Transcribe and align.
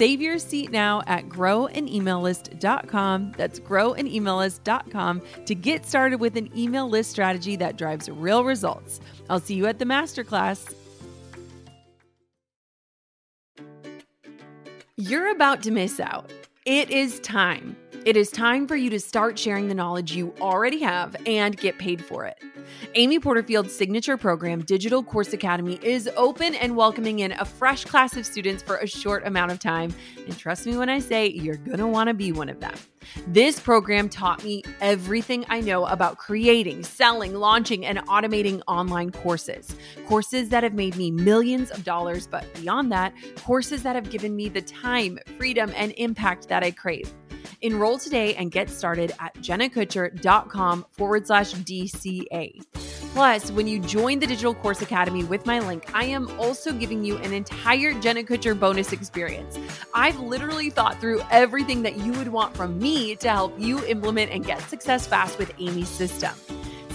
Save 0.00 0.22
your 0.22 0.38
seat 0.38 0.70
now 0.70 1.02
at 1.06 1.28
growanemaillist.com. 1.28 3.34
That's 3.36 3.60
growanemaillist.com 3.60 5.22
to 5.44 5.54
get 5.54 5.84
started 5.84 6.20
with 6.20 6.38
an 6.38 6.58
email 6.58 6.88
list 6.88 7.10
strategy 7.10 7.54
that 7.56 7.76
drives 7.76 8.08
real 8.08 8.42
results. 8.42 8.98
I'll 9.28 9.40
see 9.40 9.56
you 9.56 9.66
at 9.66 9.78
the 9.78 9.84
masterclass. 9.84 10.72
You're 14.96 15.32
about 15.32 15.62
to 15.64 15.70
miss 15.70 16.00
out. 16.00 16.32
It 16.64 16.88
is 16.88 17.20
time. 17.20 17.76
It 18.06 18.16
is 18.16 18.30
time 18.30 18.66
for 18.66 18.76
you 18.76 18.88
to 18.90 18.98
start 18.98 19.38
sharing 19.38 19.68
the 19.68 19.74
knowledge 19.74 20.16
you 20.16 20.34
already 20.40 20.80
have 20.80 21.14
and 21.26 21.54
get 21.54 21.76
paid 21.76 22.02
for 22.02 22.24
it. 22.24 22.42
Amy 22.94 23.18
Porterfield's 23.20 23.76
signature 23.76 24.16
program, 24.16 24.62
Digital 24.62 25.02
Course 25.02 25.34
Academy, 25.34 25.78
is 25.82 26.08
open 26.16 26.54
and 26.54 26.76
welcoming 26.76 27.18
in 27.18 27.32
a 27.32 27.44
fresh 27.44 27.84
class 27.84 28.16
of 28.16 28.24
students 28.24 28.62
for 28.62 28.78
a 28.78 28.86
short 28.86 29.26
amount 29.26 29.52
of 29.52 29.58
time. 29.58 29.92
And 30.26 30.38
trust 30.38 30.64
me 30.64 30.78
when 30.78 30.88
I 30.88 30.98
say 30.98 31.28
you're 31.28 31.58
going 31.58 31.76
to 31.76 31.86
want 31.86 32.08
to 32.08 32.14
be 32.14 32.32
one 32.32 32.48
of 32.48 32.58
them. 32.60 32.72
This 33.26 33.60
program 33.60 34.08
taught 34.08 34.42
me 34.42 34.62
everything 34.80 35.44
I 35.50 35.60
know 35.60 35.84
about 35.84 36.16
creating, 36.16 36.84
selling, 36.84 37.34
launching, 37.34 37.84
and 37.84 37.98
automating 38.06 38.62
online 38.66 39.10
courses. 39.10 39.76
Courses 40.06 40.48
that 40.48 40.62
have 40.62 40.74
made 40.74 40.96
me 40.96 41.10
millions 41.10 41.70
of 41.70 41.84
dollars, 41.84 42.26
but 42.26 42.46
beyond 42.54 42.90
that, 42.92 43.12
courses 43.36 43.82
that 43.82 43.94
have 43.94 44.08
given 44.08 44.34
me 44.34 44.48
the 44.48 44.62
time, 44.62 45.18
freedom, 45.36 45.70
and 45.76 45.92
impact 45.98 46.48
that 46.48 46.62
I 46.62 46.70
crave. 46.70 47.12
Enroll 47.62 47.98
today 47.98 48.34
and 48.36 48.50
get 48.50 48.70
started 48.70 49.12
at 49.20 49.34
jennakutcher.com 49.36 50.86
forward 50.92 51.26
slash 51.26 51.52
DCA. 51.54 52.62
Plus, 53.12 53.50
when 53.50 53.66
you 53.66 53.80
join 53.80 54.20
the 54.20 54.26
Digital 54.26 54.54
Course 54.54 54.82
Academy 54.82 55.24
with 55.24 55.44
my 55.44 55.58
link, 55.58 55.84
I 55.94 56.04
am 56.04 56.30
also 56.38 56.72
giving 56.72 57.04
you 57.04 57.16
an 57.18 57.32
entire 57.32 57.92
Jenna 58.00 58.22
Kutcher 58.22 58.58
bonus 58.58 58.92
experience. 58.92 59.58
I've 59.94 60.18
literally 60.20 60.70
thought 60.70 61.00
through 61.00 61.22
everything 61.30 61.82
that 61.82 61.96
you 61.98 62.12
would 62.12 62.28
want 62.28 62.56
from 62.56 62.78
me 62.78 63.16
to 63.16 63.28
help 63.28 63.58
you 63.58 63.84
implement 63.86 64.30
and 64.30 64.46
get 64.46 64.60
success 64.62 65.06
fast 65.06 65.38
with 65.38 65.52
Amy's 65.58 65.88
system 65.88 66.32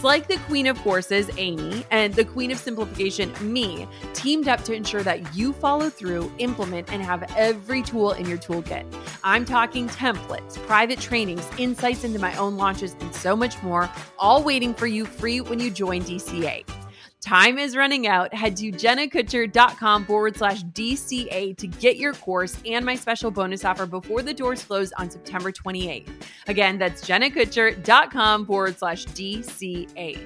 like 0.06 0.28
the 0.28 0.38
queen 0.46 0.68
of 0.68 0.78
courses, 0.84 1.32
Amy, 1.38 1.84
and 1.90 2.14
the 2.14 2.24
queen 2.24 2.52
of 2.52 2.60
simplification, 2.60 3.34
me, 3.42 3.88
teamed 4.14 4.48
up 4.48 4.64
to 4.64 4.72
ensure 4.72 5.02
that 5.02 5.36
you 5.36 5.52
follow 5.52 5.90
through, 5.90 6.32
implement, 6.38 6.94
and 6.94 7.02
have 7.02 7.24
every 7.36 7.82
tool 7.82 8.12
in 8.12 8.30
your 8.30 8.38
toolkit. 8.38 8.86
I'm 9.24 9.46
talking 9.46 9.90
templates, 9.90 10.64
private 10.68 11.00
trainings, 11.00 11.50
insights 11.58 12.04
into 12.04 12.20
my 12.20 12.36
own 12.36 12.56
launches, 12.56 12.96
and 13.00 13.16
so 13.16 13.36
much 13.36 13.62
more, 13.64 13.90
all 14.20 14.44
waiting 14.44 14.76
for 14.76 14.86
you 14.86 15.06
free 15.06 15.42
when 15.42 15.60
you 15.60 15.72
join 15.72 16.04
DCA. 16.04 16.64
Time 17.26 17.58
is 17.58 17.76
running 17.76 18.06
out. 18.06 18.32
Head 18.32 18.56
to 18.58 18.72
jennakutcher.com 18.72 20.06
forward 20.06 20.38
slash 20.38 20.64
DCA 20.64 21.58
to 21.58 21.66
get 21.66 21.98
your 21.98 22.14
course 22.14 22.56
and 22.68 22.86
my 22.86 22.94
special 22.94 23.32
bonus 23.32 23.66
offer 23.66 23.88
before 23.88 24.22
the 24.22 24.32
doors 24.32 24.64
close 24.64 24.92
on 24.92 25.10
September 25.10 25.52
28th. 25.52 26.08
Again, 26.46 26.78
that's 26.78 27.04
jennakutcher.com 27.04 28.46
forward 28.46 28.78
slash 28.78 29.08
DCA. 29.08 30.20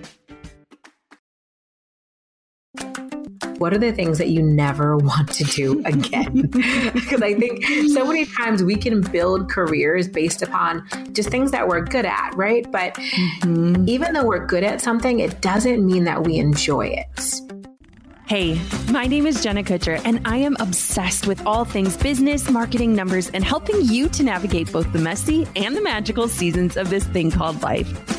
What 3.57 3.73
are 3.73 3.77
the 3.77 3.91
things 3.91 4.17
that 4.17 4.29
you 4.29 4.41
never 4.41 4.97
want 5.09 5.31
to 5.33 5.43
do 5.43 5.81
again? 5.85 6.41
because 6.93 7.21
I 7.21 7.33
think 7.33 7.63
so 7.89 8.05
many 8.05 8.25
times 8.25 8.63
we 8.63 8.75
can 8.75 9.01
build 9.01 9.49
careers 9.49 10.07
based 10.07 10.41
upon 10.41 10.87
just 11.13 11.29
things 11.29 11.51
that 11.51 11.67
we're 11.67 11.81
good 11.81 12.05
at, 12.05 12.31
right? 12.35 12.69
But 12.71 12.95
mm-hmm. 12.95 13.87
even 13.87 14.13
though 14.13 14.25
we're 14.25 14.45
good 14.45 14.63
at 14.63 14.81
something, 14.81 15.19
it 15.19 15.41
doesn't 15.41 15.85
mean 15.85 16.05
that 16.05 16.23
we 16.23 16.37
enjoy 16.37 16.87
it. 16.87 17.41
Hey, 18.29 18.61
my 18.91 19.07
name 19.07 19.25
is 19.25 19.41
Jenna 19.41 19.63
Kutcher, 19.63 19.99
and 20.05 20.21
I 20.23 20.37
am 20.37 20.55
obsessed 20.59 21.25
with 21.25 21.43
all 21.47 21.65
things 21.65 21.97
business, 21.97 22.47
marketing, 22.47 22.93
numbers, 22.93 23.31
and 23.31 23.43
helping 23.43 23.81
you 23.81 24.07
to 24.09 24.21
navigate 24.21 24.71
both 24.71 24.93
the 24.93 24.99
messy 24.99 25.47
and 25.55 25.75
the 25.75 25.81
magical 25.81 26.27
seasons 26.27 26.77
of 26.77 26.91
this 26.91 27.05
thing 27.05 27.31
called 27.31 27.63
life. 27.63 28.18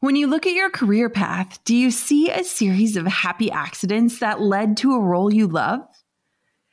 When 0.00 0.16
you 0.16 0.28
look 0.28 0.46
at 0.46 0.54
your 0.54 0.70
career 0.70 1.10
path, 1.10 1.62
do 1.64 1.76
you 1.76 1.90
see 1.90 2.30
a 2.30 2.42
series 2.42 2.96
of 2.96 3.06
happy 3.06 3.50
accidents 3.50 4.20
that 4.20 4.40
led 4.40 4.78
to 4.78 4.94
a 4.94 5.00
role 5.00 5.30
you 5.30 5.46
love? 5.46 5.80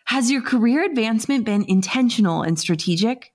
Has 0.05 0.31
your 0.31 0.41
career 0.41 0.85
advancement 0.85 1.43
been 1.43 1.65
intentional 1.67 2.41
and 2.41 2.57
strategic? 2.57 3.33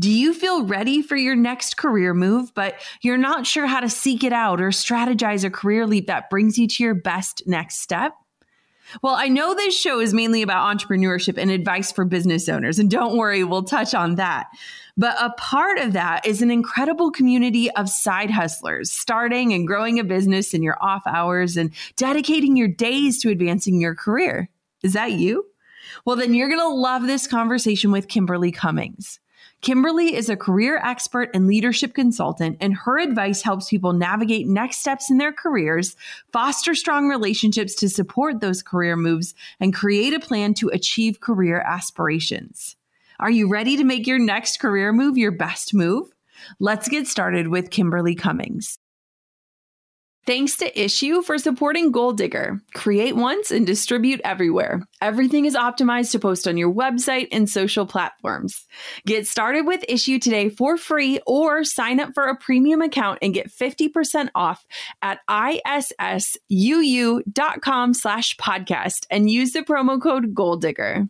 Do 0.00 0.10
you 0.10 0.34
feel 0.34 0.64
ready 0.64 1.02
for 1.02 1.14
your 1.14 1.36
next 1.36 1.76
career 1.76 2.14
move, 2.14 2.52
but 2.52 2.80
you're 3.00 3.16
not 3.16 3.46
sure 3.46 3.68
how 3.68 3.78
to 3.78 3.88
seek 3.88 4.24
it 4.24 4.32
out 4.32 4.60
or 4.60 4.70
strategize 4.70 5.44
a 5.44 5.50
career 5.50 5.86
leap 5.86 6.08
that 6.08 6.28
brings 6.28 6.58
you 6.58 6.66
to 6.66 6.82
your 6.82 6.96
best 6.96 7.44
next 7.46 7.78
step? 7.78 8.12
Well, 9.02 9.14
I 9.14 9.28
know 9.28 9.54
this 9.54 9.78
show 9.78 10.00
is 10.00 10.14
mainly 10.14 10.42
about 10.42 10.76
entrepreneurship 10.76 11.38
and 11.38 11.50
advice 11.50 11.92
for 11.92 12.04
business 12.04 12.48
owners, 12.48 12.78
and 12.78 12.90
don't 12.90 13.16
worry, 13.16 13.44
we'll 13.44 13.64
touch 13.64 13.94
on 13.94 14.16
that. 14.16 14.46
But 14.96 15.16
a 15.20 15.30
part 15.30 15.78
of 15.78 15.92
that 15.92 16.24
is 16.24 16.40
an 16.40 16.50
incredible 16.50 17.10
community 17.10 17.70
of 17.72 17.88
side 17.88 18.30
hustlers, 18.30 18.90
starting 18.90 19.52
and 19.52 19.66
growing 19.66 19.98
a 19.98 20.04
business 20.04 20.54
in 20.54 20.62
your 20.62 20.78
off 20.80 21.02
hours 21.06 21.56
and 21.56 21.70
dedicating 21.96 22.56
your 22.56 22.68
days 22.68 23.20
to 23.22 23.30
advancing 23.30 23.80
your 23.80 23.94
career. 23.94 24.48
Is 24.82 24.94
that 24.94 25.12
you? 25.12 25.46
Well, 26.04 26.16
then 26.16 26.34
you're 26.34 26.48
going 26.48 26.60
to 26.60 26.68
love 26.68 27.06
this 27.06 27.26
conversation 27.26 27.90
with 27.90 28.08
Kimberly 28.08 28.52
Cummings. 28.52 29.20
Kimberly 29.66 30.14
is 30.14 30.28
a 30.28 30.36
career 30.36 30.80
expert 30.84 31.28
and 31.34 31.48
leadership 31.48 31.92
consultant, 31.92 32.56
and 32.60 32.72
her 32.72 33.00
advice 33.00 33.42
helps 33.42 33.68
people 33.68 33.92
navigate 33.92 34.46
next 34.46 34.76
steps 34.76 35.10
in 35.10 35.18
their 35.18 35.32
careers, 35.32 35.96
foster 36.32 36.72
strong 36.72 37.08
relationships 37.08 37.74
to 37.74 37.88
support 37.88 38.38
those 38.38 38.62
career 38.62 38.94
moves, 38.94 39.34
and 39.58 39.74
create 39.74 40.14
a 40.14 40.20
plan 40.20 40.54
to 40.54 40.68
achieve 40.68 41.18
career 41.18 41.58
aspirations. 41.66 42.76
Are 43.18 43.28
you 43.28 43.48
ready 43.48 43.76
to 43.76 43.82
make 43.82 44.06
your 44.06 44.20
next 44.20 44.60
career 44.60 44.92
move 44.92 45.18
your 45.18 45.32
best 45.32 45.74
move? 45.74 46.12
Let's 46.60 46.88
get 46.88 47.08
started 47.08 47.48
with 47.48 47.70
Kimberly 47.70 48.14
Cummings. 48.14 48.78
Thanks 50.26 50.56
to 50.56 50.70
Issuu 50.72 51.22
for 51.22 51.38
supporting 51.38 51.92
Goal 51.92 52.12
Digger. 52.12 52.60
Create 52.74 53.14
once 53.14 53.52
and 53.52 53.64
distribute 53.64 54.20
everywhere. 54.24 54.82
Everything 55.00 55.44
is 55.44 55.54
optimized 55.54 56.10
to 56.10 56.18
post 56.18 56.48
on 56.48 56.56
your 56.56 56.72
website 56.72 57.28
and 57.30 57.48
social 57.48 57.86
platforms. 57.86 58.66
Get 59.06 59.28
started 59.28 59.66
with 59.66 59.84
Issuu 59.88 60.20
today 60.20 60.48
for 60.48 60.76
free 60.76 61.20
or 61.28 61.62
sign 61.62 62.00
up 62.00 62.12
for 62.12 62.24
a 62.24 62.36
premium 62.36 62.82
account 62.82 63.20
and 63.22 63.34
get 63.34 63.52
50% 63.52 64.30
off 64.34 64.66
at 65.00 65.20
issuu.com 65.30 66.34
slash 67.94 68.36
podcast 68.36 69.06
and 69.08 69.30
use 69.30 69.52
the 69.52 69.62
promo 69.62 70.02
code 70.02 70.34
Goal 70.34 70.56
Digger. 70.56 71.08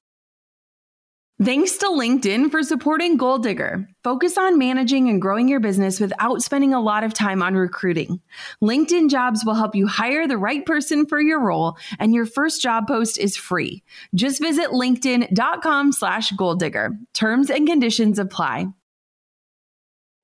Thanks 1.42 1.76
to 1.76 1.86
LinkedIn 1.88 2.50
for 2.50 2.62
supporting 2.62 3.18
Goal 3.18 3.36
Digger. 3.36 3.86
Focus 4.02 4.38
on 4.38 4.56
managing 4.56 5.10
and 5.10 5.20
growing 5.20 5.48
your 5.48 5.60
business 5.60 6.00
without 6.00 6.42
spending 6.42 6.72
a 6.72 6.80
lot 6.80 7.04
of 7.04 7.12
time 7.12 7.42
on 7.42 7.54
recruiting. 7.54 8.22
LinkedIn 8.64 9.10
jobs 9.10 9.44
will 9.44 9.52
help 9.52 9.74
you 9.74 9.86
hire 9.86 10.26
the 10.26 10.38
right 10.38 10.64
person 10.64 11.04
for 11.04 11.20
your 11.20 11.38
role, 11.38 11.76
and 11.98 12.14
your 12.14 12.24
first 12.24 12.62
job 12.62 12.86
post 12.88 13.18
is 13.18 13.36
free. 13.36 13.82
Just 14.14 14.40
visit 14.40 14.70
LinkedIn.com 14.70 15.92
slash 15.92 16.30
goal 16.32 16.54
digger. 16.54 16.92
Terms 17.12 17.50
and 17.50 17.68
conditions 17.68 18.18
apply. 18.18 18.68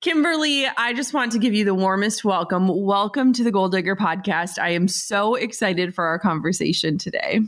Kimberly, 0.01 0.65
I 0.65 0.93
just 0.93 1.13
want 1.13 1.31
to 1.33 1.39
give 1.39 1.53
you 1.53 1.63
the 1.63 1.75
warmest 1.75 2.25
welcome. 2.25 2.67
Welcome 2.67 3.33
to 3.33 3.43
the 3.43 3.51
Goal 3.51 3.69
Digger 3.69 3.95
podcast. 3.95 4.57
I 4.59 4.69
am 4.69 4.87
so 4.87 5.35
excited 5.35 5.93
for 5.93 6.05
our 6.05 6.17
conversation 6.17 6.97
today. 6.97 7.41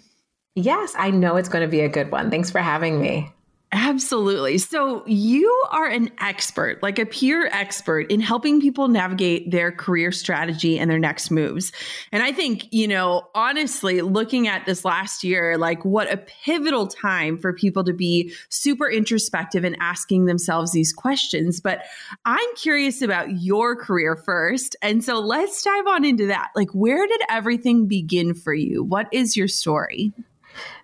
Yes, 0.54 0.94
I 0.96 1.10
know 1.10 1.36
it's 1.36 1.50
going 1.50 1.64
to 1.64 1.68
be 1.68 1.82
a 1.82 1.90
good 1.90 2.12
one. 2.12 2.30
Thanks 2.30 2.52
for 2.52 2.60
having 2.60 3.02
me. 3.02 3.32
Absolutely. 3.78 4.58
So, 4.58 5.06
you 5.06 5.52
are 5.70 5.86
an 5.86 6.10
expert, 6.22 6.82
like 6.82 6.98
a 6.98 7.06
peer 7.06 7.48
expert 7.48 8.10
in 8.10 8.22
helping 8.22 8.62
people 8.62 8.88
navigate 8.88 9.52
their 9.52 9.70
career 9.70 10.14
strategy 10.14 10.80
and 10.80 10.90
their 10.90 10.98
next 10.98 11.30
moves. 11.30 11.74
And 12.14 12.24
I 12.24 12.32
think, 12.32 12.72
you 12.72 12.88
know, 12.88 13.28
honestly, 13.36 14.02
looking 14.02 14.48
at 14.48 14.66
this 14.66 14.86
last 14.86 15.26
year, 15.26 15.58
like 15.58 15.84
what 15.84 16.10
a 16.10 16.16
pivotal 16.16 16.88
time 16.88 17.38
for 17.38 17.52
people 17.52 17.84
to 17.84 17.92
be 17.92 18.34
super 18.48 18.90
introspective 18.90 19.66
and 19.66 19.76
asking 19.82 20.24
themselves 20.24 20.72
these 20.72 20.94
questions. 20.94 21.60
But 21.60 21.84
I'm 22.24 22.56
curious 22.56 23.02
about 23.02 23.42
your 23.42 23.76
career 23.76 24.16
first. 24.16 24.78
And 24.82 25.04
so, 25.04 25.20
let's 25.20 25.62
dive 25.62 25.88
on 25.88 26.06
into 26.06 26.28
that. 26.28 26.52
Like, 26.56 26.70
where 26.70 27.06
did 27.06 27.22
everything 27.30 27.88
begin 27.88 28.36
for 28.36 28.54
you? 28.54 28.86
What 28.86 29.10
is 29.12 29.36
your 29.36 29.50
story? 29.50 30.14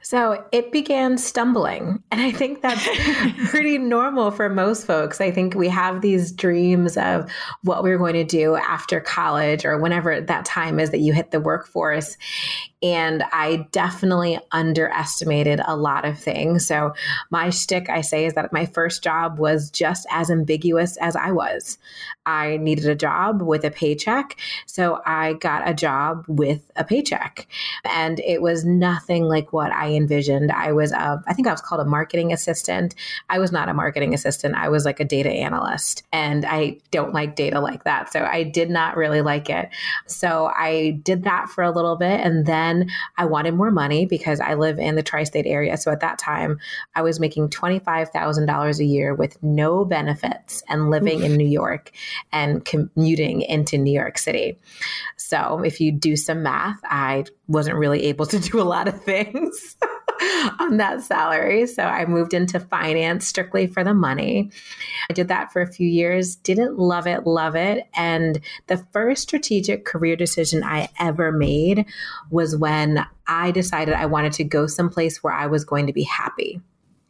So 0.02 0.46
it 0.52 0.72
began 0.72 1.18
stumbling. 1.18 2.02
And 2.12 2.22
I 2.22 2.32
think 2.32 2.62
that's 2.62 2.88
pretty 3.50 3.78
normal 3.78 4.32
for 4.32 4.50
most 4.50 4.86
folks. 4.86 5.22
I 5.22 5.32
think 5.32 5.56
we 5.56 5.70
have 5.70 6.02
these 6.02 6.32
dreams 6.32 6.98
of 6.98 7.30
what 7.64 7.84
we're 7.84 7.98
going 7.98 8.14
to 8.14 8.24
do 8.24 8.56
after 8.56 9.00
college 9.00 9.66
or 9.66 9.78
whenever 9.78 10.22
that 10.22 10.46
time 10.46 10.80
is 10.80 10.90
that 10.92 11.00
you 11.00 11.14
hit 11.14 11.32
the 11.32 11.40
workforce. 11.40 12.18
And 12.84 13.24
I 13.32 13.68
definitely 13.72 14.40
underestimated 14.52 15.62
a 15.66 15.76
lot 15.76 16.04
of 16.04 16.18
things. 16.18 16.66
So 16.66 16.94
my 17.30 17.52
shtick, 17.52 17.90
I 17.90 18.02
say, 18.02 18.26
is 18.26 18.34
that 18.34 18.52
my 18.52 18.66
first 18.66 19.04
job 19.04 19.38
was 19.38 19.70
just 19.70 20.08
as 20.10 20.32
ambiguous 20.32 20.98
as 20.98 21.16
I 21.16 21.32
was. 21.32 21.78
I 22.26 22.58
needed 22.58 22.88
a 22.88 22.96
job 22.96 23.42
with 23.42 23.64
a 23.64 23.72
paycheck. 23.72 24.38
So 24.66 25.02
I 25.06 25.34
got 25.34 25.68
a 25.68 25.74
job 25.74 26.26
with 26.28 26.72
a 26.76 26.84
paycheck. 26.84 27.48
And 27.86 28.20
it 28.22 28.42
was 28.42 28.66
nothing 28.66 29.26
like 29.26 29.54
what 29.54 29.72
I 29.72 29.92
envisioned. 29.92 30.52
I 30.52 30.72
was, 30.72 30.92
a, 30.92 31.22
I 31.28 31.34
think 31.34 31.48
I 31.48 31.52
was 31.52 31.62
called 31.62 31.82
a 31.82 31.86
marketing 31.86 32.34
assistant. 32.34 32.96
I 33.30 33.40
was 33.40 33.52
not 33.52 33.70
a 33.70 33.74
marketing 33.74 34.14
assistant. 34.14 34.56
I 34.56 34.70
was 34.70 34.86
like 34.86 35.00
a 35.00 35.06
data 35.06 35.30
analyst. 35.30 36.04
And 36.12 36.46
I 36.46 36.78
don't 36.92 37.14
like 37.14 37.36
data 37.36 37.60
like 37.60 37.84
that. 37.84 38.12
So 38.12 38.24
I 38.24 38.44
did 38.44 38.70
not 38.70 38.98
really 38.98 39.22
like 39.22 39.50
it. 39.50 39.70
So 40.08 40.52
I 40.56 41.00
did 41.04 41.24
that 41.24 41.50
for 41.50 41.64
a 41.64 41.72
little 41.72 41.96
bit. 41.96 42.22
And 42.22 42.46
then 42.46 42.71
I 43.18 43.26
wanted 43.26 43.54
more 43.54 43.72
money 43.72 44.06
because 44.06 44.40
I 44.40 44.54
live 44.56 44.80
in 44.80 44.96
the 44.96 45.04
tri 45.04 45.24
state 45.24 45.46
area. 45.46 45.78
So 45.78 45.92
at 45.92 46.00
that 46.02 46.18
time, 46.18 46.60
I 46.96 47.02
was 47.02 47.20
making 47.20 47.50
$25,000 47.50 48.80
a 48.80 48.86
year 48.86 49.14
with 49.14 49.42
no 49.44 49.86
benefits 49.86 50.64
and 50.68 50.90
living 50.90 51.24
in 51.24 51.36
New 51.36 51.48
York 51.48 51.92
and 52.32 52.64
commuting 52.66 53.42
into 53.42 53.78
New 53.78 53.94
York 53.94 54.18
City. 54.18 54.60
So 55.18 55.62
if 55.64 55.80
you 55.80 55.92
do 55.92 56.16
some 56.16 56.44
math, 56.44 56.80
I 56.84 57.26
wasn't 57.48 57.78
really 57.78 58.06
able 58.06 58.26
to 58.28 58.40
do 58.40 58.60
a 58.60 58.64
lot 58.64 58.88
of 58.88 59.04
things. 59.04 59.78
on 60.60 60.78
that 60.78 61.02
salary. 61.02 61.66
So 61.66 61.84
I 61.84 62.06
moved 62.06 62.34
into 62.34 62.60
finance 62.60 63.28
strictly 63.28 63.68
for 63.68 63.84
the 63.84 63.94
money. 63.94 64.52
I 65.10 65.14
did 65.14 65.28
that 65.30 65.52
for 65.52 65.62
a 65.62 65.72
few 65.72 65.88
years, 65.88 66.36
didn't 66.36 66.78
love 66.78 67.08
it, 67.08 67.26
love 67.26 67.56
it. 67.56 67.88
And 67.96 68.40
the 68.68 68.78
first 68.92 69.24
strategic 69.24 69.86
career 69.86 70.16
decision 70.16 70.64
I 70.64 70.90
ever 71.00 71.32
made 71.32 71.86
was 72.30 72.56
when 72.56 73.06
I 73.28 73.52
decided 73.52 73.96
I 73.96 74.06
wanted 74.06 74.34
to 74.34 74.44
go 74.44 74.68
someplace 74.68 75.24
where 75.24 75.34
I 75.34 75.48
was 75.48 75.66
going 75.66 75.88
to 75.88 75.94
be 75.94 76.04
happy. 76.04 76.62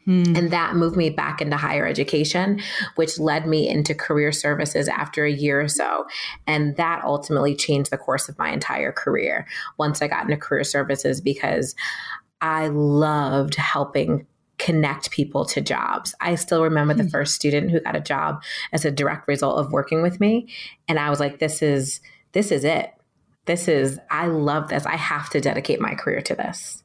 Hmm. 0.06 0.36
And 0.36 0.52
that 0.52 0.76
moved 0.76 0.98
me 0.98 1.12
back 1.12 1.42
into 1.42 1.58
higher 1.58 1.86
education, 1.86 2.60
which 2.96 3.20
led 3.20 3.46
me 3.46 3.70
into 3.70 3.94
career 3.94 4.32
services 4.32 4.88
after 4.88 5.26
a 5.26 5.32
year 5.32 5.62
or 5.62 5.68
so. 5.68 6.08
And 6.48 6.76
that 6.78 7.04
ultimately 7.04 7.56
changed 7.56 7.92
the 7.92 7.98
course 7.98 8.28
of 8.28 8.38
my 8.40 8.50
entire 8.50 8.92
career 8.92 9.46
once 9.78 10.02
I 10.02 10.08
got 10.08 10.24
into 10.24 10.38
career 10.38 10.64
services 10.64 11.22
because 11.22 11.76
I 12.42 12.68
loved 12.68 13.56
helping 13.56 14.26
connect 14.58 15.10
people 15.10 15.44
to 15.46 15.60
jobs. 15.62 16.14
I 16.22 16.36
still 16.36 16.64
remember 16.64 16.94
the 16.94 17.04
hmm. 17.04 17.10
first 17.10 17.34
student 17.34 17.72
who 17.72 17.80
got 17.80 17.96
a 17.96 18.02
job 18.02 18.44
as 18.72 18.86
a 18.86 18.92
direct 18.92 19.28
result 19.28 19.58
of 19.58 19.72
working 19.72 20.02
with 20.02 20.20
me. 20.20 20.50
And 20.88 21.00
I 21.00 21.10
was 21.10 21.20
like, 21.20 21.40
this 21.40 21.62
is, 21.62 22.00
this 22.34 22.52
is 22.52 22.64
it. 22.64 22.94
This 23.46 23.68
is, 23.68 24.00
I 24.12 24.28
love 24.28 24.70
this. 24.70 24.86
I 24.86 24.98
have 24.98 25.30
to 25.32 25.42
dedicate 25.42 25.82
my 25.82 25.96
career 25.96 26.22
to 26.22 26.36
this. 26.36 26.84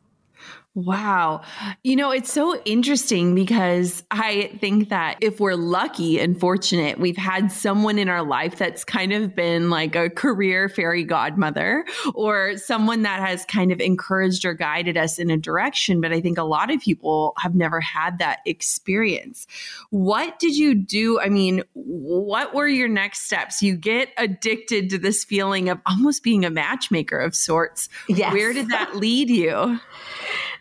Wow. 0.77 1.41
You 1.85 1.97
know, 1.97 2.11
it's 2.11 2.31
so 2.31 2.61
interesting 2.67 3.35
because 3.35 4.05
I 4.11 4.55
think 4.61 4.91
that 4.91 5.17
if 5.23 5.41
we're 5.41 5.55
lucky 5.55 6.21
and 6.21 6.39
fortunate, 6.39 7.01
we've 7.01 7.17
had 7.17 7.51
someone 7.51 7.99
in 7.99 8.11
our 8.11 8.23
life 8.23 8.59
that's 8.59 8.85
kind 8.85 9.15
of 9.15 9.35
been 9.35 9.71
like 9.71 9.97
a 9.97 10.11
career 10.11 10.69
fairy 10.69 11.03
godmother 11.03 11.87
or 12.15 12.59
someone 12.59 13.03
that 13.05 13.27
has 13.27 13.47
kind 13.47 13.73
of 13.73 13.81
encouraged 13.81 14.45
or 14.45 14.53
guided 14.53 14.99
us 14.99 15.19
in 15.19 15.31
a 15.31 15.39
direction. 15.39 16.03
But 16.03 16.13
I 16.13 16.21
think 16.21 16.37
a 16.37 16.43
lot 16.43 16.71
of 16.71 16.79
people 16.83 17.33
have 17.39 17.55
never 17.55 17.81
had 17.81 18.19
that 18.19 18.41
experience. 18.45 19.47
What 19.89 20.39
did 20.39 20.59
you 20.59 20.75
do? 20.75 21.19
I 21.19 21.31
mean, 21.31 21.63
what 21.73 22.55
were 22.55 22.69
your 22.69 22.89
next 22.89 23.23
steps? 23.23 23.63
You 23.63 23.77
get 23.77 24.11
addicted 24.19 24.91
to 24.91 24.99
this 24.99 25.25
feeling 25.25 25.71
of 25.71 25.81
almost 25.87 26.23
being 26.23 26.45
a 26.45 26.51
matchmaker 26.51 27.19
of 27.19 27.35
sorts. 27.35 27.89
Yes. 28.11 28.31
Where 28.35 28.53
did 28.53 28.69
that 28.73 28.95
lead 28.95 29.31
you? 29.31 29.81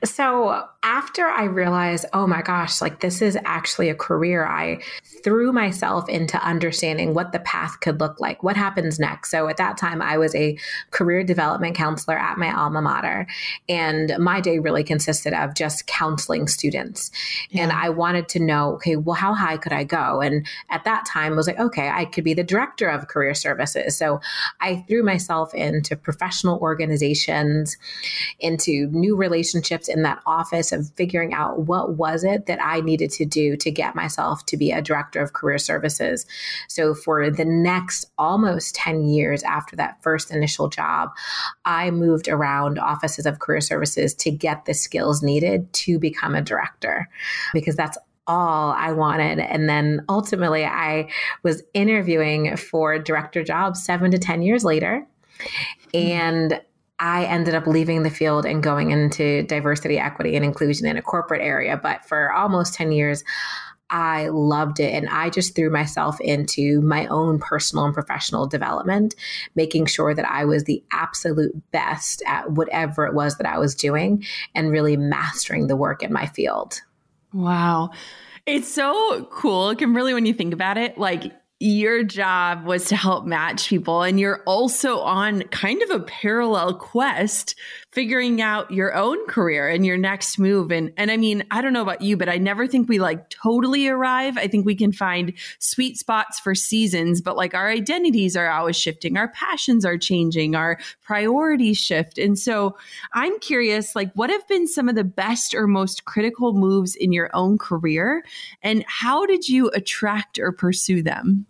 So 0.03 0.67
after 0.83 1.25
I 1.25 1.45
realized, 1.45 2.05
oh 2.13 2.27
my 2.27 2.41
gosh, 2.41 2.81
like 2.81 2.99
this 2.99 3.21
is 3.21 3.37
actually 3.43 3.89
a 3.89 3.95
career, 3.95 4.45
I 4.45 4.79
threw 5.23 5.51
myself 5.51 6.07
into 6.07 6.37
understanding 6.45 7.13
what 7.13 7.31
the 7.31 7.39
path 7.39 7.79
could 7.79 7.99
look 7.99 8.19
like. 8.19 8.43
What 8.43 8.55
happens 8.55 8.99
next? 8.99 9.31
So 9.31 9.47
at 9.47 9.57
that 9.57 9.77
time, 9.77 10.01
I 10.01 10.17
was 10.17 10.35
a 10.35 10.57
career 10.91 11.23
development 11.23 11.75
counselor 11.75 12.17
at 12.17 12.37
my 12.37 12.55
alma 12.55 12.81
mater. 12.81 13.25
And 13.67 14.15
my 14.19 14.41
day 14.41 14.59
really 14.59 14.83
consisted 14.83 15.33
of 15.33 15.55
just 15.55 15.87
counseling 15.87 16.47
students. 16.47 17.09
Yeah. 17.49 17.63
And 17.63 17.71
I 17.71 17.89
wanted 17.89 18.29
to 18.29 18.39
know, 18.39 18.73
okay, 18.75 18.95
well, 18.95 19.15
how 19.15 19.33
high 19.33 19.57
could 19.57 19.73
I 19.73 19.83
go? 19.83 20.21
And 20.21 20.45
at 20.69 20.83
that 20.83 21.05
time, 21.07 21.33
I 21.33 21.35
was 21.35 21.47
like, 21.47 21.59
okay, 21.59 21.89
I 21.89 22.05
could 22.05 22.23
be 22.23 22.35
the 22.35 22.43
director 22.43 22.87
of 22.87 23.07
career 23.07 23.33
services. 23.33 23.97
So 23.97 24.21
I 24.61 24.85
threw 24.87 25.01
myself 25.01 25.53
into 25.55 25.95
professional 25.95 26.59
organizations, 26.59 27.77
into 28.39 28.87
new 28.91 29.15
relationships 29.15 29.84
in 29.87 30.03
that 30.03 30.21
office 30.25 30.71
of 30.71 30.89
figuring 30.95 31.33
out 31.33 31.61
what 31.61 31.95
was 31.95 32.23
it 32.23 32.45
that 32.45 32.59
I 32.61 32.81
needed 32.81 33.11
to 33.11 33.25
do 33.25 33.55
to 33.57 33.71
get 33.71 33.95
myself 33.95 34.45
to 34.47 34.57
be 34.57 34.71
a 34.71 34.81
director 34.81 35.21
of 35.21 35.33
career 35.33 35.57
services. 35.57 36.25
So 36.67 36.93
for 36.93 37.29
the 37.29 37.45
next 37.45 38.05
almost 38.17 38.75
10 38.75 39.03
years 39.03 39.43
after 39.43 39.75
that 39.75 40.01
first 40.01 40.31
initial 40.31 40.69
job, 40.69 41.09
I 41.65 41.91
moved 41.91 42.27
around 42.27 42.79
offices 42.79 43.25
of 43.25 43.39
career 43.39 43.61
services 43.61 44.13
to 44.15 44.31
get 44.31 44.65
the 44.65 44.73
skills 44.73 45.23
needed 45.23 45.71
to 45.73 45.99
become 45.99 46.35
a 46.35 46.41
director 46.41 47.09
because 47.53 47.75
that's 47.75 47.97
all 48.27 48.71
I 48.71 48.91
wanted. 48.91 49.39
And 49.39 49.69
then 49.69 50.03
ultimately, 50.09 50.65
I 50.65 51.09
was 51.43 51.63
interviewing 51.73 52.57
for 52.57 52.97
director 52.97 53.43
jobs 53.43 53.83
seven 53.83 54.11
to 54.11 54.17
10 54.17 54.41
years 54.41 54.63
later. 54.63 55.05
Hmm. 55.93 55.97
And 55.97 56.61
I 56.99 57.25
ended 57.25 57.55
up 57.55 57.67
leaving 57.67 58.03
the 58.03 58.09
field 58.09 58.45
and 58.45 58.63
going 58.63 58.91
into 58.91 59.43
diversity, 59.43 59.97
equity, 59.97 60.35
and 60.35 60.45
inclusion 60.45 60.87
in 60.87 60.97
a 60.97 61.01
corporate 61.01 61.41
area. 61.41 61.77
But 61.81 62.05
for 62.05 62.31
almost 62.31 62.73
10 62.75 62.91
years, 62.93 63.23
I 63.89 64.29
loved 64.29 64.79
it. 64.79 64.93
And 64.93 65.09
I 65.09 65.29
just 65.29 65.55
threw 65.55 65.69
myself 65.69 66.19
into 66.21 66.81
my 66.81 67.05
own 67.07 67.39
personal 67.39 67.85
and 67.85 67.93
professional 67.93 68.47
development, 68.47 69.13
making 69.55 69.85
sure 69.87 70.15
that 70.15 70.25
I 70.25 70.45
was 70.45 70.63
the 70.63 70.83
absolute 70.91 71.53
best 71.71 72.23
at 72.25 72.51
whatever 72.51 73.05
it 73.05 73.13
was 73.13 73.37
that 73.37 73.47
I 73.47 73.59
was 73.59 73.75
doing 73.75 74.23
and 74.55 74.71
really 74.71 74.97
mastering 74.97 75.67
the 75.67 75.75
work 75.75 76.01
in 76.01 76.11
my 76.11 76.25
field. 76.27 76.81
Wow. 77.33 77.91
It's 78.45 78.73
so 78.73 79.27
cool, 79.31 79.75
Kimberly, 79.75 80.13
when 80.13 80.25
you 80.25 80.33
think 80.33 80.53
about 80.53 80.77
it. 80.77 80.97
Like, 80.97 81.33
your 81.61 82.03
job 82.03 82.65
was 82.65 82.83
to 82.83 82.97
help 82.97 83.25
match 83.25 83.69
people 83.69 84.03
and 84.03 84.19
you're 84.19 84.43
also 84.45 84.99
on 84.99 85.41
kind 85.43 85.81
of 85.83 85.89
a 85.89 86.01
parallel 86.01 86.73
quest 86.73 87.55
figuring 87.93 88.41
out 88.41 88.69
your 88.71 88.93
own 88.93 89.25
career 89.27 89.69
and 89.69 89.85
your 89.85 89.97
next 89.97 90.37
move. 90.37 90.69
And 90.69 90.91
and 90.97 91.09
I 91.09 91.15
mean 91.15 91.43
I 91.51 91.61
don't 91.61 91.71
know 91.71 91.81
about 91.81 92.01
you 92.01 92.17
but 92.17 92.27
I 92.27 92.37
never 92.37 92.67
think 92.67 92.89
we 92.89 92.99
like 92.99 93.29
totally 93.29 93.87
arrive. 93.87 94.37
I 94.37 94.47
think 94.47 94.65
we 94.65 94.75
can 94.75 94.91
find 94.91 95.31
sweet 95.59 95.97
spots 95.97 96.41
for 96.41 96.55
seasons 96.55 97.21
but 97.21 97.37
like 97.37 97.53
our 97.53 97.69
identities 97.69 98.35
are 98.35 98.49
always 98.49 98.75
shifting. 98.75 99.15
Our 99.15 99.29
passions 99.29 99.85
are 99.85 99.97
changing. 99.97 100.55
Our 100.55 100.77
priorities 101.03 101.77
shift. 101.77 102.17
And 102.17 102.37
so 102.37 102.75
I'm 103.13 103.39
curious 103.39 103.95
like 103.95 104.11
what 104.13 104.29
have 104.29 104.45
been 104.49 104.67
some 104.67 104.89
of 104.89 104.95
the 104.95 105.05
best 105.05 105.55
or 105.55 105.67
most 105.67 106.03
critical 106.03 106.51
moves 106.51 106.95
in 106.95 107.13
your 107.13 107.29
own 107.33 107.57
career 107.57 108.25
and 108.61 108.83
how 108.89 109.25
did 109.25 109.47
you 109.47 109.69
attract 109.69 110.37
or 110.37 110.51
pursue 110.51 111.01
them 111.01 111.44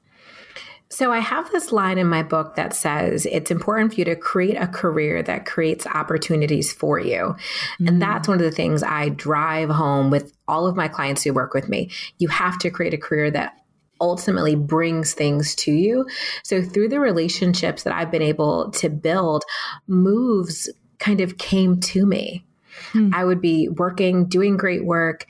so 0.89 1.12
I 1.12 1.20
have 1.20 1.51
this 1.51 1.72
line 1.72 1.98
in 1.98 2.08
my 2.08 2.24
book 2.24 2.56
that 2.56 2.74
says 2.74 3.25
it's 3.25 3.51
important 3.51 3.94
for 3.94 4.00
you 4.00 4.06
to 4.06 4.15
create 4.15 4.56
a 4.56 4.68
career 4.68 5.24
that 5.24 5.46
creates 5.46 5.88
opportunities 5.88 6.72
for 6.72 7.00
you. 7.00 7.36
Mm. 7.80 7.88
And 7.88 8.01
that's 8.01 8.27
one 8.27 8.38
of 8.38 8.44
the 8.44 8.51
things 8.51 8.84
I 8.84 9.10
drive 9.10 9.70
home 9.70 10.12
with 10.12 10.34
all 10.48 10.68
of 10.68 10.75
my 10.75 10.88
clients 10.88 11.24
who 11.24 11.34
work 11.34 11.54
with 11.54 11.70
me. 11.70 11.89
You 12.20 12.27
have 12.27 12.60
to 12.60 12.70
create 12.70 12.94
a 12.94 13.00
career 13.00 13.32
that 13.32 13.58
ultimately 14.00 14.56
brings 14.56 15.13
things 15.13 15.56
to 15.56 15.72
you. 15.72 16.06
So 16.44 16.62
through 16.62 16.89
the 16.89 17.00
relationships 17.00 17.84
that 17.84 17.94
I've 17.94 18.12
been 18.12 18.22
able 18.22 18.70
to 18.72 18.89
build, 18.89 19.44
moves 19.88 20.70
kind 21.00 21.22
of 21.22 21.38
came 21.38 21.80
to 21.80 22.06
me. 22.06 22.46
Hmm. 22.92 23.12
I 23.13 23.24
would 23.25 23.42
be 23.42 23.70
working, 23.70 24.25
doing 24.25 24.58
great 24.58 24.86
work, 24.86 25.25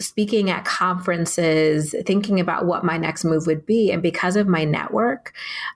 speaking 0.00 0.50
at 0.50 0.64
conferences, 0.64 1.94
thinking 2.04 2.40
about 2.40 2.66
what 2.66 2.84
my 2.84 2.96
next 2.96 3.24
move 3.24 3.46
would 3.46 3.64
be. 3.64 3.92
And 3.92 4.02
because 4.02 4.36
of 4.36 4.48
my 4.48 4.64
network, 4.64 5.32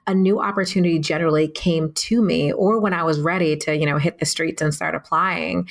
a 0.07 0.15
new 0.15 0.41
opportunity 0.41 0.99
generally 0.99 1.49
came 1.49 1.93
to 1.93 2.23
me. 2.23 2.53
Or 2.53 2.81
when 2.81 2.95
I 2.95 3.05
was 3.05 3.21
ready 3.21 3.57
to, 3.59 3.77
you 3.77 3.87
know, 3.87 3.99
hit 3.99 4.19
the 4.19 4.27
streets 4.27 4.61
and 4.61 4.75
start 4.75 4.95
applying, 4.95 5.69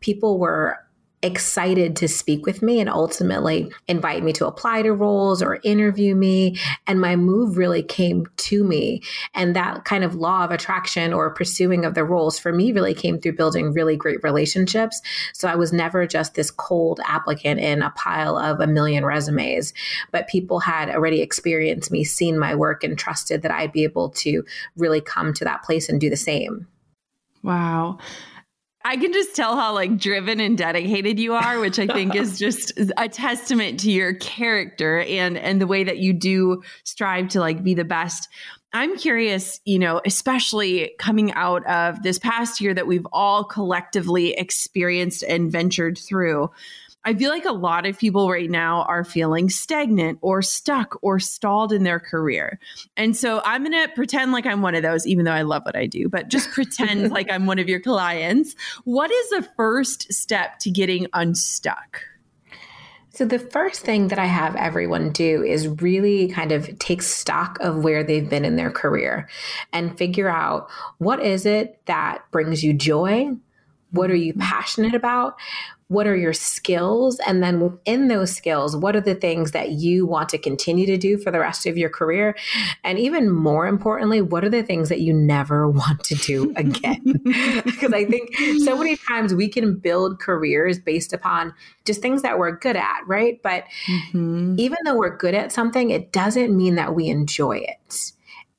people 0.00 0.38
were 0.38 0.78
excited 1.22 1.96
to 1.96 2.08
speak 2.08 2.44
with 2.46 2.62
me 2.62 2.80
and 2.80 2.90
ultimately 2.90 3.70
invite 3.86 4.22
me 4.24 4.32
to 4.32 4.46
apply 4.46 4.82
to 4.82 4.92
roles 4.92 5.42
or 5.42 5.60
interview 5.62 6.14
me. 6.14 6.58
And 6.86 7.00
my 7.00 7.16
move 7.16 7.56
really 7.56 7.82
came 7.82 8.26
to 8.36 8.64
me. 8.64 9.02
And 9.34 9.54
that 9.54 9.84
kind 9.84 10.04
of 10.04 10.14
law 10.14 10.44
of 10.44 10.50
attraction 10.50 11.12
or 11.12 11.30
pursuing 11.30 11.84
of 11.84 11.94
the 11.94 12.04
roles 12.04 12.38
for 12.38 12.52
me 12.52 12.72
really 12.72 12.94
came 12.94 13.20
through 13.20 13.36
building 13.36 13.72
really 13.72 13.96
great 13.96 14.22
relationships. 14.22 15.00
So 15.32 15.48
I 15.48 15.54
was 15.54 15.72
never 15.72 16.06
just 16.06 16.34
this 16.34 16.50
cold 16.50 17.00
applicant 17.06 17.60
in 17.60 17.82
a 17.82 17.90
pile 17.90 18.36
of 18.36 18.60
a 18.60 18.66
million 18.66 19.04
resumes, 19.04 19.72
but 20.10 20.28
people 20.28 20.60
had 20.60 20.90
already 20.90 21.20
experienced 21.20 21.90
me, 21.90 22.04
seen 22.04 22.38
my 22.38 22.54
work, 22.54 22.82
and 22.82 22.98
trusted 22.98 23.42
that 23.42 23.52
I'd 23.52 23.72
be 23.72 23.84
able 23.84 24.10
to 24.10 24.44
really 24.76 25.00
come 25.00 25.32
to 25.34 25.44
that 25.44 25.62
place 25.62 25.88
and 25.88 26.00
do 26.00 26.10
the 26.10 26.16
same. 26.16 26.66
Wow. 27.42 27.98
I 28.84 28.96
can 28.96 29.12
just 29.12 29.36
tell 29.36 29.56
how 29.56 29.74
like 29.74 29.96
driven 29.96 30.40
and 30.40 30.58
dedicated 30.58 31.18
you 31.18 31.34
are, 31.34 31.60
which 31.60 31.78
I 31.78 31.86
think 31.86 32.14
is 32.14 32.38
just 32.38 32.72
a 32.96 33.08
testament 33.08 33.80
to 33.80 33.90
your 33.90 34.14
character 34.14 35.00
and 35.00 35.38
and 35.38 35.60
the 35.60 35.66
way 35.66 35.84
that 35.84 35.98
you 35.98 36.12
do 36.12 36.62
strive 36.84 37.28
to 37.30 37.40
like 37.40 37.62
be 37.62 37.74
the 37.74 37.84
best. 37.84 38.28
I'm 38.74 38.96
curious, 38.96 39.60
you 39.66 39.78
know, 39.78 40.00
especially 40.06 40.92
coming 40.98 41.32
out 41.34 41.66
of 41.66 42.02
this 42.02 42.18
past 42.18 42.60
year 42.60 42.72
that 42.72 42.86
we've 42.86 43.06
all 43.12 43.44
collectively 43.44 44.32
experienced 44.32 45.22
and 45.22 45.52
ventured 45.52 45.98
through. 45.98 46.50
I 47.04 47.14
feel 47.14 47.30
like 47.30 47.44
a 47.44 47.52
lot 47.52 47.86
of 47.86 47.98
people 47.98 48.30
right 48.30 48.50
now 48.50 48.82
are 48.82 49.04
feeling 49.04 49.50
stagnant 49.50 50.18
or 50.22 50.40
stuck 50.40 50.96
or 51.02 51.18
stalled 51.18 51.72
in 51.72 51.82
their 51.82 51.98
career. 51.98 52.60
And 52.96 53.16
so 53.16 53.42
I'm 53.44 53.64
going 53.64 53.88
to 53.88 53.92
pretend 53.94 54.32
like 54.32 54.46
I'm 54.46 54.62
one 54.62 54.74
of 54.74 54.82
those, 54.82 55.06
even 55.06 55.24
though 55.24 55.32
I 55.32 55.42
love 55.42 55.64
what 55.64 55.76
I 55.76 55.86
do, 55.86 56.08
but 56.08 56.28
just 56.28 56.50
pretend 56.50 57.10
like 57.12 57.30
I'm 57.30 57.46
one 57.46 57.58
of 57.58 57.68
your 57.68 57.80
clients. 57.80 58.54
What 58.84 59.10
is 59.10 59.30
the 59.30 59.48
first 59.56 60.12
step 60.12 60.58
to 60.60 60.70
getting 60.70 61.06
unstuck? 61.12 62.02
So, 63.14 63.26
the 63.26 63.38
first 63.38 63.82
thing 63.82 64.08
that 64.08 64.18
I 64.18 64.24
have 64.24 64.56
everyone 64.56 65.10
do 65.10 65.42
is 65.42 65.68
really 65.68 66.28
kind 66.28 66.50
of 66.50 66.78
take 66.78 67.02
stock 67.02 67.58
of 67.60 67.84
where 67.84 68.02
they've 68.02 68.28
been 68.28 68.46
in 68.46 68.56
their 68.56 68.70
career 68.70 69.28
and 69.70 69.98
figure 69.98 70.30
out 70.30 70.70
what 70.96 71.20
is 71.20 71.44
it 71.44 71.78
that 71.84 72.22
brings 72.30 72.64
you 72.64 72.72
joy? 72.72 73.28
What 73.90 74.10
are 74.10 74.16
you 74.16 74.32
passionate 74.32 74.94
about? 74.94 75.36
What 75.92 76.06
are 76.06 76.16
your 76.16 76.32
skills? 76.32 77.20
And 77.26 77.42
then 77.42 77.60
within 77.60 78.08
those 78.08 78.34
skills, 78.34 78.76
what 78.76 78.96
are 78.96 79.00
the 79.00 79.14
things 79.14 79.50
that 79.52 79.72
you 79.72 80.06
want 80.06 80.30
to 80.30 80.38
continue 80.38 80.86
to 80.86 80.96
do 80.96 81.18
for 81.18 81.30
the 81.30 81.38
rest 81.38 81.66
of 81.66 81.76
your 81.76 81.90
career? 81.90 82.34
And 82.82 82.98
even 82.98 83.30
more 83.30 83.66
importantly, 83.66 84.22
what 84.22 84.44
are 84.44 84.48
the 84.48 84.62
things 84.62 84.88
that 84.88 85.00
you 85.00 85.12
never 85.12 85.68
want 85.70 86.02
to 86.04 86.14
do 86.14 86.52
again? 86.56 87.02
because 87.64 87.92
I 87.92 88.06
think 88.06 88.34
so 88.64 88.76
many 88.76 88.96
times 88.96 89.34
we 89.34 89.48
can 89.48 89.76
build 89.76 90.18
careers 90.18 90.78
based 90.78 91.12
upon 91.12 91.52
just 91.84 92.00
things 92.00 92.22
that 92.22 92.38
we're 92.38 92.56
good 92.56 92.76
at, 92.76 93.00
right? 93.06 93.40
But 93.42 93.64
mm-hmm. 93.86 94.54
even 94.58 94.78
though 94.84 94.96
we're 94.96 95.16
good 95.16 95.34
at 95.34 95.52
something, 95.52 95.90
it 95.90 96.12
doesn't 96.12 96.56
mean 96.56 96.76
that 96.76 96.94
we 96.94 97.08
enjoy 97.08 97.58
it. 97.58 98.12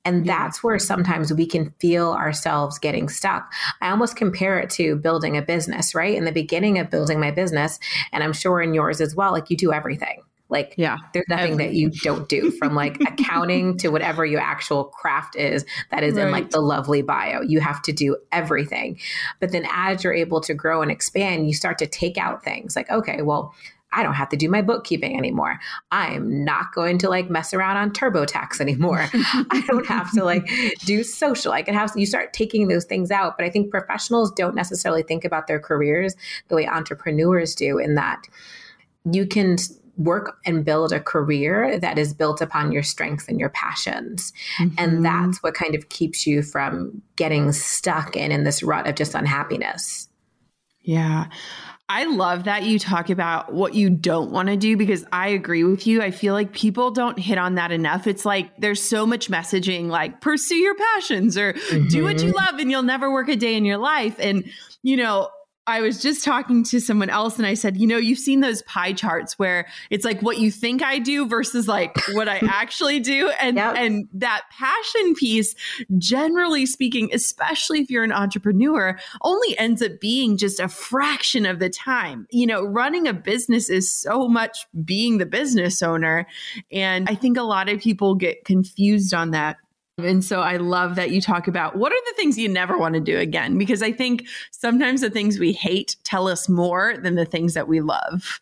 And 0.05 0.25
that's 0.25 0.63
where 0.63 0.79
sometimes 0.79 1.33
we 1.33 1.45
can 1.45 1.73
feel 1.79 2.11
ourselves 2.11 2.77
getting 2.79 3.07
stuck. 3.09 3.51
I 3.81 3.89
almost 3.89 4.15
compare 4.15 4.59
it 4.59 4.69
to 4.71 4.95
building 4.95 5.37
a 5.37 5.41
business, 5.41 5.95
right? 5.95 6.15
In 6.15 6.25
the 6.25 6.31
beginning 6.31 6.77
of 6.79 6.89
building 6.89 7.19
my 7.19 7.31
business, 7.31 7.79
and 8.11 8.23
I'm 8.23 8.33
sure 8.33 8.61
in 8.61 8.73
yours 8.73 8.99
as 9.01 9.15
well, 9.15 9.31
like 9.31 9.49
you 9.49 9.57
do 9.57 9.71
everything. 9.71 10.21
Like, 10.49 10.75
yeah, 10.77 10.97
there's 11.13 11.25
nothing 11.29 11.57
that 11.57 11.73
you 11.73 11.89
don't 11.89 12.29
do 12.29 12.51
from 12.51 12.75
like 12.75 13.01
accounting 13.07 13.75
to 13.77 13.89
whatever 13.89 14.23
your 14.23 14.39
actual 14.39 14.83
craft 14.83 15.35
is 15.35 15.65
that 15.89 16.03
is 16.03 16.13
right. 16.13 16.27
in 16.27 16.31
like 16.31 16.51
the 16.51 16.59
lovely 16.59 17.01
bio. 17.01 17.41
You 17.41 17.59
have 17.59 17.81
to 17.83 17.91
do 17.91 18.17
everything. 18.31 18.99
But 19.39 19.51
then 19.51 19.65
as 19.71 20.03
you're 20.03 20.13
able 20.13 20.41
to 20.41 20.53
grow 20.53 20.83
and 20.83 20.91
expand, 20.91 21.47
you 21.47 21.55
start 21.55 21.79
to 21.79 21.87
take 21.87 22.19
out 22.19 22.43
things 22.43 22.75
like, 22.75 22.89
okay, 22.91 23.23
well, 23.23 23.55
I 23.93 24.03
don't 24.03 24.15
have 24.15 24.29
to 24.29 24.37
do 24.37 24.49
my 24.49 24.61
bookkeeping 24.61 25.17
anymore. 25.17 25.59
I'm 25.91 26.43
not 26.43 26.73
going 26.73 26.97
to 26.99 27.09
like 27.09 27.29
mess 27.29 27.53
around 27.53 27.77
on 27.77 27.91
TurboTax 27.91 28.59
anymore. 28.59 29.07
I 29.13 29.63
don't 29.67 29.85
have 29.85 30.11
to 30.13 30.23
like 30.23 30.49
do 30.85 31.03
social. 31.03 31.51
I 31.51 31.61
can 31.61 31.73
have 31.73 31.91
you 31.95 32.05
start 32.05 32.33
taking 32.33 32.67
those 32.67 32.85
things 32.85 33.11
out. 33.11 33.37
But 33.37 33.45
I 33.45 33.49
think 33.49 33.71
professionals 33.71 34.31
don't 34.31 34.55
necessarily 34.55 35.03
think 35.03 35.23
about 35.25 35.47
their 35.47 35.59
careers 35.59 36.15
the 36.47 36.55
way 36.55 36.67
entrepreneurs 36.67 37.55
do, 37.55 37.77
in 37.77 37.95
that 37.95 38.27
you 39.11 39.25
can 39.25 39.57
work 39.97 40.37
and 40.45 40.65
build 40.65 40.91
a 40.91 40.99
career 40.99 41.79
that 41.79 41.99
is 41.99 42.13
built 42.13 42.41
upon 42.41 42.71
your 42.71 42.83
strengths 42.83 43.27
and 43.27 43.39
your 43.39 43.49
passions. 43.49 44.33
Mm-hmm. 44.57 44.75
And 44.77 45.05
that's 45.05 45.43
what 45.43 45.53
kind 45.53 45.75
of 45.75 45.89
keeps 45.89 46.25
you 46.25 46.41
from 46.41 47.01
getting 47.15 47.51
stuck 47.51 48.15
in, 48.15 48.31
in 48.31 48.43
this 48.43 48.63
rut 48.63 48.87
of 48.87 48.95
just 48.95 49.13
unhappiness. 49.13 50.09
Yeah. 50.81 51.27
I 51.93 52.05
love 52.05 52.45
that 52.45 52.63
you 52.63 52.79
talk 52.79 53.11
about 53.11 53.53
what 53.53 53.75
you 53.75 53.87
don't 53.91 54.31
want 54.31 54.49
to 54.49 54.57
do 54.57 54.75
because 54.75 55.05
I 55.13 55.27
agree 55.27 55.63
with 55.63 55.85
you. 55.85 56.01
I 56.01 56.09
feel 56.09 56.33
like 56.33 56.51
people 56.51 56.89
don't 56.89 57.19
hit 57.19 57.37
on 57.37 57.53
that 57.53 57.71
enough. 57.71 58.07
It's 58.07 58.25
like 58.25 58.49
there's 58.57 58.81
so 58.81 59.05
much 59.05 59.29
messaging 59.29 59.89
like 59.89 60.19
pursue 60.19 60.55
your 60.55 60.73
passions 60.73 61.37
or 61.37 61.53
mm-hmm. 61.53 61.89
do 61.89 62.01
what 62.01 62.23
you 62.23 62.33
mm-hmm. 62.33 62.35
love 62.35 62.59
and 62.59 62.71
you'll 62.71 62.81
never 62.81 63.11
work 63.11 63.29
a 63.29 63.35
day 63.35 63.53
in 63.53 63.63
your 63.63 63.77
life. 63.77 64.15
And, 64.17 64.49
you 64.81 64.97
know, 64.97 65.29
I 65.65 65.79
was 65.79 66.01
just 66.01 66.25
talking 66.25 66.63
to 66.65 66.81
someone 66.81 67.09
else 67.09 67.37
and 67.37 67.47
I 67.47 67.53
said, 67.53 67.77
you 67.77 67.87
know, 67.87 67.97
you've 67.97 68.19
seen 68.19 68.41
those 68.41 68.61
pie 68.63 68.91
charts 68.91 69.39
where 69.39 69.67
it's 69.89 70.03
like 70.03 70.21
what 70.21 70.37
you 70.37 70.51
think 70.51 70.83
I 70.83 70.99
do 70.99 71.25
versus 71.25 71.69
like 71.69 71.95
what 72.11 72.27
I 72.27 72.37
actually 72.43 72.99
do. 72.99 73.29
And 73.39 73.55
yep. 73.55 73.75
and 73.77 74.09
that 74.13 74.43
passion 74.51 75.15
piece, 75.15 75.55
generally 75.97 76.65
speaking, 76.65 77.09
especially 77.13 77.79
if 77.79 77.89
you're 77.89 78.03
an 78.03 78.11
entrepreneur, 78.11 78.99
only 79.21 79.57
ends 79.57 79.81
up 79.81 80.01
being 80.01 80.35
just 80.37 80.59
a 80.59 80.67
fraction 80.67 81.45
of 81.45 81.59
the 81.59 81.69
time. 81.69 82.27
You 82.29 82.45
know, 82.45 82.63
running 82.63 83.07
a 83.07 83.13
business 83.13 83.69
is 83.69 83.91
so 83.91 84.27
much 84.27 84.65
being 84.83 85.17
the 85.17 85.25
business 85.25 85.81
owner. 85.81 86.27
And 86.73 87.07
I 87.09 87.15
think 87.15 87.37
a 87.37 87.43
lot 87.43 87.69
of 87.69 87.79
people 87.79 88.15
get 88.15 88.43
confused 88.43 89.13
on 89.13 89.31
that. 89.31 89.57
And 89.97 90.23
so 90.25 90.41
I 90.41 90.57
love 90.57 90.95
that 90.95 91.11
you 91.11 91.21
talk 91.21 91.47
about 91.47 91.75
what 91.75 91.91
are 91.91 92.01
the 92.05 92.13
things 92.15 92.37
you 92.37 92.49
never 92.49 92.77
want 92.77 92.95
to 92.95 92.99
do 92.99 93.17
again? 93.19 93.57
Because 93.57 93.83
I 93.83 93.91
think 93.91 94.25
sometimes 94.51 95.01
the 95.01 95.09
things 95.09 95.39
we 95.39 95.53
hate 95.53 95.95
tell 96.03 96.27
us 96.27 96.49
more 96.49 96.97
than 96.97 97.15
the 97.15 97.25
things 97.25 97.53
that 97.53 97.67
we 97.67 97.79
love. 97.79 98.41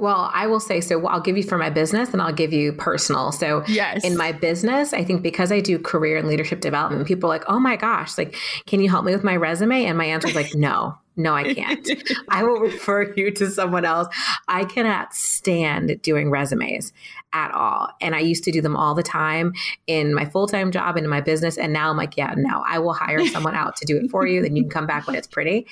Well, 0.00 0.30
I 0.32 0.46
will 0.46 0.60
say 0.60 0.80
so. 0.80 1.04
I'll 1.08 1.20
give 1.20 1.36
you 1.36 1.42
for 1.42 1.58
my 1.58 1.70
business 1.70 2.12
and 2.12 2.22
I'll 2.22 2.32
give 2.32 2.52
you 2.52 2.72
personal. 2.72 3.32
So, 3.32 3.64
yes. 3.66 4.04
in 4.04 4.16
my 4.16 4.30
business, 4.30 4.94
I 4.94 5.02
think 5.02 5.22
because 5.22 5.50
I 5.50 5.58
do 5.58 5.76
career 5.76 6.16
and 6.16 6.28
leadership 6.28 6.60
development, 6.60 7.06
people 7.06 7.28
are 7.28 7.34
like, 7.34 7.44
oh 7.48 7.58
my 7.58 7.74
gosh, 7.74 8.16
like, 8.16 8.36
can 8.66 8.80
you 8.80 8.88
help 8.88 9.04
me 9.04 9.12
with 9.12 9.24
my 9.24 9.34
resume? 9.34 9.84
And 9.84 9.98
my 9.98 10.04
answer 10.04 10.28
is 10.28 10.36
like, 10.36 10.54
no, 10.54 10.96
No, 11.18 11.34
I 11.34 11.52
can't. 11.52 11.86
I 12.28 12.44
will 12.44 12.60
refer 12.60 13.12
you 13.14 13.32
to 13.32 13.50
someone 13.50 13.84
else. 13.84 14.06
I 14.46 14.64
cannot 14.64 15.14
stand 15.14 16.00
doing 16.00 16.30
resumes 16.30 16.92
at 17.32 17.52
all. 17.52 17.90
And 18.00 18.14
I 18.14 18.20
used 18.20 18.44
to 18.44 18.52
do 18.52 18.60
them 18.60 18.76
all 18.76 18.94
the 18.94 19.02
time 19.02 19.52
in 19.86 20.14
my 20.14 20.24
full 20.24 20.46
time 20.46 20.70
job 20.70 20.96
and 20.96 21.04
in 21.04 21.10
my 21.10 21.20
business. 21.20 21.58
And 21.58 21.72
now 21.72 21.90
I'm 21.90 21.96
like, 21.96 22.16
yeah, 22.16 22.34
no, 22.36 22.64
I 22.66 22.78
will 22.78 22.92
hire 22.92 23.24
someone 23.26 23.54
out 23.54 23.76
to 23.76 23.86
do 23.86 23.96
it 23.96 24.10
for 24.10 24.26
you. 24.26 24.42
Then 24.42 24.56
you 24.56 24.62
can 24.62 24.70
come 24.70 24.86
back 24.86 25.06
when 25.06 25.16
it's 25.16 25.26
pretty. 25.26 25.66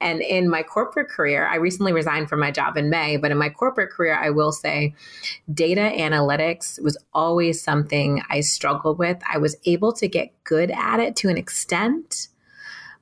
And 0.00 0.20
in 0.20 0.48
my 0.48 0.62
corporate 0.62 1.08
career, 1.08 1.46
I 1.46 1.56
recently 1.56 1.92
resigned 1.92 2.28
from 2.28 2.40
my 2.40 2.50
job 2.50 2.76
in 2.76 2.90
May, 2.90 3.16
but 3.16 3.30
in 3.30 3.38
my 3.38 3.50
corporate 3.50 3.90
career, 3.90 4.14
I 4.14 4.30
will 4.30 4.52
say 4.52 4.94
data 5.52 5.92
analytics 5.94 6.82
was 6.82 6.96
always 7.12 7.62
something 7.62 8.22
I 8.30 8.40
struggled 8.40 8.98
with. 8.98 9.18
I 9.30 9.38
was 9.38 9.56
able 9.66 9.92
to 9.94 10.08
get 10.08 10.32
good 10.44 10.70
at 10.70 11.00
it 11.00 11.16
to 11.16 11.28
an 11.28 11.36
extent 11.36 12.28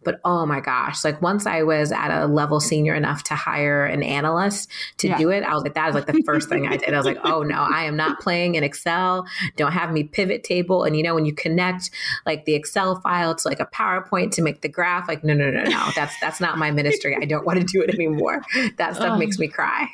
but 0.03 0.21
oh 0.25 0.47
my 0.47 0.61
gosh, 0.61 1.05
like 1.05 1.21
once 1.21 1.47
I 1.47 1.63
was 1.63 1.93
at 1.93 2.11
a 2.11 2.27
level 2.27 2.61
senior 2.61 2.95
enough 2.95 3.25
to 3.25 3.35
hire 3.35 3.85
an 3.85 4.03
analyst 4.03 4.71
to 4.99 5.09
yeah. 5.09 5.19
do 5.19 5.31
it, 5.31 5.43
I 5.43 5.55
was 5.55 5.63
like, 5.63 5.75
that 5.75 5.89
is 5.91 5.95
like 5.95 6.07
the 6.07 6.23
first 6.25 6.49
thing 6.49 6.67
I 6.67 6.77
did. 6.77 6.95
I 6.95 6.97
was 6.97 7.07
like, 7.07 7.19
oh 7.25 7.43
no, 7.43 7.57
I 7.57 7.85
am 7.85 7.97
not 7.97 8.21
playing 8.21 8.55
in 8.55 8.65
Excel. 8.65 9.27
Don't 9.57 9.73
have 9.73 9.93
me 9.93 10.05
pivot 10.05 10.45
table. 10.45 10.85
And 10.85 10.97
you 10.97 11.03
know, 11.03 11.15
when 11.15 11.27
you 11.27 11.35
connect 11.35 11.91
like 12.27 12.45
the 12.45 12.55
Excel 12.55 13.01
file 13.01 13.35
to 13.35 13.49
like 13.49 13.61
a 13.61 13.67
PowerPoint 13.67 14.33
to 14.33 14.43
make 14.43 14.63
the 14.63 14.69
graph, 14.69 15.09
like, 15.09 15.23
no, 15.23 15.35
no, 15.35 15.51
no, 15.51 15.65
no, 15.65 15.91
that's 15.95 16.19
that's 16.21 16.41
not 16.41 16.59
my 16.59 16.71
ministry. 16.71 17.17
I 17.21 17.25
don't 17.25 17.45
want 17.45 17.61
to 17.61 17.65
do 17.65 17.83
it 17.83 17.95
anymore. 17.95 18.43
That 18.79 18.97
stuff 18.97 19.19
makes 19.19 19.39
me 19.39 19.49
cry. 19.49 19.87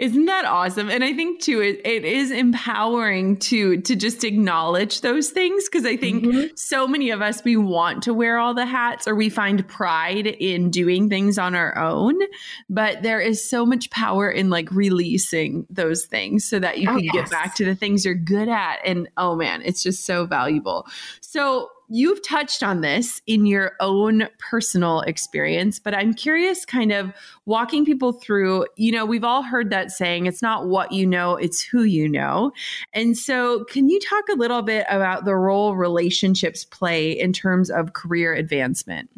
Isn't 0.00 0.24
that 0.24 0.46
awesome? 0.46 0.88
And 0.88 1.04
I 1.04 1.12
think 1.12 1.42
too, 1.42 1.60
it, 1.60 1.82
it 1.84 2.06
is 2.06 2.30
empowering 2.30 3.36
to 3.40 3.82
to 3.82 3.94
just 3.94 4.24
acknowledge 4.24 5.02
those 5.02 5.28
things 5.28 5.68
because 5.68 5.84
I 5.84 5.98
think 5.98 6.24
mm-hmm. 6.24 6.46
so 6.56 6.88
many 6.88 7.10
of 7.10 7.20
us 7.20 7.44
we 7.44 7.58
want 7.58 8.04
to 8.04 8.14
wear 8.14 8.38
all 8.38 8.54
the 8.54 8.64
hats 8.64 9.06
or 9.06 9.14
we 9.14 9.28
find 9.28 9.68
pride 9.68 10.26
in 10.26 10.70
doing 10.70 11.10
things 11.10 11.36
on 11.36 11.54
our 11.54 11.76
own, 11.76 12.18
but 12.70 13.02
there 13.02 13.20
is 13.20 13.46
so 13.46 13.66
much 13.66 13.90
power 13.90 14.30
in 14.30 14.48
like 14.48 14.72
releasing 14.72 15.66
those 15.68 16.06
things 16.06 16.46
so 16.46 16.58
that 16.58 16.78
you 16.78 16.88
oh, 16.88 16.94
can 16.94 17.04
yes. 17.04 17.14
get 17.14 17.30
back 17.30 17.54
to 17.56 17.66
the 17.66 17.74
things 17.74 18.02
you're 18.02 18.14
good 18.14 18.48
at. 18.48 18.78
And 18.86 19.06
oh 19.18 19.36
man, 19.36 19.60
it's 19.66 19.82
just 19.82 20.06
so 20.06 20.24
valuable. 20.24 20.86
So 21.20 21.68
you've 21.90 22.22
touched 22.26 22.62
on 22.62 22.80
this 22.80 23.20
in 23.26 23.44
your 23.44 23.72
own 23.80 24.28
personal 24.38 25.00
experience, 25.02 25.80
but 25.80 25.92
I'm 25.92 26.14
curious 26.14 26.64
kind 26.64 26.92
of 26.92 27.12
walking 27.46 27.84
people 27.84 28.12
through, 28.12 28.66
you 28.76 28.92
know, 28.92 29.04
we've 29.04 29.24
all 29.24 29.42
heard 29.42 29.70
that 29.70 29.90
saying, 29.90 30.26
it's 30.26 30.40
not 30.40 30.68
what 30.68 30.92
you 30.92 31.04
know, 31.04 31.34
it's 31.34 31.60
who 31.60 31.82
you 31.82 32.08
know. 32.08 32.52
And 32.94 33.18
so, 33.18 33.64
can 33.64 33.88
you 33.88 33.98
talk 34.00 34.28
a 34.30 34.36
little 34.36 34.62
bit 34.62 34.86
about 34.88 35.24
the 35.24 35.34
role 35.34 35.74
relationships 35.74 36.64
play 36.64 37.10
in 37.10 37.32
terms 37.32 37.70
of 37.70 37.92
career 37.92 38.32
advancement? 38.34 39.10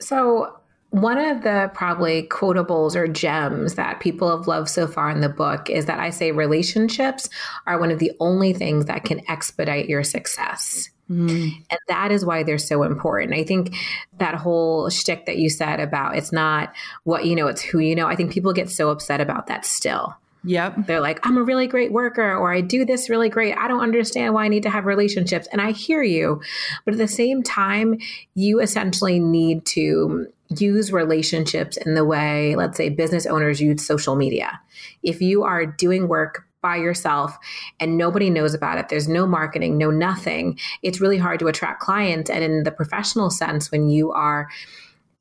So, 0.00 0.60
one 0.90 1.18
of 1.18 1.42
the 1.42 1.72
probably 1.74 2.28
quotables 2.28 2.94
or 2.94 3.08
gems 3.08 3.74
that 3.74 3.98
people 3.98 4.36
have 4.36 4.46
loved 4.46 4.68
so 4.68 4.86
far 4.86 5.10
in 5.10 5.22
the 5.22 5.28
book 5.28 5.68
is 5.68 5.86
that 5.86 5.98
I 5.98 6.10
say 6.10 6.30
relationships 6.30 7.28
are 7.66 7.80
one 7.80 7.90
of 7.90 7.98
the 7.98 8.12
only 8.20 8.52
things 8.52 8.84
that 8.84 9.04
can 9.04 9.20
expedite 9.28 9.88
your 9.88 10.04
success. 10.04 10.90
Mm. 11.10 11.52
And 11.70 11.80
that 11.88 12.12
is 12.12 12.24
why 12.24 12.42
they're 12.42 12.58
so 12.58 12.82
important. 12.82 13.34
I 13.34 13.44
think 13.44 13.74
that 14.18 14.34
whole 14.34 14.88
shtick 14.88 15.26
that 15.26 15.36
you 15.36 15.50
said 15.50 15.80
about 15.80 16.16
it's 16.16 16.32
not 16.32 16.72
what 17.04 17.26
you 17.26 17.36
know, 17.36 17.46
it's 17.46 17.62
who 17.62 17.78
you 17.78 17.94
know. 17.94 18.06
I 18.06 18.16
think 18.16 18.32
people 18.32 18.52
get 18.52 18.70
so 18.70 18.90
upset 18.90 19.20
about 19.20 19.46
that 19.48 19.64
still. 19.64 20.16
Yep. 20.44 20.86
They're 20.86 21.00
like, 21.00 21.26
I'm 21.26 21.38
a 21.38 21.42
really 21.42 21.66
great 21.66 21.90
worker, 21.90 22.36
or 22.36 22.52
I 22.52 22.60
do 22.60 22.84
this 22.84 23.08
really 23.08 23.30
great. 23.30 23.56
I 23.56 23.66
don't 23.66 23.80
understand 23.80 24.34
why 24.34 24.44
I 24.44 24.48
need 24.48 24.62
to 24.64 24.70
have 24.70 24.84
relationships. 24.84 25.48
And 25.50 25.60
I 25.60 25.72
hear 25.72 26.02
you. 26.02 26.42
But 26.84 26.94
at 26.94 26.98
the 26.98 27.08
same 27.08 27.42
time, 27.42 27.98
you 28.34 28.60
essentially 28.60 29.18
need 29.18 29.64
to 29.66 30.26
use 30.58 30.92
relationships 30.92 31.78
in 31.78 31.94
the 31.94 32.04
way, 32.04 32.56
let's 32.56 32.76
say, 32.76 32.90
business 32.90 33.24
owners 33.24 33.60
use 33.60 33.86
social 33.86 34.16
media. 34.16 34.60
If 35.02 35.22
you 35.22 35.44
are 35.44 35.64
doing 35.64 36.08
work 36.08 36.46
by 36.64 36.76
yourself 36.76 37.36
and 37.78 37.98
nobody 37.98 38.30
knows 38.30 38.54
about 38.54 38.78
it. 38.78 38.88
There's 38.88 39.06
no 39.06 39.26
marketing, 39.26 39.76
no 39.76 39.90
nothing. 39.90 40.58
It's 40.82 40.98
really 40.98 41.18
hard 41.18 41.38
to 41.40 41.46
attract 41.46 41.82
clients. 41.82 42.30
And 42.30 42.42
in 42.42 42.62
the 42.62 42.72
professional 42.72 43.28
sense, 43.28 43.70
when 43.70 43.90
you 43.90 44.12
are 44.12 44.48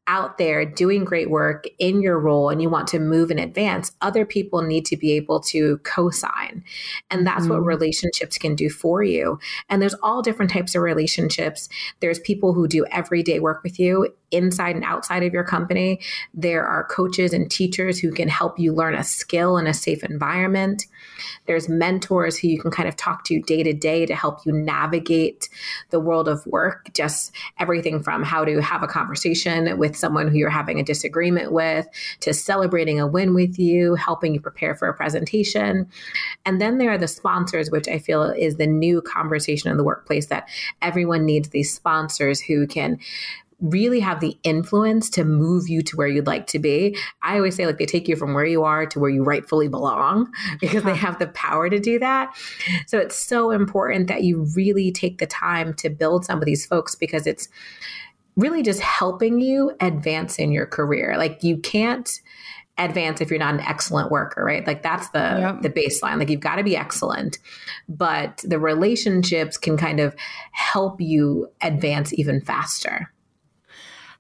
out 0.08 0.38
there 0.38 0.66
doing 0.66 1.04
great 1.04 1.30
work 1.30 1.66
in 1.80 2.02
your 2.02 2.18
role 2.18 2.50
and 2.50 2.62
you 2.62 2.70
want 2.70 2.88
to 2.90 3.00
move 3.00 3.30
in 3.30 3.40
advance, 3.40 3.92
other 4.02 4.26
people 4.26 4.62
need 4.62 4.86
to 4.86 4.96
be 4.96 5.12
able 5.14 5.42
to 5.42 5.80
co 5.80 6.10
sign. 6.10 6.64
And 7.12 7.28
that's 7.28 7.44
mm-hmm. 7.44 7.52
what 7.52 7.66
relationships 7.66 8.38
can 8.38 8.56
do 8.56 8.70
for 8.70 9.04
you. 9.04 9.38
And 9.70 9.82
there's 9.82 9.96
all 9.96 10.22
different 10.22 10.52
types 10.52 10.76
of 10.76 10.82
relationships. 10.82 11.68
There's 12.00 12.20
people 12.20 12.54
who 12.54 12.70
do 12.70 12.86
everyday 12.86 13.42
work 13.42 13.64
with 13.64 13.80
you 13.80 14.14
inside 14.34 14.76
and 14.76 14.84
outside 14.84 15.24
of 15.24 15.34
your 15.34 15.44
company. 15.44 16.00
There 16.34 16.66
are 16.66 16.84
coaches 16.86 17.34
and 17.34 17.50
teachers 17.50 18.00
who 18.00 18.12
can 18.12 18.28
help 18.28 18.60
you 18.60 18.74
learn 18.74 18.96
a 18.96 19.04
skill 19.04 19.58
in 19.58 19.68
a 19.68 19.74
safe 19.74 20.04
environment. 20.04 20.86
There's 21.46 21.70
mentors 21.70 22.38
who 22.38 22.48
you 22.48 22.60
can 22.60 22.72
kind 22.72 22.88
of 22.90 22.96
talk 22.96 23.24
to 23.26 23.40
day 23.42 23.64
to 23.64 23.74
day 23.74 24.06
to 24.06 24.16
help 24.16 24.46
you 24.46 24.52
navigate 24.52 25.50
the 25.90 26.00
world 26.00 26.28
of 26.28 26.46
work, 26.48 26.94
just 26.94 27.34
everything 27.60 28.02
from 28.02 28.24
how 28.24 28.46
to 28.46 28.62
have 28.62 28.84
a 28.84 28.88
conversation 28.88 29.78
with 29.78 29.96
someone 29.96 30.28
who 30.28 30.38
you're 30.38 30.50
having 30.50 30.80
a 30.80 30.84
disagreement 30.84 31.52
with 31.52 31.88
to 32.22 32.34
celebrating 32.34 33.00
a 33.00 33.08
win 33.08 33.34
with 33.34 33.60
you, 33.60 33.96
helping 33.96 34.34
you 34.34 34.40
prepare 34.40 34.76
for 34.76 34.88
a 34.88 34.94
presentation. 34.94 35.88
And 36.46 36.60
then 36.62 36.78
there 36.78 36.92
are 36.92 36.98
the 36.98 37.08
sponsors, 37.08 37.70
which 37.70 37.88
I 37.88 38.00
feel 38.00 38.24
is 38.24 38.56
the 38.56 38.68
new 38.68 39.02
conversation 39.02 39.70
in 39.70 39.78
the 39.78 39.84
workplace 39.84 40.28
that 40.28 40.50
everyone 40.82 41.26
needs 41.26 41.50
these 41.50 41.74
sponsors 41.74 42.42
who 42.42 42.68
can 42.68 43.00
really 43.64 44.02
have 44.02 44.20
the 44.20 44.38
influence 44.44 45.10
to 45.10 45.24
move 45.24 45.70
you 45.70 45.82
to 45.82 45.96
where 45.96 46.08
you'd 46.08 46.28
like 46.28 46.48
to 46.48 46.60
be. 46.60 46.98
I 47.22 47.38
always 47.38 47.56
say, 47.56 47.66
like, 47.66 47.78
they 47.78 47.86
take 47.86 48.10
you 48.10 48.18
from 48.18 48.34
where 48.34 48.46
you 48.46 48.64
are 48.64 48.86
to 48.86 49.00
where 49.00 49.10
you 49.10 49.24
rightfully 49.24 49.70
belong 49.70 50.32
because 50.62 50.84
they 50.84 50.96
have 50.96 51.18
the 51.18 51.28
power 51.28 51.70
to 51.70 51.80
do 51.80 51.98
that. 52.00 52.36
So 52.88 53.00
it's 53.00 53.16
so 53.16 53.52
important 53.52 54.08
that 54.08 54.24
you 54.24 54.46
really 54.56 54.92
take 54.92 55.18
the 55.18 55.28
time 55.28 55.74
to 55.76 55.90
build 55.90 56.26
some 56.26 56.40
of 56.40 56.46
these 56.46 56.66
folks 56.66 56.94
because 56.94 57.26
it's 57.26 57.48
really 58.36 58.64
just 58.64 58.82
helping 58.82 59.40
you 59.40 59.72
advance 59.80 60.40
in 60.40 60.52
your 60.52 60.66
career. 60.66 61.16
Like, 61.18 61.42
you 61.44 61.58
can't 61.58 62.12
advance 62.80 63.22
if 63.22 63.30
you're 63.30 63.40
not 63.40 63.54
an 63.54 63.60
excellent 63.60 64.10
worker 64.10 64.44
right 64.44 64.66
like 64.66 64.82
that's 64.82 65.08
the 65.10 65.20
yep. 65.20 65.62
the 65.62 65.70
baseline 65.70 66.18
like 66.18 66.28
you've 66.28 66.40
got 66.40 66.56
to 66.56 66.64
be 66.64 66.76
excellent 66.76 67.38
but 67.88 68.44
the 68.48 68.58
relationships 68.58 69.58
can 69.58 69.78
kind 69.78 70.00
of 70.00 70.16
help 70.54 71.00
you 71.00 71.48
advance 71.62 72.12
even 72.14 72.42
faster 72.42 73.14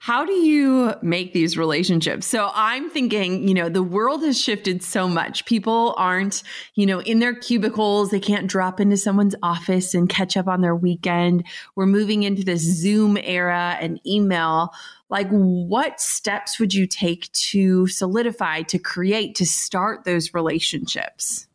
how 0.03 0.25
do 0.25 0.33
you 0.33 0.93
make 1.01 1.31
these 1.31 1.57
relationships? 1.57 2.27
So 2.27 2.51
I'm 2.53 2.89
thinking, 2.89 3.47
you 3.47 3.53
know, 3.53 3.69
the 3.69 3.81
world 3.81 4.21
has 4.23 4.37
shifted 4.37 4.83
so 4.83 5.07
much. 5.07 5.45
People 5.45 5.95
aren't, 5.97 6.43
you 6.75 6.85
know, 6.85 6.99
in 6.99 7.19
their 7.19 7.33
cubicles. 7.33 8.11
They 8.11 8.19
can't 8.19 8.47
drop 8.47 8.81
into 8.81 8.97
someone's 8.97 9.33
office 9.41 9.93
and 9.93 10.09
catch 10.09 10.35
up 10.35 10.45
on 10.49 10.59
their 10.59 10.75
weekend. 10.75 11.45
We're 11.77 11.85
moving 11.85 12.23
into 12.23 12.43
this 12.43 12.63
Zoom 12.63 13.17
era 13.23 13.77
and 13.79 13.97
email. 14.05 14.73
Like, 15.09 15.29
what 15.29 16.01
steps 16.01 16.59
would 16.59 16.73
you 16.73 16.85
take 16.85 17.31
to 17.31 17.87
solidify, 17.87 18.63
to 18.63 18.79
create, 18.79 19.35
to 19.35 19.45
start 19.45 20.03
those 20.03 20.33
relationships? 20.33 21.47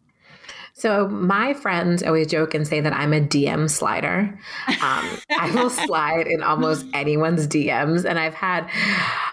So 0.78 1.08
my 1.08 1.54
friends 1.54 2.04
always 2.04 2.28
joke 2.28 2.54
and 2.54 2.66
say 2.66 2.80
that 2.80 2.92
I'm 2.92 3.12
a 3.12 3.20
DM 3.20 3.68
slider. 3.68 4.38
Um, 4.68 5.18
I 5.36 5.50
will 5.52 5.70
slide 5.86 6.28
in 6.28 6.40
almost 6.40 6.86
anyone's 6.94 7.48
DMs, 7.48 8.04
and 8.04 8.16
I've 8.16 8.34
had, 8.34 8.70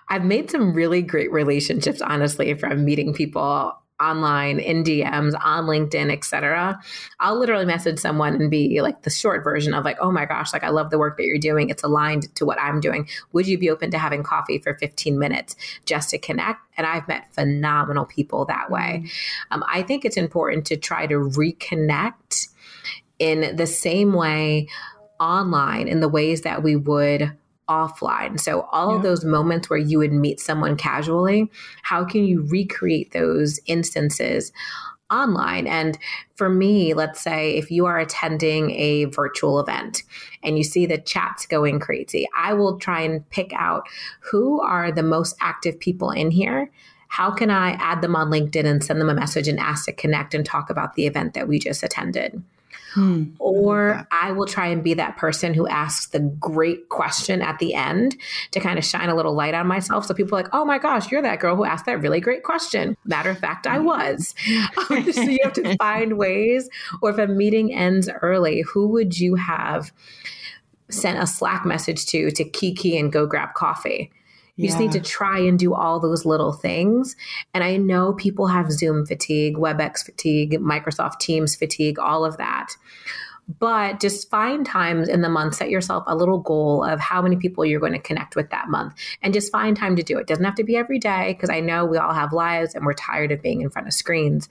I've 0.10 0.26
made 0.26 0.50
some 0.50 0.74
really 0.74 1.04
great 1.04 1.32
relationships, 1.32 2.02
honestly, 2.02 2.56
from 2.56 2.84
meeting 2.84 3.14
people 3.14 3.78
online 4.02 4.60
in 4.60 4.84
DMs 4.84 5.34
on 5.44 5.66
LinkedIn, 5.66 6.12
etc. 6.12 6.80
I'll 7.20 7.40
literally 7.40 7.66
message 7.66 8.00
someone 8.00 8.36
and 8.36 8.52
be 8.52 8.82
like 8.82 9.04
the 9.04 9.10
short 9.10 9.44
version 9.44 9.74
of 9.74 9.86
like, 9.86 9.98
"Oh 10.00 10.12
my 10.12 10.26
gosh, 10.26 10.54
like 10.54 10.64
I 10.64 10.70
love 10.70 10.90
the 10.90 11.00
work 11.00 11.18
that 11.18 11.24
you're 11.24 11.38
doing. 11.38 11.70
It's 11.70 11.84
aligned 11.84 12.34
to 12.36 12.46
what 12.46 12.60
I'm 12.60 12.80
doing. 12.80 13.08
Would 13.32 13.48
you 13.48 13.58
be 13.58 13.70
open 13.70 13.92
to 13.92 13.98
having 13.98 14.24
coffee 14.24 14.60
for 14.60 14.76
15 14.76 15.18
minutes 15.18 15.56
just 15.86 16.10
to 16.10 16.18
connect?" 16.18 16.60
And 16.78 16.86
I've 16.86 17.08
met 17.08 17.34
phenomenal 17.34 18.06
people 18.06 18.46
that 18.46 18.70
way. 18.70 19.04
Mm-hmm. 19.04 19.54
Um, 19.54 19.64
I 19.68 19.82
think 19.82 20.04
it's 20.04 20.18
important 20.18 20.66
to 20.68 20.78
try 20.78 21.08
to 21.08 21.16
reconnect 21.16 22.50
in 23.20 23.56
the 23.56 23.68
same 23.68 24.14
way 24.14 24.68
online 25.20 25.88
in 25.88 26.02
the 26.02 26.10
ways 26.10 26.42
that 26.42 26.64
we 26.64 26.76
would 26.76 27.32
offline. 27.70 28.40
So, 28.40 28.68
all 28.72 28.92
yeah. 28.92 28.98
of 28.98 29.04
those 29.04 29.26
moments 29.26 29.70
where 29.70 29.80
you 29.80 29.98
would 30.00 30.14
meet 30.14 30.40
someone 30.40 30.76
casually, 30.76 31.50
how 31.84 32.06
can 32.06 32.26
you 32.26 32.46
recreate 32.48 33.12
those 33.12 33.60
instances? 33.66 34.52
online. 35.12 35.68
And 35.68 35.98
for 36.36 36.50
me, 36.50 36.94
let's 36.94 37.22
say 37.22 37.56
if 37.56 37.70
you 37.70 37.86
are 37.86 38.00
attending 38.00 38.72
a 38.72 39.06
virtual 39.06 39.60
event 39.60 40.04
and 40.44 40.58
you 40.58 40.64
see 40.64 40.86
the 40.86 40.98
chats 40.98 41.46
going 41.46 41.80
crazy, 41.80 42.28
I 42.36 42.54
will 42.54 42.80
try 42.80 43.02
and 43.02 43.28
pick 43.30 43.54
out 43.54 43.88
who 44.20 44.62
are 44.62 44.92
the 44.92 45.04
most 45.04 45.36
active 45.40 45.80
people 45.80 46.12
in 46.12 46.32
here. 46.32 46.72
How 47.08 47.32
can 47.32 47.50
I 47.50 47.72
add 47.74 48.02
them 48.02 48.16
on 48.16 48.30
LinkedIn 48.30 48.66
and 48.66 48.84
send 48.84 49.00
them 49.00 49.10
a 49.10 49.14
message 49.14 49.48
and 49.48 49.60
ask 49.60 49.86
to 49.86 49.94
connect 49.94 50.34
and 50.34 50.46
talk 50.46 50.70
about 50.70 50.96
the 50.96 51.06
event 51.06 51.34
that 51.36 51.48
we 51.48 51.60
just 51.60 51.84
attended? 51.84 52.42
Hmm. 52.96 53.26
Or 53.40 54.08
I 54.10 54.32
will 54.32 54.46
try 54.46 54.68
and 54.68 54.82
be 54.82 54.94
that 54.94 55.18
person 55.18 55.54
who 55.54 55.68
asks 55.68 56.08
the 56.08 56.22
great 56.22 56.88
question 56.88 57.42
at 57.42 57.60
the 57.60 57.74
end 57.74 58.16
to 58.52 58.62
kind 58.62 58.80
of 58.80 58.86
shine 58.86 59.10
a 59.10 59.16
little 59.16 59.34
light 59.34 59.54
on 59.54 59.68
myself. 59.68 60.06
So 60.06 60.14
people 60.14 60.38
are 60.38 60.44
like, 60.44 60.54
oh 60.54 60.64
my 60.64 60.78
gosh, 60.78 61.12
you're 61.12 61.22
that 61.22 61.42
girl 61.42 61.58
who 61.58 61.66
asked 61.66 61.86
that 61.88 62.02
really 62.02 62.22
great 62.22 62.44
question. 62.44 62.96
Matter 63.04 63.30
of 63.32 63.38
fact, 63.38 63.68
I 63.68 63.80
was. 63.80 64.34
so 64.88 64.96
you 64.96 65.40
have 65.44 65.52
to 65.54 65.76
find 65.80 66.18
ways. 66.18 66.70
Or 67.02 67.10
if 67.10 67.18
a 67.18 67.28
meeting 67.28 67.74
ends 67.74 68.10
early, 68.22 68.62
who 68.62 68.88
would 68.88 69.20
you 69.20 69.36
have 69.36 69.92
sent 70.90 71.22
a 71.22 71.28
Slack 71.28 71.66
message 71.66 72.06
to 72.06 72.32
to 72.32 72.46
kiki 72.46 72.98
and 72.98 73.12
go 73.12 73.28
grab 73.28 73.56
coffee? 73.56 74.10
You 74.58 74.66
yeah. 74.66 74.70
just 74.70 74.80
need 74.80 74.92
to 74.94 75.02
try 75.02 75.40
and 75.40 75.60
do 75.60 75.74
all 75.74 76.00
those 76.00 76.26
little 76.26 76.54
things. 76.54 77.16
And 77.54 77.64
I 77.64 77.78
know 77.78 78.14
people 78.14 78.48
have 78.48 78.72
Zoom 78.72 79.06
fatigue, 79.06 79.58
WebEx 79.58 80.06
fatigue, 80.06 80.54
Microsoft 80.60 81.20
Teams 81.20 81.56
fatigue, 81.56 82.00
all 82.00 82.24
of 82.24 82.38
that. 82.38 82.74
But 83.60 84.00
just 84.00 84.30
find 84.30 84.66
times 84.66 85.08
in 85.08 85.22
the 85.22 85.30
month, 85.30 85.56
set 85.56 85.70
yourself 85.70 86.04
a 86.08 86.16
little 86.16 86.40
goal 86.40 86.84
of 86.84 87.00
how 87.00 87.22
many 87.22 87.36
people 87.36 87.64
you're 87.64 87.80
going 87.80 87.94
to 87.94 88.00
connect 88.00 88.36
with 88.36 88.50
that 88.50 88.70
month 88.70 88.96
and 89.22 89.34
just 89.34 89.52
find 89.52 89.78
time 89.78 89.96
to 89.98 90.04
do 90.04 90.18
it. 90.18 90.26
Doesn't 90.26 90.46
have 90.46 90.56
to 90.56 90.64
be 90.64 90.76
every 90.76 90.98
day 90.98 91.34
because 91.34 91.52
I 91.52 91.60
know 91.60 91.86
we 91.86 91.98
all 91.98 92.14
have 92.14 92.34
lives 92.34 92.74
and 92.74 92.86
we're 92.86 92.94
tired 92.94 93.32
of 93.32 93.44
being 93.44 93.62
in 93.62 93.70
front 93.70 93.88
of 93.88 93.94
screens. 93.94 94.50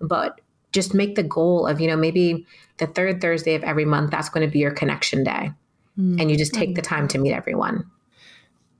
But 0.00 0.40
just 0.72 0.94
make 0.94 1.16
the 1.16 1.24
goal 1.24 1.66
of, 1.66 1.80
you 1.80 1.88
know, 1.88 1.96
maybe 1.96 2.46
the 2.76 2.86
third 2.86 3.20
Thursday 3.20 3.54
of 3.54 3.64
every 3.64 3.84
month, 3.84 4.10
that's 4.10 4.28
going 4.28 4.46
to 4.46 4.52
be 4.52 4.60
your 4.60 4.70
connection 4.70 5.24
day. 5.24 5.50
Mm-hmm. 5.98 6.20
And 6.20 6.30
you 6.30 6.36
just 6.36 6.54
take 6.54 6.74
the 6.74 6.82
time 6.82 7.08
to 7.08 7.18
meet 7.18 7.32
everyone. 7.32 7.90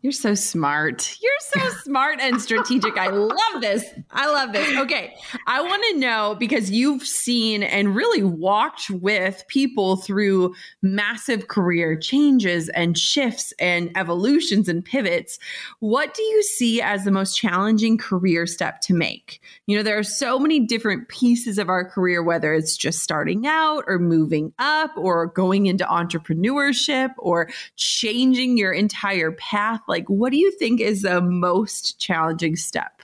You're 0.06 0.12
so 0.12 0.36
smart. 0.36 1.18
You're 1.20 1.32
so 1.40 1.68
smart 1.82 2.20
and 2.20 2.40
strategic. 2.40 2.96
I 2.96 3.08
love 3.08 3.60
this. 3.60 3.84
I 4.12 4.28
love 4.28 4.52
this. 4.52 4.78
Okay. 4.82 5.16
I 5.48 5.60
want 5.60 5.82
to 5.90 5.98
know 5.98 6.36
because 6.38 6.70
you've 6.70 7.02
seen 7.02 7.64
and 7.64 7.96
really 7.96 8.22
walked 8.22 8.88
with 8.88 9.42
people 9.48 9.96
through 9.96 10.54
massive 10.80 11.48
career 11.48 11.96
changes 11.98 12.68
and 12.68 12.96
shifts 12.96 13.52
and 13.58 13.90
evolutions 13.96 14.68
and 14.68 14.84
pivots. 14.84 15.40
What 15.80 16.14
do 16.14 16.22
you 16.22 16.40
see 16.44 16.80
as 16.80 17.02
the 17.02 17.10
most 17.10 17.36
challenging 17.36 17.98
career 17.98 18.46
step 18.46 18.82
to 18.82 18.94
make? 18.94 19.40
You 19.66 19.76
know, 19.76 19.82
there 19.82 19.98
are 19.98 20.04
so 20.04 20.38
many 20.38 20.60
different 20.60 21.08
pieces 21.08 21.58
of 21.58 21.68
our 21.68 21.84
career, 21.84 22.22
whether 22.22 22.54
it's 22.54 22.76
just 22.76 23.00
starting 23.00 23.44
out 23.48 23.82
or 23.88 23.98
moving 23.98 24.52
up 24.60 24.92
or 24.96 25.26
going 25.26 25.66
into 25.66 25.84
entrepreneurship 25.84 27.10
or 27.18 27.48
changing 27.74 28.56
your 28.56 28.72
entire 28.72 29.32
path. 29.32 29.80
Like, 29.88 29.95
like 29.96 30.08
what 30.08 30.30
do 30.30 30.36
you 30.36 30.50
think 30.52 30.80
is 30.80 31.02
the 31.02 31.22
most 31.22 31.98
challenging 31.98 32.54
step? 32.54 33.02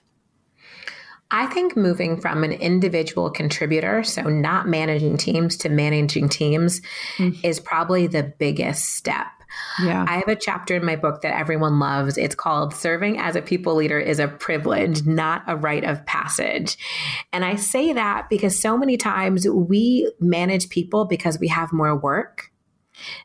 I 1.31 1.47
think 1.47 1.75
moving 1.75 2.21
from 2.21 2.45
an 2.45 2.53
individual 2.53 3.31
contributor, 3.31 4.05
so 4.05 4.23
not 4.25 4.69
managing 4.69 5.17
teams 5.17 5.57
to 5.59 5.71
managing 5.71 6.29
teams, 6.29 6.83
mm-hmm. 7.17 7.41
is 7.43 7.59
probably 7.59 8.07
the 8.07 8.35
biggest 8.39 8.91
step. 8.91 9.29
Yeah. 9.83 10.05
I 10.07 10.19
have 10.19 10.29
a 10.29 10.37
chapter 10.37 10.77
in 10.77 10.85
my 10.85 10.97
book 10.97 11.23
that 11.23 11.35
everyone 11.35 11.79
loves. 11.79 12.19
It's 12.19 12.35
called 12.35 12.75
Serving 12.75 13.19
as 13.19 13.35
a 13.35 13.41
People 13.41 13.75
Leader 13.75 13.99
is 13.99 14.19
a 14.19 14.29
Privilege, 14.29 15.07
Not 15.07 15.43
a 15.47 15.57
Rite 15.57 15.85
of 15.85 16.05
Passage. 16.05 16.77
And 17.33 17.47
I 17.47 17.57
say 17.57 17.95
that 17.95 18.29
because 18.29 18.59
so 18.59 18.77
many 18.77 18.99
times 18.99 19.49
we 19.49 20.13
manage 20.21 20.69
people 20.69 21.07
because 21.07 21.39
we 21.39 21.49
have 21.49 21.73
more 21.73 21.97
work 21.97 22.52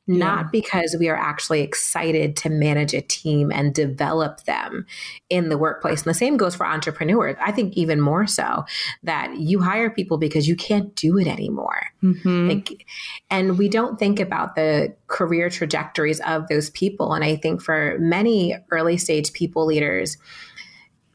not 0.08 0.46
yeah. 0.46 0.50
because 0.52 0.96
we 1.00 1.10
are 1.10 1.16
actually 1.16 1.62
excited 1.62 2.36
to 2.38 2.50
manage 2.50 2.94
a 2.94 3.02
team 3.02 3.52
and 3.52 3.74
develop 3.74 4.44
them 4.44 4.86
in 5.30 5.50
the 5.50 5.58
workplace. 5.58 6.04
And 6.04 6.10
the 6.10 6.18
same 6.18 6.38
goes 6.38 6.56
for 6.56 6.66
entrepreneurs. 6.66 7.36
I 7.42 7.52
think 7.52 7.76
even 7.76 8.02
more 8.02 8.28
so 8.28 8.66
that 9.04 9.38
you 9.38 9.62
hire 9.62 9.90
people 9.90 10.18
because 10.18 10.48
you 10.48 10.56
can't 10.56 10.96
do 10.96 11.18
it 11.18 11.28
anymore. 11.28 11.88
Mm-hmm. 12.04 12.50
Like, 12.50 12.86
and 13.30 13.58
we 13.58 13.70
don't 13.70 14.00
think 14.00 14.20
about 14.20 14.56
the 14.56 14.96
career 15.08 15.50
trajectories 15.50 16.20
of 16.22 16.48
those 16.48 16.70
people. 16.70 17.14
And 17.14 17.24
I 17.24 17.36
think 17.36 17.62
for 17.62 17.98
many 18.00 18.56
early 18.72 18.98
stage 18.98 19.34
people 19.34 19.66
leaders, 19.66 20.18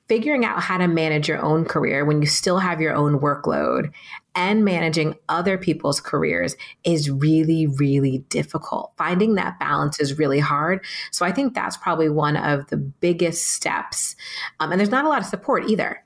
figuring 0.09 0.45
out 0.45 0.63
how 0.63 0.77
to 0.77 0.87
manage 0.87 1.29
your 1.29 1.41
own 1.41 1.65
career 1.65 2.05
when 2.05 2.21
you 2.21 2.27
still 2.27 2.59
have 2.59 2.81
your 2.81 2.95
own 2.95 3.19
workload 3.21 3.91
and 4.35 4.65
managing 4.65 5.17
other 5.29 5.59
people's 5.59 6.01
careers 6.01 6.57
is 6.85 7.11
really, 7.11 7.67
really 7.67 8.19
difficult. 8.29 8.93
Finding 8.97 9.35
that 9.35 9.59
balance 9.59 10.01
is 10.01 10.19
really 10.19 10.39
hard. 10.39 10.85
So 11.11 11.27
I 11.27 11.33
think 11.33 11.55
that's 11.55 11.77
probably 11.77 12.09
one 12.09 12.37
of 12.37 12.69
the 12.69 12.77
biggest 12.77 13.47
steps. 13.47 14.17
Um, 14.61 14.73
and 14.73 14.81
there's 14.81 14.91
not 14.91 15.05
a 15.05 15.09
lot 15.09 15.21
of 15.21 15.27
support 15.27 15.69
either. 15.69 16.03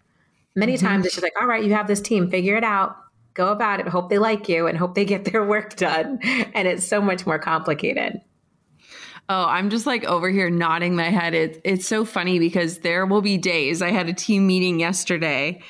Many 0.55 0.75
mm-hmm. 0.75 0.87
times 0.87 1.07
it's 1.07 1.15
just 1.15 1.23
like, 1.23 1.41
all 1.41 1.47
right, 1.47 1.65
you 1.65 1.75
have 1.75 1.87
this 1.87 2.01
team, 2.01 2.31
figure 2.31 2.57
it 2.57 2.65
out, 2.65 2.97
go 3.35 3.49
about 3.49 3.81
it, 3.81 3.89
hope 3.89 4.09
they 4.09 4.19
like 4.19 4.49
you, 4.49 4.67
and 4.67 4.77
hope 4.77 4.95
they 4.95 5.05
get 5.05 5.27
their 5.27 5.45
work 5.47 5.77
done. 5.77 6.19
And 6.55 6.67
it's 6.67 6.87
so 6.87 7.01
much 7.01 7.27
more 7.27 7.39
complicated. 7.39 8.21
Oh, 9.29 9.47
I'm 9.47 9.71
just 9.71 9.87
like 9.87 10.05
over 10.05 10.31
here 10.31 10.51
nodding 10.51 10.95
my 10.95 11.11
head. 11.11 11.35
It, 11.35 11.61
it's 11.65 11.87
so 11.87 12.05
funny 12.05 12.39
because 12.39 12.79
there 12.79 13.07
will 13.07 13.23
be 13.23 13.39
days. 13.39 13.83
I 13.83 13.91
had 13.91 14.09
a 14.09 14.13
team 14.13 14.47
meeting 14.47 14.79
yesterday 14.79 15.63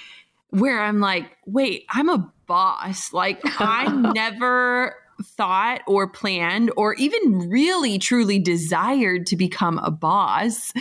where 0.51 0.81
I'm 0.81 1.01
like, 1.01 1.37
wait, 1.47 1.85
I'm 1.88 2.09
a 2.11 2.33
boss. 2.46 3.12
Like 3.12 3.40
I 3.61 3.88
never 4.14 4.94
thought 5.22 5.80
or 5.87 6.06
planned 6.09 6.70
or 6.76 6.94
even 6.94 7.48
really 7.48 7.98
truly 7.98 8.38
desired 8.38 9.26
to 9.26 9.37
become 9.37 9.78
a 9.78 9.90
boss. 9.90 10.72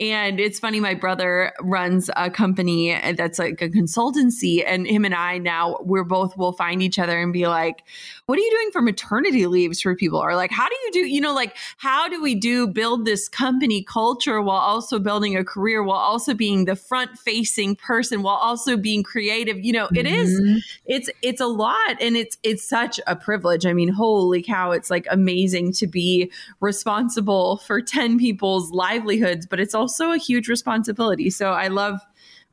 And 0.00 0.40
it's 0.40 0.58
funny, 0.58 0.80
my 0.80 0.94
brother 0.94 1.52
runs 1.60 2.10
a 2.16 2.30
company 2.30 2.98
that's 3.16 3.38
like 3.38 3.62
a 3.62 3.68
consultancy, 3.68 4.64
and 4.66 4.86
him 4.86 5.04
and 5.04 5.14
I 5.14 5.38
now 5.38 5.78
we're 5.80 6.04
both 6.04 6.36
will 6.36 6.52
find 6.52 6.82
each 6.82 6.98
other 6.98 7.20
and 7.20 7.32
be 7.32 7.46
like, 7.46 7.84
What 8.26 8.38
are 8.38 8.42
you 8.42 8.50
doing 8.50 8.70
for 8.72 8.82
maternity 8.82 9.46
leaves 9.46 9.80
for 9.80 9.94
people? 9.94 10.18
Or 10.18 10.34
like, 10.34 10.50
how 10.50 10.68
do 10.68 10.74
you 10.84 10.90
do, 10.92 11.06
you 11.06 11.20
know, 11.20 11.34
like, 11.34 11.56
how 11.76 12.08
do 12.08 12.20
we 12.20 12.34
do 12.34 12.66
build 12.66 13.04
this 13.04 13.28
company 13.28 13.84
culture 13.84 14.40
while 14.42 14.58
also 14.58 14.98
building 14.98 15.36
a 15.36 15.44
career, 15.44 15.84
while 15.84 15.98
also 15.98 16.34
being 16.34 16.64
the 16.64 16.74
front 16.74 17.16
facing 17.18 17.76
person, 17.76 18.22
while 18.22 18.36
also 18.36 18.76
being 18.76 19.04
creative? 19.04 19.64
You 19.64 19.72
know, 19.74 19.88
it 19.94 20.06
mm-hmm. 20.06 20.56
is, 20.56 20.64
it's, 20.86 21.10
it's 21.22 21.40
a 21.40 21.46
lot 21.46 21.96
and 22.00 22.16
it's, 22.16 22.38
it's 22.42 22.68
such 22.68 22.98
a 23.06 23.14
privilege. 23.14 23.64
I 23.64 23.72
mean, 23.72 23.84
mean, 23.84 23.94
holy 23.94 24.42
cow, 24.42 24.70
it's 24.70 24.90
like 24.90 25.06
amazing 25.10 25.72
to 25.72 25.86
be 25.86 26.30
responsible 26.60 27.58
for 27.58 27.80
10 27.80 28.18
people's 28.18 28.70
livelihoods, 28.70 29.46
but 29.46 29.60
it's 29.60 29.74
also 29.74 30.12
a 30.12 30.18
huge 30.18 30.48
responsibility. 30.48 31.30
So 31.30 31.52
I 31.52 31.68
love 31.68 32.00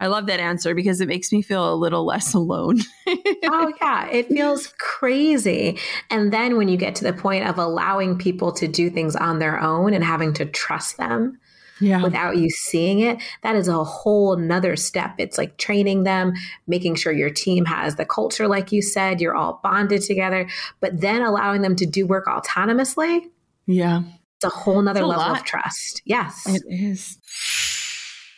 I 0.02 0.08
love 0.08 0.26
that 0.26 0.40
answer 0.40 0.74
because 0.74 1.00
it 1.00 1.08
makes 1.08 1.32
me 1.32 1.44
feel 1.44 1.72
a 1.72 1.76
little 1.76 2.04
less 2.04 2.34
alone. 2.34 2.80
oh, 3.08 3.72
yeah. 3.80 4.10
It 4.10 4.28
feels 4.28 4.74
crazy. 4.80 5.78
And 6.10 6.34
then 6.34 6.58
when 6.58 6.68
you 6.68 6.76
get 6.76 6.96
to 6.96 7.04
the 7.04 7.14
point 7.14 7.48
of 7.48 7.60
allowing 7.60 8.18
people 8.18 8.52
to 8.54 8.68
do 8.68 8.90
things 8.90 9.16
on 9.16 9.40
their 9.40 9.62
own 9.62 9.94
and 9.94 10.04
having 10.04 10.34
to 10.34 10.46
trust 10.46 10.98
them, 10.98 11.40
yeah. 11.80 12.02
without 12.02 12.38
you 12.38 12.50
seeing 12.50 13.00
it, 13.00 13.22
that 13.44 13.56
is 13.56 13.68
a 13.68 13.84
whole 13.84 14.36
nother 14.38 14.76
step. 14.76 15.16
It's 15.20 15.38
like 15.38 15.58
training 15.58 16.04
them, 16.04 16.34
making 16.66 16.96
sure 16.96 17.14
your 17.14 17.30
team 17.30 17.66
has 17.66 17.96
the 17.96 18.06
culture, 18.06 18.48
like 18.48 18.72
you 18.72 18.82
said, 18.82 19.22
you're 19.22 19.36
all 19.36 19.60
bonded 19.64 20.02
together, 20.02 20.50
but 20.80 21.00
then 21.00 21.22
allowing 21.22 21.62
them 21.62 21.76
to 21.76 21.86
do 21.86 22.08
work 22.08 22.26
autonomously. 22.26 23.22
Yeah. 23.68 24.02
It's 24.38 24.46
a 24.46 24.50
whole 24.50 24.82
nother 24.82 25.06
level 25.06 25.24
lot. 25.24 25.40
of 25.40 25.46
trust. 25.46 26.02
Yes. 26.06 26.48
It 26.48 26.64
is. 26.68 27.18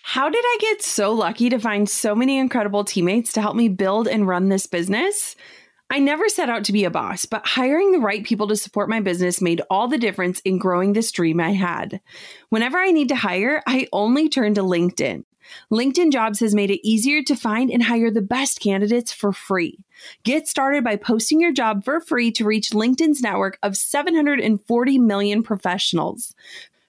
How 0.06 0.30
did 0.30 0.44
I 0.46 0.58
get 0.60 0.82
so 0.82 1.14
lucky 1.14 1.50
to 1.50 1.58
find 1.58 1.90
so 1.90 2.14
many 2.14 2.38
incredible 2.38 2.84
teammates 2.84 3.32
to 3.34 3.42
help 3.42 3.56
me 3.56 3.70
build 3.70 4.06
and 4.06 4.28
run 4.28 4.50
this 4.50 4.68
business? 4.68 5.38
I 5.90 6.00
never 6.00 6.28
set 6.28 6.50
out 6.50 6.66
to 6.66 6.74
be 6.74 6.84
a 6.84 6.92
boss, 6.92 7.24
but 7.24 7.48
hiring 7.48 7.94
the 7.94 8.02
right 8.02 8.22
people 8.22 8.50
to 8.50 8.58
support 8.58 8.90
my 8.90 9.00
business 9.00 9.42
made 9.42 9.62
all 9.70 9.88
the 9.88 9.98
difference 9.98 10.42
in 10.42 10.58
growing 10.58 10.92
this 10.92 11.10
dream 11.10 11.40
I 11.40 11.54
had. 11.54 12.02
Whenever 12.50 12.80
I 12.80 12.92
need 12.92 13.08
to 13.10 13.16
hire, 13.16 13.64
I 13.66 13.88
only 13.94 14.28
turn 14.28 14.56
to 14.56 14.62
LinkedIn. 14.62 15.24
LinkedIn 15.72 16.12
Jobs 16.12 16.42
has 16.42 16.54
made 16.54 16.70
it 16.70 16.86
easier 16.86 17.24
to 17.24 17.36
find 17.36 17.72
and 17.72 17.84
hire 17.84 18.12
the 18.12 18.22
best 18.22 18.60
candidates 18.60 19.14
for 19.14 19.32
free. 19.32 19.80
Get 20.24 20.50
started 20.50 20.84
by 20.84 20.98
posting 20.98 21.40
your 21.40 21.54
job 21.54 21.86
for 21.86 22.02
free 22.02 22.30
to 22.34 22.46
reach 22.46 22.72
LinkedIn's 22.72 23.22
network 23.22 23.58
of 23.64 23.78
740 23.78 25.00
million 25.00 25.44
professionals. 25.44 26.36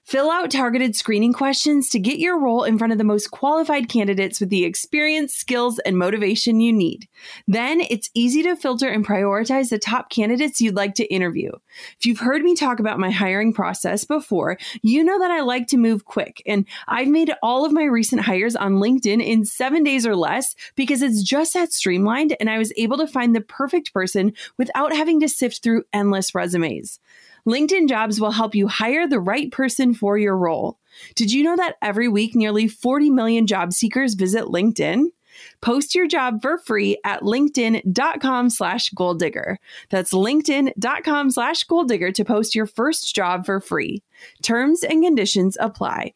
Fill 0.05 0.31
out 0.31 0.51
targeted 0.51 0.95
screening 0.95 1.33
questions 1.33 1.89
to 1.89 1.99
get 1.99 2.19
your 2.19 2.39
role 2.39 2.65
in 2.65 2.77
front 2.77 2.93
of 2.93 2.99
the 2.99 3.05
most 3.05 3.31
qualified 3.31 3.89
candidates 3.89 4.39
with 4.39 4.51
the 4.51 4.65
experience, 4.65 5.33
skills, 5.33 5.79
and 5.79 5.97
motivation 5.97 6.61
you 6.61 6.75
need. 6.75 7.09
Then 7.49 7.81
it's 7.81 8.11
easy 8.13 8.43
to 8.43 8.55
filter 8.55 8.87
and 8.87 9.07
prioritize 9.07 9.71
the 9.71 9.79
top 9.79 10.11
candidates 10.11 10.61
you'd 10.61 10.77
like 10.77 10.95
to 10.97 11.07
interview. 11.07 11.53
If 11.99 12.05
you've 12.05 12.19
heard 12.19 12.43
me 12.43 12.55
talk 12.55 12.81
about 12.81 12.99
my 12.99 13.11
hiring 13.11 13.55
process 13.55 14.05
before, 14.05 14.59
you 14.83 15.03
know 15.03 15.19
that 15.19 15.31
I 15.31 15.41
like 15.41 15.69
to 15.69 15.79
move 15.79 16.05
quick, 16.05 16.43
and 16.45 16.67
I've 16.87 17.09
made 17.09 17.33
all 17.43 17.65
of 17.65 17.73
my 17.73 17.85
recent 17.85 18.21
hires 18.21 18.57
on 18.57 18.75
LinkedIn 18.75 19.25
in 19.25 19.47
seven 19.47 19.85
days 19.85 20.07
or 20.07 20.15
less 20.15 20.55
because 20.75 21.01
it's 21.01 21.23
just 21.23 21.55
that 21.55 21.73
streamlined 21.73 22.37
and 22.41 22.51
I 22.51 22.59
was 22.59 22.75
able 22.77 22.99
to 22.99 23.07
find 23.07 23.35
the 23.35 23.41
perfect 23.41 23.95
person 23.95 24.35
without 24.59 24.95
having 24.95 25.21
to 25.21 25.31
sift 25.31 25.63
through 25.63 25.85
endless 25.95 26.35
resumes. 26.35 27.01
LinkedIn 27.47 27.89
Jobs 27.89 28.21
will 28.21 28.31
help 28.31 28.55
you 28.55 28.69
hire 28.69 29.07
the 29.07 29.21
right 29.21 29.51
person 29.53 29.93
for 29.93 30.17
your 30.17 30.37
role. 30.37 30.79
Did 31.15 31.33
you 31.33 31.43
know 31.43 31.57
that 31.57 31.77
every 31.83 32.09
week 32.09 32.35
nearly 32.35 32.69
40 32.69 33.11
million 33.11 33.47
job 33.47 33.73
seekers 33.73 34.15
visit 34.15 34.45
LinkedIn? 34.45 35.07
Post 35.61 35.95
your 35.95 36.07
job 36.07 36.41
for 36.41 36.59
free 36.59 36.97
at 37.05 37.23
linkedin.com 37.23 38.51
slash 38.51 38.91
goal 38.91 39.15
digger. 39.15 39.59
That's 39.91 40.13
linkedin.com 40.13 41.31
slash 41.33 41.65
goal 41.65 41.85
digger 41.85 42.13
to 42.13 42.25
post 42.25 42.55
your 42.55 42.67
first 42.67 43.15
job 43.15 43.45
for 43.45 43.61
free. 43.61 44.03
Terms 44.43 44.83
and 44.83 45.03
conditions 45.03 45.57
apply. 45.61 46.15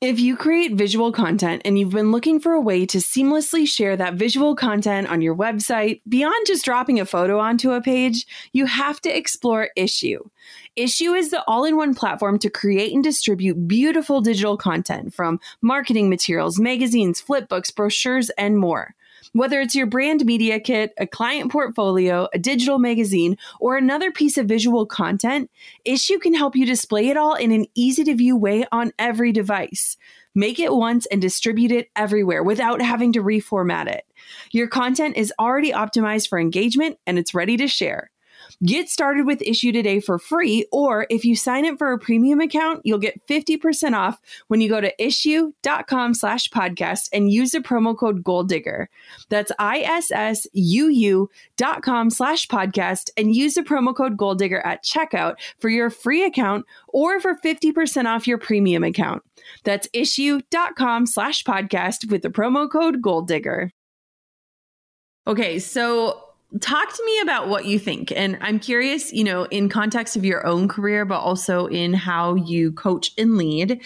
If 0.00 0.18
you 0.18 0.34
create 0.34 0.72
visual 0.72 1.12
content 1.12 1.60
and 1.66 1.78
you've 1.78 1.90
been 1.90 2.10
looking 2.10 2.40
for 2.40 2.52
a 2.52 2.60
way 2.60 2.86
to 2.86 2.96
seamlessly 2.96 3.68
share 3.68 3.98
that 3.98 4.14
visual 4.14 4.56
content 4.56 5.08
on 5.08 5.20
your 5.20 5.36
website, 5.36 6.00
beyond 6.08 6.46
just 6.46 6.64
dropping 6.64 6.98
a 6.98 7.04
photo 7.04 7.38
onto 7.38 7.72
a 7.72 7.82
page, 7.82 8.26
you 8.54 8.64
have 8.64 9.02
to 9.02 9.14
explore 9.14 9.68
Issuu. 9.76 10.30
Issuu 10.74 11.18
is 11.18 11.30
the 11.30 11.44
all 11.46 11.66
in 11.66 11.76
one 11.76 11.94
platform 11.94 12.38
to 12.38 12.48
create 12.48 12.94
and 12.94 13.04
distribute 13.04 13.68
beautiful 13.68 14.22
digital 14.22 14.56
content 14.56 15.12
from 15.12 15.38
marketing 15.60 16.08
materials, 16.08 16.58
magazines, 16.58 17.20
flipbooks, 17.20 17.74
brochures, 17.74 18.30
and 18.38 18.56
more. 18.56 18.94
Whether 19.32 19.60
it's 19.60 19.76
your 19.76 19.86
brand 19.86 20.24
media 20.24 20.58
kit, 20.58 20.92
a 20.98 21.06
client 21.06 21.52
portfolio, 21.52 22.28
a 22.34 22.38
digital 22.38 22.80
magazine, 22.80 23.38
or 23.60 23.76
another 23.76 24.10
piece 24.10 24.36
of 24.36 24.46
visual 24.46 24.86
content, 24.86 25.50
Issuu 25.86 26.20
can 26.20 26.34
help 26.34 26.56
you 26.56 26.66
display 26.66 27.08
it 27.08 27.16
all 27.16 27.34
in 27.34 27.52
an 27.52 27.66
easy 27.76 28.02
to 28.04 28.16
view 28.16 28.36
way 28.36 28.64
on 28.72 28.92
every 28.98 29.30
device. 29.30 29.96
Make 30.34 30.58
it 30.58 30.72
once 30.72 31.06
and 31.06 31.22
distribute 31.22 31.70
it 31.70 31.90
everywhere 31.94 32.42
without 32.42 32.82
having 32.82 33.12
to 33.12 33.22
reformat 33.22 33.86
it. 33.86 34.04
Your 34.50 34.66
content 34.66 35.16
is 35.16 35.32
already 35.38 35.70
optimized 35.72 36.28
for 36.28 36.38
engagement 36.38 36.98
and 37.06 37.18
it's 37.18 37.34
ready 37.34 37.56
to 37.56 37.68
share. 37.68 38.09
Get 38.64 38.88
started 38.88 39.26
with 39.26 39.40
Issuu 39.40 39.72
today 39.72 40.00
for 40.00 40.18
free, 40.18 40.66
or 40.72 41.06
if 41.10 41.24
you 41.24 41.36
sign 41.36 41.66
up 41.66 41.78
for 41.78 41.92
a 41.92 41.98
premium 41.98 42.40
account, 42.40 42.80
you'll 42.84 42.98
get 42.98 43.26
50% 43.26 43.96
off 43.96 44.20
when 44.48 44.60
you 44.60 44.68
go 44.68 44.80
to 44.80 44.94
issuu.com 44.96 46.14
slash 46.14 46.48
podcast 46.48 47.08
and 47.12 47.32
use 47.32 47.52
the 47.52 47.60
promo 47.60 47.96
code 47.96 48.22
Goal 48.22 48.44
Digger. 48.44 48.88
That's 49.28 49.52
I-S-S-U-U 49.58 51.30
dot 51.56 51.82
com 51.82 52.10
slash 52.10 52.46
podcast 52.46 53.10
and 53.16 53.34
use 53.34 53.54
the 53.54 53.62
promo 53.62 53.94
code 53.94 54.16
Goal 54.16 54.34
Digger 54.34 54.64
at 54.66 54.84
checkout 54.84 55.36
for 55.58 55.68
your 55.68 55.90
free 55.90 56.24
account 56.24 56.64
or 56.88 57.20
for 57.20 57.34
50% 57.36 58.06
off 58.06 58.26
your 58.26 58.38
premium 58.38 58.84
account. 58.84 59.22
That's 59.64 59.88
issuu.com 59.88 61.06
slash 61.06 61.44
podcast 61.44 62.10
with 62.10 62.22
the 62.22 62.30
promo 62.30 62.70
code 62.70 63.02
Goal 63.02 63.22
Digger. 63.22 63.72
Okay, 65.26 65.58
so 65.58 66.29
talk 66.58 66.92
to 66.92 67.04
me 67.04 67.20
about 67.20 67.48
what 67.48 67.66
you 67.66 67.78
think. 67.78 68.12
And 68.12 68.36
I'm 68.40 68.58
curious, 68.58 69.12
you 69.12 69.22
know, 69.22 69.44
in 69.44 69.68
context 69.68 70.16
of 70.16 70.24
your 70.24 70.44
own 70.46 70.66
career, 70.66 71.04
but 71.04 71.20
also 71.20 71.66
in 71.66 71.94
how 71.94 72.34
you 72.34 72.72
coach 72.72 73.12
and 73.16 73.36
lead. 73.36 73.80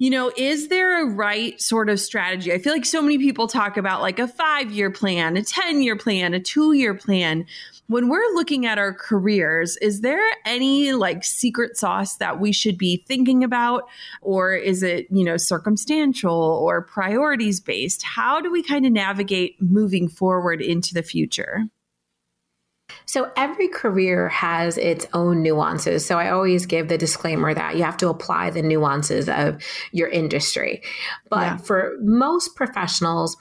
You 0.00 0.10
know, 0.10 0.30
is 0.36 0.68
there 0.68 1.02
a 1.02 1.10
right 1.10 1.60
sort 1.60 1.90
of 1.90 1.98
strategy? 1.98 2.52
I 2.52 2.58
feel 2.58 2.72
like 2.72 2.86
so 2.86 3.02
many 3.02 3.18
people 3.18 3.48
talk 3.48 3.76
about 3.76 4.00
like 4.00 4.20
a 4.20 4.28
five 4.28 4.70
year 4.70 4.92
plan, 4.92 5.36
a 5.36 5.42
10 5.42 5.82
year 5.82 5.96
plan, 5.96 6.34
a 6.34 6.40
two 6.40 6.72
year 6.72 6.94
plan. 6.94 7.46
When 7.88 8.08
we're 8.08 8.34
looking 8.34 8.64
at 8.64 8.78
our 8.78 8.92
careers, 8.92 9.76
is 9.78 10.02
there 10.02 10.22
any 10.44 10.92
like 10.92 11.24
secret 11.24 11.76
sauce 11.76 12.16
that 12.16 12.38
we 12.38 12.52
should 12.52 12.78
be 12.78 13.02
thinking 13.08 13.42
about? 13.42 13.88
Or 14.20 14.52
is 14.52 14.84
it, 14.84 15.08
you 15.10 15.24
know, 15.24 15.36
circumstantial 15.36 16.32
or 16.32 16.82
priorities 16.82 17.58
based? 17.58 18.02
How 18.02 18.40
do 18.40 18.52
we 18.52 18.62
kind 18.62 18.86
of 18.86 18.92
navigate 18.92 19.60
moving 19.60 20.08
forward 20.08 20.60
into 20.60 20.94
the 20.94 21.02
future? 21.02 21.64
So 23.08 23.32
every 23.36 23.68
career 23.68 24.28
has 24.28 24.76
its 24.76 25.06
own 25.14 25.42
nuances. 25.42 26.04
So 26.04 26.18
I 26.18 26.28
always 26.28 26.66
give 26.66 26.88
the 26.88 26.98
disclaimer 26.98 27.54
that 27.54 27.76
you 27.76 27.82
have 27.82 27.96
to 27.98 28.10
apply 28.10 28.50
the 28.50 28.60
nuances 28.60 29.30
of 29.30 29.62
your 29.92 30.08
industry. 30.08 30.82
But 31.30 31.40
yeah. 31.40 31.56
for 31.56 31.96
most 32.02 32.54
professionals, 32.54 33.38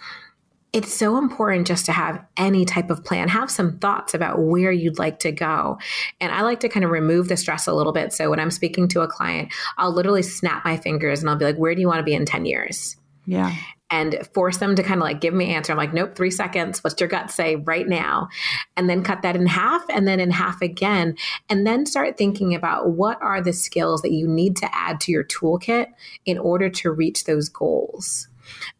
it's 0.71 0.93
so 0.93 1.17
important 1.17 1.67
just 1.67 1.85
to 1.87 1.91
have 1.91 2.23
any 2.37 2.63
type 2.63 2.89
of 2.89 3.03
plan, 3.03 3.27
have 3.27 3.51
some 3.51 3.77
thoughts 3.79 4.13
about 4.13 4.39
where 4.39 4.71
you'd 4.71 4.99
like 4.99 5.19
to 5.19 5.33
go. 5.33 5.79
And 6.21 6.31
I 6.31 6.43
like 6.43 6.61
to 6.61 6.69
kind 6.69 6.85
of 6.85 6.91
remove 6.91 7.27
the 7.27 7.35
stress 7.35 7.67
a 7.67 7.73
little 7.73 7.93
bit. 7.93 8.13
So 8.13 8.29
when 8.29 8.39
I'm 8.39 8.51
speaking 8.51 8.87
to 8.89 9.01
a 9.01 9.07
client, 9.07 9.53
I'll 9.77 9.91
literally 9.91 10.23
snap 10.23 10.63
my 10.63 10.77
fingers 10.77 11.19
and 11.19 11.29
I'll 11.29 11.37
be 11.37 11.45
like, 11.45 11.57
where 11.57 11.75
do 11.75 11.81
you 11.81 11.87
want 11.87 11.99
to 11.99 12.03
be 12.03 12.13
in 12.13 12.25
10 12.25 12.45
years? 12.45 12.95
Yeah 13.25 13.53
and 13.89 14.27
force 14.33 14.57
them 14.57 14.75
to 14.75 14.83
kind 14.83 14.99
of 14.99 15.03
like 15.03 15.21
give 15.21 15.33
me 15.33 15.45
an 15.45 15.51
answer. 15.51 15.71
I'm 15.71 15.77
like, 15.77 15.93
nope, 15.93 16.15
three 16.15 16.31
seconds. 16.31 16.83
What's 16.83 16.99
your 16.99 17.07
gut 17.07 17.31
say 17.31 17.55
right 17.55 17.87
now? 17.87 18.29
And 18.75 18.89
then 18.89 19.03
cut 19.03 19.21
that 19.21 19.35
in 19.35 19.45
half 19.45 19.83
and 19.89 20.07
then 20.07 20.19
in 20.19 20.31
half 20.31 20.61
again. 20.61 21.15
And 21.49 21.65
then 21.65 21.85
start 21.85 22.17
thinking 22.17 22.53
about 22.53 22.91
what 22.91 23.21
are 23.21 23.41
the 23.41 23.53
skills 23.53 24.01
that 24.01 24.11
you 24.11 24.27
need 24.27 24.57
to 24.57 24.75
add 24.75 24.99
to 25.01 25.11
your 25.11 25.23
toolkit 25.23 25.87
in 26.25 26.37
order 26.37 26.69
to 26.69 26.91
reach 26.91 27.23
those 27.23 27.49
goals. 27.49 28.27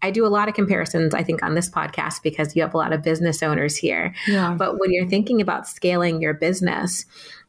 I 0.02 0.12
do 0.12 0.26
a 0.26 0.30
lot 0.30 0.48
of 0.48 0.56
comparisons, 0.56 1.14
I 1.14 1.24
think, 1.24 1.44
on 1.44 1.56
this 1.56 1.70
podcast 1.70 2.22
because 2.24 2.56
you 2.56 2.62
have 2.62 2.74
a 2.74 2.78
lot 2.78 2.94
of 2.94 3.04
business 3.04 3.44
owners 3.44 3.76
here. 3.76 4.14
Yeah. 4.28 4.56
But 4.58 4.80
when 4.80 4.94
you're 4.94 5.10
thinking 5.10 5.42
about 5.42 5.68
scaling 5.68 6.22
your 6.22 6.34
business, 6.34 7.06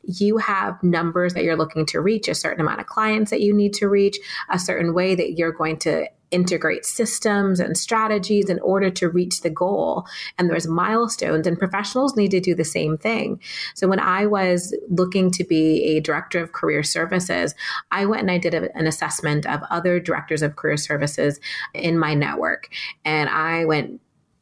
you 0.08 0.38
have 0.38 0.82
numbers 0.82 1.34
that 1.34 1.44
you're 1.44 1.56
looking 1.56 1.84
to 1.86 2.00
reach, 2.00 2.28
a 2.28 2.34
certain 2.34 2.62
amount 2.62 2.80
of 2.80 2.86
clients 2.86 3.30
that 3.30 3.42
you 3.42 3.54
need 3.54 3.74
to 3.74 3.88
reach, 3.88 4.18
a 4.48 4.58
certain 4.58 4.94
way 4.94 5.14
that 5.14 5.32
you're 5.32 5.52
going 5.52 5.78
to 5.78 6.06
integrate 6.30 6.84
systems 6.84 7.60
and 7.60 7.76
strategies 7.76 8.50
in 8.50 8.58
order 8.60 8.90
to 8.90 9.08
reach 9.08 9.40
the 9.40 9.50
goal. 9.50 10.06
And 10.36 10.48
there's 10.48 10.66
milestones, 10.66 11.46
and 11.46 11.58
professionals 11.58 12.16
need 12.16 12.30
to 12.32 12.40
do 12.40 12.54
the 12.54 12.64
same 12.64 12.98
thing. 12.98 13.40
So 13.74 13.86
when 13.88 14.00
I 14.00 14.26
was 14.26 14.74
looking 14.88 15.30
to 15.32 15.44
be 15.44 15.84
a 15.84 16.00
director 16.00 16.42
of 16.42 16.52
career 16.52 16.82
services, 16.82 17.54
I 17.90 18.06
went 18.06 18.22
and 18.22 18.30
I 18.30 18.38
did 18.38 18.54
a, 18.54 18.74
an 18.76 18.86
assessment 18.86 19.46
of 19.46 19.60
other 19.70 20.00
directors 20.00 20.42
of 20.42 20.56
career 20.56 20.76
services 20.76 21.40
in 21.74 21.98
my 21.98 22.14
network. 22.14 22.68
And 23.04 23.28
I 23.28 23.64
went 23.64 24.00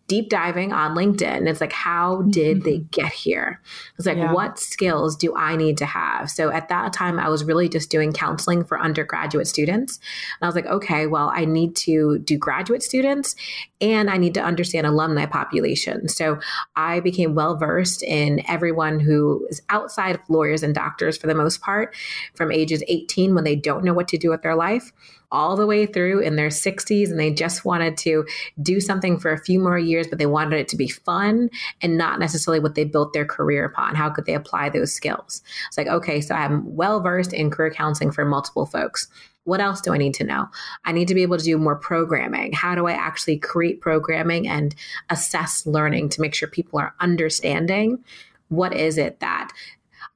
deep 0.08 0.28
diving 0.28 0.72
on 0.72 0.94
LinkedIn. 0.94 1.48
It's 1.48 1.60
like, 1.60 1.72
how 1.72 2.22
did 2.22 2.62
they 2.62 2.78
mm-hmm. 2.78 2.88
get 2.90 3.12
here? 3.12 3.60
It's 3.98 4.06
like, 4.06 4.16
yeah. 4.16 4.32
what 4.32 4.58
skills 4.58 5.16
do 5.16 5.34
I 5.36 5.56
need 5.56 5.78
to 5.78 5.86
have? 5.86 6.30
So 6.30 6.50
at 6.50 6.68
that 6.68 6.92
time, 6.92 7.18
I 7.18 7.28
was 7.28 7.44
really 7.44 7.68
just 7.68 7.90
doing 7.90 8.12
counseling 8.12 8.64
for 8.64 8.80
undergraduate 8.80 9.48
students. 9.48 9.98
And 10.40 10.46
I 10.46 10.46
was 10.46 10.54
like, 10.54 10.66
okay, 10.66 11.06
well, 11.06 11.32
I 11.34 11.44
need 11.44 11.74
to 11.76 12.18
do 12.18 12.38
graduate 12.38 12.82
students 12.82 13.34
and 13.80 14.10
I 14.10 14.16
need 14.16 14.34
to 14.34 14.42
understand 14.42 14.86
alumni 14.86 15.26
population. 15.26 16.08
So 16.08 16.38
I 16.76 17.00
became 17.00 17.34
well 17.34 17.56
versed 17.56 18.02
in 18.02 18.42
everyone 18.48 19.00
who 19.00 19.46
is 19.50 19.60
outside 19.68 20.16
of 20.16 20.22
lawyers 20.28 20.62
and 20.62 20.74
doctors 20.74 21.16
for 21.18 21.26
the 21.26 21.34
most 21.34 21.60
part, 21.60 21.94
from 22.34 22.52
ages 22.52 22.82
18 22.88 23.34
when 23.34 23.44
they 23.44 23.56
don't 23.56 23.84
know 23.84 23.94
what 23.94 24.08
to 24.08 24.18
do 24.18 24.30
with 24.30 24.42
their 24.42 24.54
life 24.54 24.92
all 25.32 25.56
the 25.56 25.66
way 25.66 25.86
through 25.86 26.20
in 26.20 26.36
their 26.36 26.48
60s 26.48 27.10
and 27.10 27.18
they 27.18 27.32
just 27.32 27.64
wanted 27.64 27.96
to 27.98 28.24
do 28.62 28.80
something 28.80 29.18
for 29.18 29.32
a 29.32 29.44
few 29.44 29.58
more 29.58 29.78
years, 29.78 30.06
but 30.06 30.18
they 30.18 30.26
wanted 30.26 30.58
it 30.58 30.68
to 30.68 30.76
be 30.76 30.88
fun 30.88 31.50
and 31.82 31.98
not 31.98 32.20
necessarily 32.20 32.60
what 32.60 32.74
they 32.74 32.84
built 32.84 33.12
their 33.12 33.24
career 33.24 33.64
upon. 33.64 33.94
How 33.94 34.08
could 34.10 34.26
they 34.26 34.34
apply 34.34 34.68
those 34.68 34.92
skills? 34.92 35.42
It's 35.68 35.76
like, 35.76 35.88
okay, 35.88 36.20
so 36.20 36.34
I'm 36.34 36.74
well 36.74 37.00
versed 37.00 37.32
in 37.32 37.50
career 37.50 37.70
counseling 37.70 38.12
for 38.12 38.24
multiple 38.24 38.66
folks. 38.66 39.08
What 39.46 39.60
else 39.60 39.80
do 39.80 39.94
I 39.94 39.96
need 39.96 40.14
to 40.14 40.24
know? 40.24 40.48
I 40.84 40.92
need 40.92 41.08
to 41.08 41.14
be 41.14 41.22
able 41.22 41.38
to 41.38 41.44
do 41.44 41.56
more 41.56 41.76
programming. 41.76 42.52
How 42.52 42.74
do 42.74 42.86
I 42.86 42.92
actually 42.92 43.38
create 43.38 43.80
programming 43.80 44.46
and 44.48 44.74
assess 45.08 45.64
learning 45.66 46.10
to 46.10 46.20
make 46.20 46.34
sure 46.34 46.48
people 46.48 46.78
are 46.78 46.94
understanding 47.00 48.04
what 48.48 48.74
is 48.74 48.98
it 48.98 49.20
that 49.20 49.52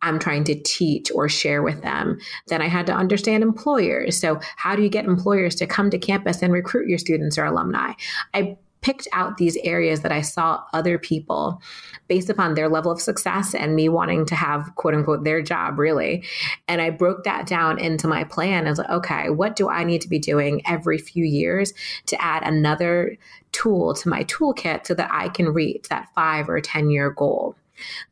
I'm 0.03 0.19
trying 0.19 0.45
to 0.45 0.55
teach 0.55 1.11
or 1.13 1.29
share 1.29 1.63
with 1.63 1.83
them. 1.83 2.19
Then 2.47 2.63
I 2.63 2.69
had 2.69 2.87
to 2.87 2.95
understand 2.95 3.43
employers. 3.43 4.19
So, 4.19 4.41
how 4.57 4.75
do 4.75 4.83
you 4.83 4.89
get 4.89 5.05
employers 5.05 5.55
to 5.57 5.67
come 5.67 5.91
to 5.91 5.99
campus 5.99 6.43
and 6.43 6.53
recruit 6.53 6.89
your 6.89 6.99
students 6.99 7.37
or 7.37 7.45
alumni? 7.45 7.93
I 8.33 8.57
picked 8.83 9.07
out 9.13 9.37
these 9.37 9.57
areas 9.59 10.01
that 10.01 10.13
I 10.13 10.23
saw 10.23 10.63
other 10.73 10.99
people 10.99 11.61
based 12.09 12.31
upon 12.31 12.55
their 12.55 12.69
level 12.69 12.91
of 12.91 13.01
success 13.01 13.55
and 13.55 13.77
me 13.77 13.89
wanting 13.89 14.27
to 14.27 14.35
have 14.35 14.75
quote 14.77 14.95
unquote 14.95 15.25
their 15.25 15.43
job 15.43 15.79
really. 15.79 16.25
And 16.69 16.81
I 16.81 16.91
broke 16.91 17.25
that 17.25 17.47
down 17.47 17.79
into 17.79 18.09
my 18.09 18.25
plan. 18.25 18.67
I 18.67 18.71
was 18.71 18.79
like, 18.79 18.91
okay, 18.91 19.31
what 19.31 19.57
do 19.57 19.69
I 19.69 19.85
need 19.85 20.01
to 20.03 20.09
be 20.09 20.19
doing 20.19 20.63
every 20.67 20.99
few 20.99 21.25
years 21.25 21.75
to 22.07 22.21
add 22.23 22.43
another 22.43 23.17
tool 23.53 23.95
to 23.95 24.09
my 24.09 24.25
toolkit 24.25 24.87
so 24.87 24.95
that 24.95 25.11
I 25.13 25.29
can 25.29 25.49
reach 25.49 25.89
that 25.89 26.09
five 26.15 26.49
or 26.49 26.61
10 26.61 26.91
year 26.91 27.11
goal? 27.11 27.57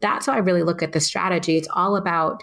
That's 0.01 0.27
how 0.27 0.33
I 0.33 0.39
really 0.39 0.63
look 0.63 0.83
at 0.83 0.93
the 0.93 1.01
strategy. 1.01 1.57
It's 1.57 1.69
all 1.73 1.97
about 1.97 2.43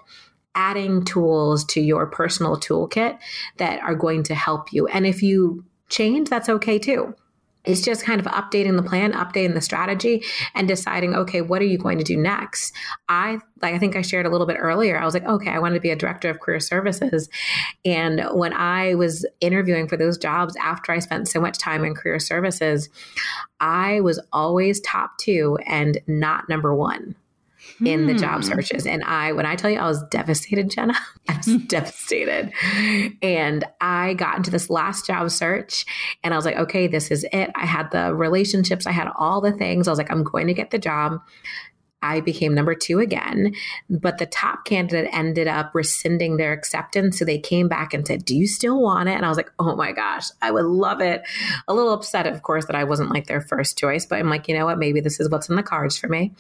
adding 0.56 1.04
tools 1.04 1.66
to 1.66 1.82
your 1.82 2.06
personal 2.08 2.58
toolkit 2.58 3.20
that 3.58 3.82
are 3.82 3.96
going 3.96 4.24
to 4.24 4.36
help 4.36 4.72
you. 4.72 4.88
And 4.88 5.06
if 5.06 5.22
you 5.22 5.66
change, 5.90 6.30
that's 6.30 6.50
okay 6.50 6.80
too. 6.80 7.14
It's 7.66 7.82
just 7.82 8.04
kind 8.04 8.20
of 8.20 8.28
updating 8.28 8.76
the 8.76 8.84
plan, 8.84 9.14
updating 9.14 9.54
the 9.54 9.62
strategy, 9.62 10.24
and 10.54 10.68
deciding, 10.68 11.16
okay, 11.16 11.42
what 11.42 11.62
are 11.62 11.66
you 11.66 11.78
going 11.78 11.98
to 11.98 12.04
do 12.04 12.18
next? 12.18 12.74
I 13.10 13.40
like 13.62 13.74
I 13.74 13.80
think 13.80 13.96
I 13.96 14.02
shared 14.02 14.26
a 14.26 14.30
little 14.30 14.48
bit 14.48 14.58
earlier. 14.60 15.00
I 15.00 15.06
was 15.06 15.14
like, 15.14 15.26
okay, 15.26 15.50
I 15.50 15.60
wanted 15.60 15.76
to 15.76 15.82
be 15.82 15.90
a 15.90 15.96
director 15.96 16.30
of 16.30 16.40
career 16.40 16.60
services. 16.60 17.30
And 17.84 18.22
when 18.34 18.54
I 18.54 18.96
was 18.96 19.26
interviewing 19.42 19.88
for 19.88 19.98
those 19.98 20.18
jobs 20.18 20.56
after 20.58 20.92
I 20.92 21.00
spent 21.00 21.28
so 21.28 21.40
much 21.40 21.58
time 21.58 21.84
in 21.84 21.96
career 21.96 22.20
services, 22.20 22.90
I 23.60 24.02
was 24.02 24.20
always 24.34 24.82
top 24.82 25.18
two 25.18 25.58
and 25.66 26.00
not 26.08 26.50
number 26.50 26.76
one. 26.76 27.16
In 27.84 28.08
the 28.08 28.14
job 28.14 28.42
hmm. 28.42 28.48
searches. 28.48 28.86
And 28.86 29.04
I, 29.04 29.32
when 29.34 29.46
I 29.46 29.56
tell 29.56 29.70
you 29.70 29.80
I 29.80 29.88
was 29.88 30.04
devastated, 30.04 30.70
Jenna, 30.70 30.96
I 31.30 31.38
was 31.38 31.64
devastated. 31.68 32.52
And 33.22 33.66
I 33.82 34.14
got 34.14 34.38
into 34.38 34.52
this 34.52 34.70
last 34.70 35.06
job 35.06 35.30
search 35.32 35.86
and 36.24 36.34
I 36.34 36.38
was 36.38 36.46
like, 36.46 36.58
okay, 36.58 36.88
this 36.88 37.12
is 37.12 37.26
it. 37.32 37.52
I 37.56 37.66
had 37.66 37.92
the 37.92 38.14
relationships, 38.14 38.88
I 38.88 38.92
had 38.92 39.10
all 39.16 39.42
the 39.42 39.52
things. 39.52 39.88
I 39.88 39.92
was 39.92 39.98
like, 39.98 40.12
I'm 40.12 40.24
going 40.24 40.48
to 40.48 40.54
get 40.54 40.72
the 40.72 40.80
job. 40.80 41.20
I 42.06 42.22
became 42.22 42.54
number 42.54 42.76
two 42.76 43.00
again. 43.00 43.56
But 43.90 44.20
the 44.20 44.28
top 44.28 44.66
candidate 44.66 45.10
ended 45.12 45.48
up 45.48 45.74
rescinding 45.74 46.38
their 46.38 46.54
acceptance. 46.54 47.18
So 47.18 47.26
they 47.26 47.40
came 47.40 47.68
back 47.68 47.94
and 47.94 48.06
said, 48.06 48.26
Do 48.26 48.36
you 48.36 48.48
still 48.48 48.80
want 48.82 49.10
it? 49.10 49.14
And 49.14 49.26
I 49.26 49.30
was 49.30 49.38
like, 49.38 49.52
Oh 49.58 49.76
my 49.76 49.92
gosh, 49.92 50.30
I 50.42 50.52
would 50.52 50.66
love 50.66 51.02
it. 51.02 51.24
A 51.68 51.74
little 51.74 51.94
upset, 51.94 52.28
of 52.28 52.44
course, 52.44 52.66
that 52.66 52.76
I 52.76 52.84
wasn't 52.84 53.10
like 53.10 53.28
their 53.28 53.42
first 53.42 53.78
choice. 53.78 54.06
But 54.06 54.20
I'm 54.20 54.30
like, 54.30 54.48
you 54.48 54.58
know 54.58 54.66
what? 54.66 54.78
Maybe 54.78 55.02
this 55.02 55.20
is 55.20 55.30
what's 55.30 55.50
in 55.50 55.56
the 55.56 55.64
cards 55.64 55.98
for 55.98 56.08
me. 56.08 56.32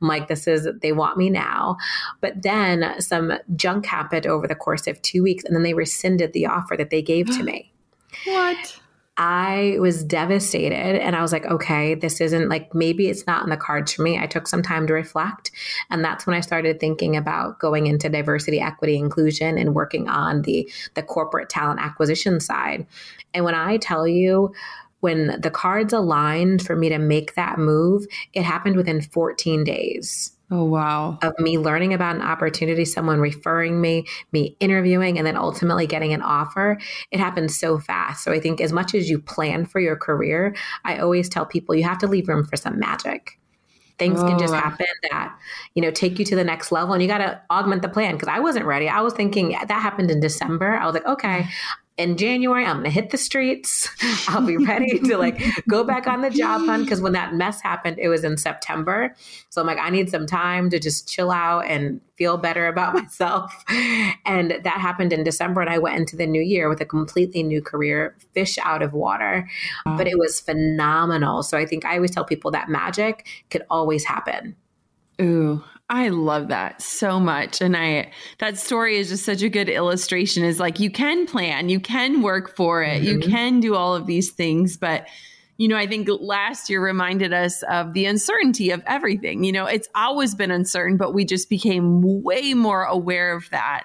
I'm 0.00 0.08
like, 0.08 0.28
this 0.28 0.46
is, 0.46 0.68
they 0.80 0.92
want 0.92 1.16
me 1.16 1.30
now. 1.30 1.76
But 2.20 2.42
then 2.42 3.00
some 3.00 3.32
junk 3.54 3.86
happened 3.86 4.26
over 4.26 4.48
the 4.48 4.54
course 4.54 4.86
of 4.86 5.00
two 5.02 5.22
weeks. 5.22 5.44
And 5.44 5.54
then 5.54 5.62
they 5.62 5.74
rescinded 5.74 6.32
the 6.32 6.46
offer 6.46 6.76
that 6.76 6.90
they 6.90 7.02
gave 7.02 7.26
to 7.36 7.42
me. 7.44 7.72
What? 8.24 8.81
I 9.18 9.76
was 9.78 10.02
devastated 10.04 10.74
and 10.74 11.14
I 11.14 11.20
was 11.20 11.32
like, 11.32 11.44
okay, 11.44 11.94
this 11.94 12.20
isn't 12.20 12.48
like 12.48 12.74
maybe 12.74 13.08
it's 13.08 13.26
not 13.26 13.44
in 13.44 13.50
the 13.50 13.58
cards 13.58 13.92
for 13.92 14.02
me. 14.02 14.18
I 14.18 14.26
took 14.26 14.48
some 14.48 14.62
time 14.62 14.86
to 14.86 14.94
reflect. 14.94 15.50
And 15.90 16.02
that's 16.02 16.26
when 16.26 16.34
I 16.34 16.40
started 16.40 16.80
thinking 16.80 17.14
about 17.16 17.58
going 17.58 17.86
into 17.86 18.08
diversity, 18.08 18.58
equity, 18.58 18.96
inclusion 18.96 19.58
and 19.58 19.74
working 19.74 20.08
on 20.08 20.42
the 20.42 20.70
the 20.94 21.02
corporate 21.02 21.50
talent 21.50 21.80
acquisition 21.80 22.40
side. 22.40 22.86
And 23.34 23.44
when 23.44 23.54
I 23.54 23.76
tell 23.76 24.08
you 24.08 24.54
when 25.00 25.40
the 25.40 25.50
cards 25.50 25.92
aligned 25.92 26.64
for 26.64 26.76
me 26.76 26.88
to 26.88 26.98
make 26.98 27.34
that 27.34 27.58
move, 27.58 28.06
it 28.32 28.44
happened 28.44 28.76
within 28.76 29.02
14 29.02 29.64
days. 29.64 30.30
Oh, 30.52 30.64
wow. 30.64 31.18
Of 31.22 31.32
me 31.38 31.56
learning 31.56 31.94
about 31.94 32.14
an 32.14 32.20
opportunity, 32.20 32.84
someone 32.84 33.20
referring 33.20 33.80
me, 33.80 34.04
me 34.32 34.54
interviewing, 34.60 35.16
and 35.16 35.26
then 35.26 35.34
ultimately 35.34 35.86
getting 35.86 36.12
an 36.12 36.20
offer. 36.20 36.78
It 37.10 37.18
happens 37.20 37.56
so 37.56 37.78
fast. 37.78 38.22
So 38.22 38.32
I 38.32 38.38
think 38.38 38.60
as 38.60 38.70
much 38.70 38.94
as 38.94 39.08
you 39.08 39.18
plan 39.18 39.64
for 39.64 39.80
your 39.80 39.96
career, 39.96 40.54
I 40.84 40.98
always 40.98 41.30
tell 41.30 41.46
people 41.46 41.74
you 41.74 41.84
have 41.84 41.96
to 42.00 42.06
leave 42.06 42.28
room 42.28 42.44
for 42.44 42.56
some 42.56 42.78
magic. 42.78 43.38
Things 43.98 44.20
oh, 44.20 44.28
can 44.28 44.38
just 44.38 44.52
oh, 44.52 44.58
happen 44.58 44.86
that, 45.10 45.34
you 45.74 45.80
know, 45.80 45.90
take 45.90 46.18
you 46.18 46.24
to 46.26 46.36
the 46.36 46.44
next 46.44 46.70
level 46.70 46.92
and 46.92 47.02
you 47.02 47.08
got 47.08 47.18
to 47.18 47.40
augment 47.50 47.80
the 47.80 47.88
plan. 47.88 48.18
Cause 48.18 48.28
I 48.28 48.40
wasn't 48.40 48.66
ready. 48.66 48.90
I 48.90 49.00
was 49.00 49.14
thinking 49.14 49.50
that 49.50 49.70
happened 49.70 50.10
in 50.10 50.20
December. 50.20 50.76
I 50.76 50.84
was 50.84 50.92
like, 50.92 51.06
okay, 51.06 51.46
in 52.02 52.16
January, 52.16 52.66
I'm 52.66 52.82
to 52.82 52.90
hit 52.90 53.10
the 53.10 53.16
streets. 53.16 53.88
I'll 54.28 54.44
be 54.44 54.56
ready 54.56 54.98
to 54.98 55.16
like 55.16 55.40
go 55.68 55.84
back 55.84 56.08
on 56.08 56.20
the 56.20 56.30
job 56.30 56.62
hunt. 56.66 56.88
Cause 56.88 57.00
when 57.00 57.12
that 57.12 57.34
mess 57.34 57.60
happened, 57.60 57.98
it 58.00 58.08
was 58.08 58.24
in 58.24 58.36
September. 58.36 59.14
So 59.50 59.60
I'm 59.60 59.66
like, 59.68 59.78
I 59.80 59.88
need 59.88 60.10
some 60.10 60.26
time 60.26 60.68
to 60.70 60.80
just 60.80 61.08
chill 61.08 61.30
out 61.30 61.60
and 61.66 62.00
feel 62.16 62.36
better 62.38 62.66
about 62.66 62.94
myself. 63.02 63.54
And 64.26 64.58
that 64.64 64.78
happened 64.80 65.12
in 65.12 65.22
December. 65.22 65.60
And 65.60 65.70
I 65.70 65.78
went 65.78 65.96
into 65.96 66.16
the 66.16 66.26
new 66.26 66.42
year 66.42 66.68
with 66.68 66.80
a 66.80 66.86
completely 66.86 67.44
new 67.44 67.62
career, 67.62 68.16
fish 68.34 68.58
out 68.58 68.82
of 68.82 68.92
water. 68.92 69.48
Wow. 69.86 69.96
But 69.96 70.08
it 70.08 70.18
was 70.18 70.40
phenomenal. 70.40 71.44
So 71.44 71.56
I 71.56 71.66
think 71.66 71.84
I 71.84 71.94
always 71.96 72.10
tell 72.10 72.24
people 72.24 72.50
that 72.50 72.68
magic 72.68 73.28
could 73.50 73.62
always 73.70 74.04
happen. 74.04 74.56
Ooh, 75.20 75.62
I 75.92 76.08
love 76.08 76.48
that 76.48 76.80
so 76.80 77.20
much. 77.20 77.60
And 77.60 77.76
I 77.76 78.12
that 78.38 78.56
story 78.56 78.96
is 78.96 79.10
just 79.10 79.26
such 79.26 79.42
a 79.42 79.50
good 79.50 79.68
illustration 79.68 80.42
is 80.42 80.58
like 80.58 80.80
you 80.80 80.90
can 80.90 81.26
plan, 81.26 81.68
you 81.68 81.80
can 81.80 82.22
work 82.22 82.56
for 82.56 82.82
it, 82.82 83.02
mm-hmm. 83.02 83.04
you 83.04 83.18
can 83.20 83.60
do 83.60 83.74
all 83.74 83.94
of 83.94 84.06
these 84.06 84.30
things, 84.30 84.78
but 84.78 85.06
you 85.58 85.68
know, 85.68 85.76
I 85.76 85.86
think 85.86 86.08
last 86.10 86.70
year 86.70 86.82
reminded 86.82 87.34
us 87.34 87.62
of 87.64 87.92
the 87.92 88.06
uncertainty 88.06 88.70
of 88.70 88.82
everything. 88.86 89.44
You 89.44 89.52
know, 89.52 89.66
it's 89.66 89.86
always 89.94 90.34
been 90.34 90.50
uncertain, 90.50 90.96
but 90.96 91.12
we 91.12 91.26
just 91.26 91.50
became 91.50 92.00
way 92.22 92.54
more 92.54 92.84
aware 92.84 93.36
of 93.36 93.50
that. 93.50 93.84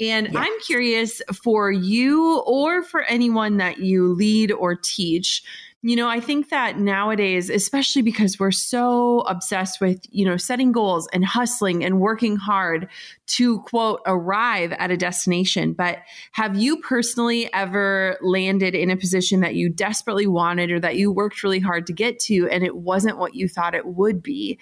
And 0.00 0.32
yes. 0.32 0.36
I'm 0.36 0.60
curious 0.66 1.22
for 1.44 1.70
you 1.70 2.40
or 2.40 2.82
for 2.82 3.02
anyone 3.02 3.58
that 3.58 3.78
you 3.78 4.14
lead 4.14 4.50
or 4.50 4.74
teach, 4.74 5.44
you 5.82 5.96
know, 5.96 6.08
I 6.08 6.20
think 6.20 6.50
that 6.50 6.78
nowadays, 6.78 7.48
especially 7.48 8.02
because 8.02 8.38
we're 8.38 8.50
so 8.50 9.20
obsessed 9.20 9.80
with, 9.80 10.00
you 10.10 10.26
know, 10.26 10.36
setting 10.36 10.72
goals 10.72 11.08
and 11.14 11.24
hustling 11.24 11.82
and 11.82 12.00
working 12.00 12.36
hard 12.36 12.86
to 13.28 13.60
quote, 13.60 14.00
arrive 14.04 14.72
at 14.72 14.90
a 14.90 14.96
destination. 14.98 15.72
But 15.72 16.00
have 16.32 16.54
you 16.54 16.76
personally 16.78 17.50
ever 17.54 18.18
landed 18.20 18.74
in 18.74 18.90
a 18.90 18.96
position 18.96 19.40
that 19.40 19.54
you 19.54 19.70
desperately 19.70 20.26
wanted 20.26 20.70
or 20.70 20.80
that 20.80 20.96
you 20.96 21.10
worked 21.10 21.42
really 21.42 21.60
hard 21.60 21.86
to 21.86 21.94
get 21.94 22.18
to 22.20 22.46
and 22.50 22.62
it 22.62 22.76
wasn't 22.76 23.16
what 23.16 23.34
you 23.34 23.48
thought 23.48 23.74
it 23.74 23.86
would 23.86 24.22
be? 24.22 24.58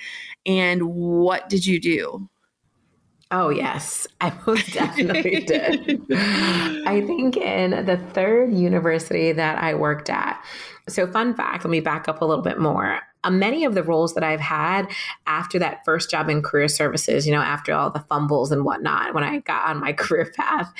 And 0.46 0.82
what 0.82 1.48
did 1.48 1.66
you 1.66 1.80
do? 1.80 2.28
Oh, 3.30 3.50
yes, 3.50 4.06
I 4.20 4.32
most 4.46 4.72
definitely 4.72 5.40
did. 5.46 6.00
I 6.10 7.02
think 7.06 7.36
in 7.36 7.84
the 7.84 7.98
third 8.12 8.52
university 8.52 9.32
that 9.32 9.58
I 9.58 9.74
worked 9.74 10.10
at, 10.10 10.42
so, 10.88 11.06
fun 11.06 11.34
fact, 11.34 11.64
let 11.64 11.70
me 11.70 11.80
back 11.80 12.08
up 12.08 12.22
a 12.22 12.24
little 12.24 12.42
bit 12.42 12.58
more. 12.58 13.00
Uh, 13.24 13.30
many 13.30 13.64
of 13.64 13.74
the 13.74 13.82
roles 13.82 14.14
that 14.14 14.24
I've 14.24 14.40
had 14.40 14.88
after 15.26 15.58
that 15.58 15.84
first 15.84 16.10
job 16.10 16.30
in 16.30 16.40
career 16.40 16.68
services, 16.68 17.26
you 17.26 17.32
know, 17.32 17.42
after 17.42 17.74
all 17.74 17.90
the 17.90 18.04
fumbles 18.08 18.52
and 18.52 18.64
whatnot, 18.64 19.12
when 19.12 19.24
I 19.24 19.40
got 19.40 19.68
on 19.68 19.80
my 19.80 19.92
career 19.94 20.32
path, 20.34 20.72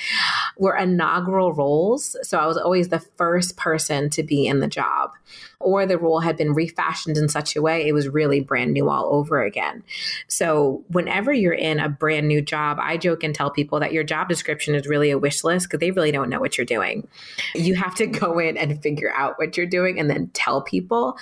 were 0.57 0.77
inaugural 0.77 1.53
roles. 1.53 2.17
So 2.23 2.39
I 2.39 2.47
was 2.47 2.57
always 2.57 2.89
the 2.89 3.01
first 3.01 3.57
person 3.57 4.09
to 4.11 4.23
be 4.23 4.47
in 4.47 4.61
the 4.61 4.69
job, 4.69 5.11
or 5.61 5.87
the 5.87 5.99
role 5.99 6.21
had 6.21 6.37
been 6.37 6.55
refashioned 6.55 7.17
in 7.17 7.29
such 7.29 7.57
a 7.57 7.63
way 7.63 7.87
it 7.87 7.93
was 7.93 8.09
really 8.09 8.41
brand 8.41 8.73
new 8.73 8.89
all 8.89 9.13
over 9.13 9.43
again. 9.43 9.83
So 10.29 10.85
whenever 10.89 11.33
you're 11.33 11.53
in 11.53 11.81
a 11.81 11.89
brand 11.89 12.29
new 12.29 12.41
job, 12.41 12.79
I 12.81 12.97
joke 12.97 13.25
and 13.25 13.35
tell 13.35 13.51
people 13.51 13.81
that 13.81 13.93
your 13.93 14.05
job 14.05 14.29
description 14.29 14.75
is 14.75 14.87
really 14.87 15.11
a 15.11 15.19
wish 15.19 15.43
list 15.43 15.67
because 15.67 15.81
they 15.81 15.91
really 15.91 16.13
don't 16.13 16.31
know 16.31 16.41
what 16.41 16.57
you're 16.57 16.65
doing. 16.65 17.09
You 17.55 17.75
have 17.75 17.95
to 17.97 18.07
go 18.07 18.39
in 18.39 18.57
and 18.57 18.81
figure 18.83 19.13
out 19.13 19.35
what 19.39 19.57
you're 19.57 19.67
doing 19.67 19.99
and 19.99 20.09
then 20.09 20.31
tell 20.33 20.63
people. 20.63 21.17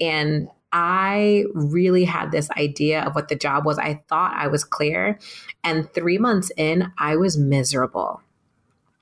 And 0.00 0.48
I 0.72 1.44
really 1.54 2.04
had 2.04 2.32
this 2.32 2.50
idea 2.52 3.02
of 3.02 3.14
what 3.14 3.28
the 3.28 3.36
job 3.36 3.64
was. 3.64 3.78
I 3.78 4.02
thought 4.08 4.34
I 4.34 4.48
was 4.48 4.64
clear. 4.64 5.20
And 5.62 5.92
three 5.92 6.18
months 6.18 6.50
in, 6.56 6.90
I 6.98 7.14
was 7.16 7.38
miserable. 7.38 8.20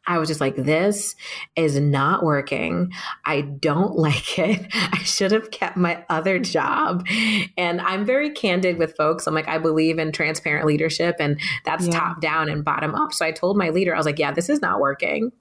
I 0.07 0.19
was 0.19 0.29
just 0.29 0.41
like, 0.41 0.57
this 0.57 1.15
is 1.57 1.79
not 1.79 2.25
working. 2.25 2.93
I 3.25 3.43
don't 3.43 3.97
like 3.97 4.39
it. 4.39 4.67
I 4.73 4.99
should 4.99 5.33
have 5.33 5.51
kept 5.51 5.77
my 5.77 6.05
other 6.09 6.39
job. 6.39 7.07
And 7.57 7.81
I'm 7.81 8.05
very 8.05 8.31
candid 8.31 8.79
with 8.79 8.97
folks. 8.97 9.27
I'm 9.27 9.35
like, 9.35 9.49
I 9.49 9.59
believe 9.59 9.99
in 9.99 10.13
transparent 10.13 10.67
leadership, 10.67 11.17
and 11.19 11.41
that's 11.65 11.87
yeah. 11.87 11.99
top 11.99 12.21
down 12.21 12.49
and 12.49 12.65
bottom 12.65 12.95
up. 12.95 13.13
So 13.13 13.25
I 13.25 13.33
told 13.33 13.57
my 13.57 13.71
leader, 13.71 13.95
I 13.95 13.99
was 13.99 14.07
like, 14.07 14.19
yeah, 14.19 14.33
this 14.33 14.49
is 14.49 14.61
not 14.61 14.81
working. 14.81 15.33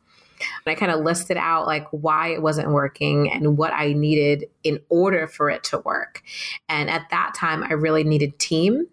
And 0.65 0.71
I 0.71 0.75
kind 0.75 0.91
of 0.91 1.01
listed 1.01 1.37
out 1.37 1.67
like 1.67 1.87
why 1.91 2.29
it 2.29 2.41
wasn't 2.41 2.69
working 2.69 3.31
and 3.31 3.57
what 3.57 3.73
I 3.73 3.93
needed 3.93 4.45
in 4.63 4.79
order 4.89 5.27
for 5.27 5.49
it 5.49 5.63
to 5.65 5.79
work. 5.79 6.23
And 6.67 6.89
at 6.89 7.09
that 7.11 7.33
time, 7.35 7.63
I 7.63 7.73
really 7.73 8.03
needed 8.03 8.39
team. 8.39 8.87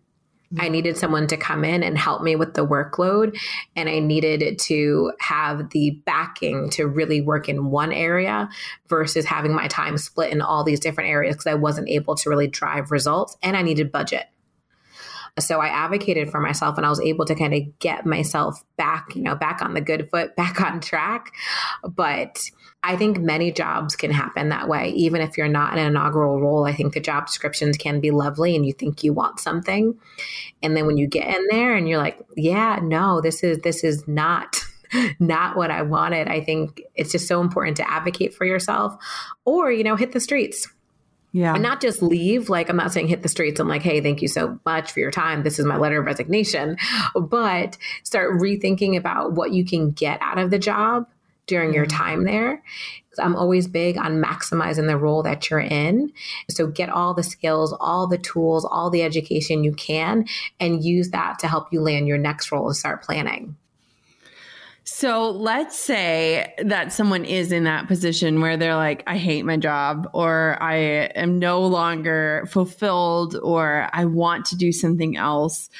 I 0.56 0.68
needed 0.68 0.96
someone 0.96 1.26
to 1.26 1.37
come 1.37 1.64
in 1.64 1.82
and 1.82 1.98
help 1.98 2.22
me 2.22 2.37
with 2.37 2.54
the 2.54 2.66
workload. 2.66 3.38
And 3.76 3.88
I 3.88 3.98
needed 3.98 4.58
to 4.61 5.12
have 5.20 5.70
the 5.70 5.90
backing 6.06 6.70
to 6.70 6.87
really 6.87 7.20
work 7.20 7.48
in 7.48 7.70
one 7.70 7.92
area 7.92 8.48
versus 8.88 9.26
having 9.26 9.52
my 9.52 9.68
time 9.68 9.98
split 9.98 10.32
in 10.32 10.40
all 10.40 10.64
these 10.64 10.80
different 10.80 11.11
areas 11.11 11.37
because 11.37 11.46
I 11.46 11.54
wasn't 11.54 11.88
able 11.88 12.14
to 12.16 12.30
really 12.30 12.48
drive 12.48 12.90
results. 12.90 13.37
And 13.42 13.56
I 13.56 13.62
needed 13.62 13.92
budget. 13.92 14.26
So 15.38 15.60
I 15.60 15.68
advocated 15.68 16.30
for 16.30 16.40
myself 16.40 16.76
and 16.76 16.86
I 16.86 16.90
was 16.90 17.00
able 17.00 17.24
to 17.26 17.34
kind 17.34 17.54
of 17.54 17.78
get 17.78 18.06
myself 18.06 18.62
back, 18.76 19.14
you 19.14 19.22
know, 19.22 19.34
back 19.34 19.62
on 19.62 19.74
the 19.74 19.80
good 19.80 20.08
foot, 20.10 20.36
back 20.36 20.60
on 20.60 20.80
track. 20.80 21.32
But 21.88 22.42
I 22.82 22.96
think 22.96 23.18
many 23.18 23.50
jobs 23.50 23.96
can 23.96 24.10
happen 24.10 24.50
that 24.50 24.68
way. 24.68 24.90
Even 24.90 25.20
if 25.20 25.36
you're 25.36 25.48
not 25.48 25.72
in 25.72 25.78
an 25.80 25.86
inaugural 25.86 26.40
role, 26.40 26.64
I 26.64 26.72
think 26.72 26.94
the 26.94 27.00
job 27.00 27.26
descriptions 27.26 27.76
can 27.76 28.00
be 28.00 28.10
lovely 28.10 28.54
and 28.54 28.64
you 28.64 28.72
think 28.72 29.02
you 29.02 29.12
want 29.12 29.40
something. 29.40 29.98
And 30.62 30.76
then 30.76 30.86
when 30.86 30.96
you 30.96 31.06
get 31.06 31.26
in 31.26 31.46
there 31.50 31.74
and 31.74 31.88
you're 31.88 31.98
like, 31.98 32.20
yeah, 32.36 32.78
no, 32.82 33.20
this 33.20 33.42
is 33.42 33.58
this 33.58 33.82
is 33.82 34.06
not 34.06 34.56
not 35.18 35.56
what 35.56 35.70
I 35.70 35.82
wanted. 35.82 36.28
I 36.28 36.40
think 36.40 36.82
it's 36.94 37.12
just 37.12 37.26
so 37.26 37.40
important 37.40 37.76
to 37.78 37.90
advocate 37.90 38.34
for 38.34 38.44
yourself 38.44 38.94
or, 39.44 39.72
you 39.72 39.84
know, 39.84 39.96
hit 39.96 40.12
the 40.12 40.20
streets 40.20 40.68
yeah. 41.32 41.54
And 41.54 41.62
not 41.62 41.80
just 41.80 42.02
leave, 42.02 42.48
like 42.48 42.70
I'm 42.70 42.76
not 42.76 42.92
saying 42.92 43.08
hit 43.08 43.22
the 43.22 43.28
streets. 43.28 43.60
I'm 43.60 43.68
like, 43.68 43.82
hey, 43.82 44.00
thank 44.00 44.22
you 44.22 44.28
so 44.28 44.58
much 44.64 44.92
for 44.92 45.00
your 45.00 45.10
time. 45.10 45.42
This 45.42 45.58
is 45.58 45.66
my 45.66 45.76
letter 45.76 46.00
of 46.00 46.06
resignation. 46.06 46.76
But 47.14 47.76
start 48.02 48.40
rethinking 48.40 48.96
about 48.96 49.32
what 49.32 49.52
you 49.52 49.64
can 49.64 49.90
get 49.90 50.18
out 50.22 50.38
of 50.38 50.50
the 50.50 50.58
job 50.58 51.06
during 51.46 51.74
your 51.74 51.86
mm-hmm. 51.86 51.96
time 51.96 52.24
there. 52.24 52.62
I'm 53.18 53.36
always 53.36 53.66
big 53.66 53.98
on 53.98 54.22
maximizing 54.22 54.86
the 54.86 54.96
role 54.96 55.24
that 55.24 55.50
you're 55.50 55.58
in. 55.58 56.12
So 56.48 56.68
get 56.68 56.88
all 56.88 57.14
the 57.14 57.24
skills, 57.24 57.76
all 57.78 58.06
the 58.06 58.18
tools, 58.18 58.64
all 58.64 58.90
the 58.90 59.02
education 59.02 59.64
you 59.64 59.72
can, 59.72 60.26
and 60.60 60.84
use 60.84 61.10
that 61.10 61.40
to 61.40 61.48
help 61.48 61.72
you 61.72 61.80
land 61.80 62.06
your 62.06 62.18
next 62.18 62.52
role 62.52 62.68
and 62.68 62.76
start 62.76 63.02
planning. 63.02 63.56
So 64.98 65.30
let's 65.30 65.78
say 65.78 66.52
that 66.58 66.92
someone 66.92 67.24
is 67.24 67.52
in 67.52 67.62
that 67.62 67.87
position 67.87 68.40
where 68.40 68.56
they're 68.56 68.74
like, 68.74 69.04
I 69.06 69.16
hate 69.16 69.44
my 69.44 69.56
job, 69.56 70.11
or 70.12 70.61
I 70.61 70.74
am 71.14 71.38
no 71.38 71.64
longer 71.64 72.48
fulfilled, 72.50 73.37
or 73.40 73.88
I 73.92 74.06
want 74.06 74.44
to 74.46 74.56
do 74.56 74.72
something 74.72 75.16
else. 75.16 75.70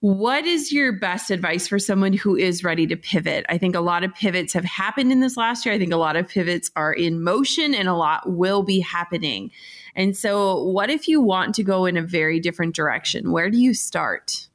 What 0.00 0.44
is 0.44 0.72
your 0.72 0.92
best 0.92 1.30
advice 1.30 1.66
for 1.66 1.78
someone 1.78 2.12
who 2.12 2.36
is 2.36 2.64
ready 2.64 2.86
to 2.88 2.98
pivot? 2.98 3.46
I 3.48 3.56
think 3.56 3.74
a 3.74 3.80
lot 3.80 4.04
of 4.04 4.14
pivots 4.14 4.52
have 4.52 4.66
happened 4.66 5.10
in 5.10 5.20
this 5.20 5.38
last 5.38 5.64
year. 5.64 5.74
I 5.74 5.78
think 5.78 5.94
a 5.94 5.96
lot 5.96 6.16
of 6.16 6.28
pivots 6.28 6.70
are 6.76 6.92
in 6.92 7.24
motion 7.24 7.72
and 7.72 7.88
a 7.88 7.94
lot 7.94 8.30
will 8.30 8.62
be 8.62 8.80
happening. 8.80 9.52
And 9.94 10.14
so, 10.14 10.62
what 10.64 10.90
if 10.90 11.08
you 11.08 11.22
want 11.22 11.54
to 11.54 11.62
go 11.62 11.86
in 11.86 11.96
a 11.96 12.02
very 12.02 12.40
different 12.40 12.74
direction? 12.74 13.32
Where 13.32 13.48
do 13.48 13.56
you 13.56 13.72
start? 13.72 14.48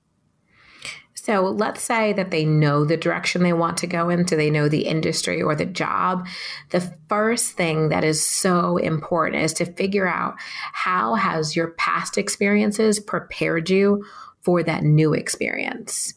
So 1.23 1.43
let's 1.43 1.83
say 1.83 2.13
that 2.13 2.31
they 2.31 2.45
know 2.45 2.83
the 2.83 2.97
direction 2.97 3.43
they 3.43 3.53
want 3.53 3.77
to 3.77 3.87
go 3.87 4.09
into, 4.09 4.35
they 4.35 4.49
know 4.49 4.67
the 4.67 4.87
industry 4.87 5.39
or 5.39 5.53
the 5.53 5.67
job. 5.67 6.27
The 6.71 6.81
first 7.09 7.51
thing 7.51 7.89
that 7.89 8.03
is 8.03 8.25
so 8.25 8.77
important 8.77 9.43
is 9.43 9.53
to 9.53 9.65
figure 9.65 10.07
out 10.07 10.33
how 10.73 11.13
has 11.13 11.55
your 11.55 11.73
past 11.73 12.17
experiences 12.17 12.99
prepared 12.99 13.69
you 13.69 14.03
for 14.41 14.63
that 14.63 14.81
new 14.81 15.13
experience 15.13 16.15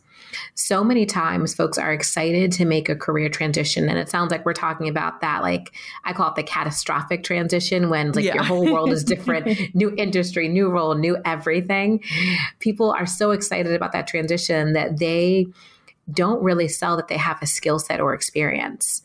so 0.55 0.85
many 0.85 1.07
times 1.07 1.55
folks 1.55 1.79
are 1.79 1.93
excited 1.93 2.53
to 2.53 2.65
make 2.65 2.89
a 2.89 2.97
career 2.97 3.29
transition 3.29 3.89
and 3.89 3.99
it 3.99 4.09
sounds 4.09 4.31
like 4.31 4.45
we're 4.45 4.53
talking 4.53 4.89
about 4.89 5.21
that 5.21 5.43
like 5.43 5.75
i 6.05 6.13
call 6.13 6.29
it 6.29 6.35
the 6.37 6.43
catastrophic 6.43 7.23
transition 7.23 7.91
when 7.91 8.13
like 8.13 8.25
yeah. 8.25 8.35
your 8.35 8.45
whole 8.45 8.71
world 8.73 8.91
is 8.91 9.05
different 9.15 9.75
new 9.75 9.95
industry 9.97 10.49
new 10.49 10.69
role 10.69 10.95
new 10.95 11.17
everything 11.25 12.03
people 12.61 12.91
are 12.91 13.07
so 13.07 13.31
excited 13.31 13.75
about 13.75 13.93
that 13.93 14.07
transition 14.07 14.73
that 14.73 14.99
they 14.99 15.47
don't 16.13 16.43
really 16.43 16.69
sell 16.69 16.97
that 16.97 17.09
they 17.09 17.17
have 17.17 17.41
a 17.41 17.47
skill 17.47 17.79
set 17.79 18.01
or 18.01 18.13
experience. 18.15 19.03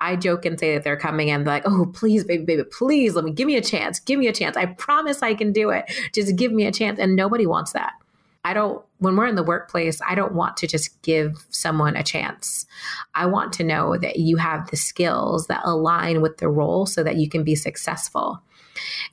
I 0.00 0.16
joke 0.16 0.44
and 0.44 0.58
say 0.58 0.74
that 0.74 0.84
they're 0.84 0.96
coming 0.96 1.28
in 1.28 1.44
like, 1.44 1.62
oh, 1.66 1.86
please, 1.94 2.24
baby, 2.24 2.44
baby, 2.44 2.64
please 2.64 3.14
let 3.14 3.24
me 3.24 3.30
give 3.30 3.46
me 3.46 3.56
a 3.56 3.62
chance. 3.62 4.00
Give 4.00 4.18
me 4.18 4.26
a 4.26 4.32
chance. 4.32 4.56
I 4.56 4.66
promise 4.66 5.22
I 5.22 5.34
can 5.34 5.52
do 5.52 5.70
it. 5.70 5.90
Just 6.12 6.36
give 6.36 6.52
me 6.52 6.66
a 6.66 6.72
chance. 6.72 6.98
And 6.98 7.16
nobody 7.16 7.46
wants 7.46 7.72
that. 7.72 7.92
I 8.44 8.54
don't, 8.54 8.84
when 8.98 9.16
we're 9.16 9.26
in 9.26 9.36
the 9.36 9.44
workplace, 9.44 10.00
I 10.06 10.14
don't 10.14 10.34
want 10.34 10.56
to 10.58 10.66
just 10.66 11.00
give 11.02 11.46
someone 11.50 11.96
a 11.96 12.02
chance. 12.02 12.66
I 13.14 13.26
want 13.26 13.52
to 13.54 13.64
know 13.64 13.96
that 13.98 14.16
you 14.16 14.36
have 14.36 14.68
the 14.70 14.76
skills 14.76 15.46
that 15.46 15.60
align 15.64 16.22
with 16.22 16.38
the 16.38 16.48
role 16.48 16.86
so 16.86 17.04
that 17.04 17.16
you 17.16 17.28
can 17.28 17.44
be 17.44 17.54
successful. 17.54 18.42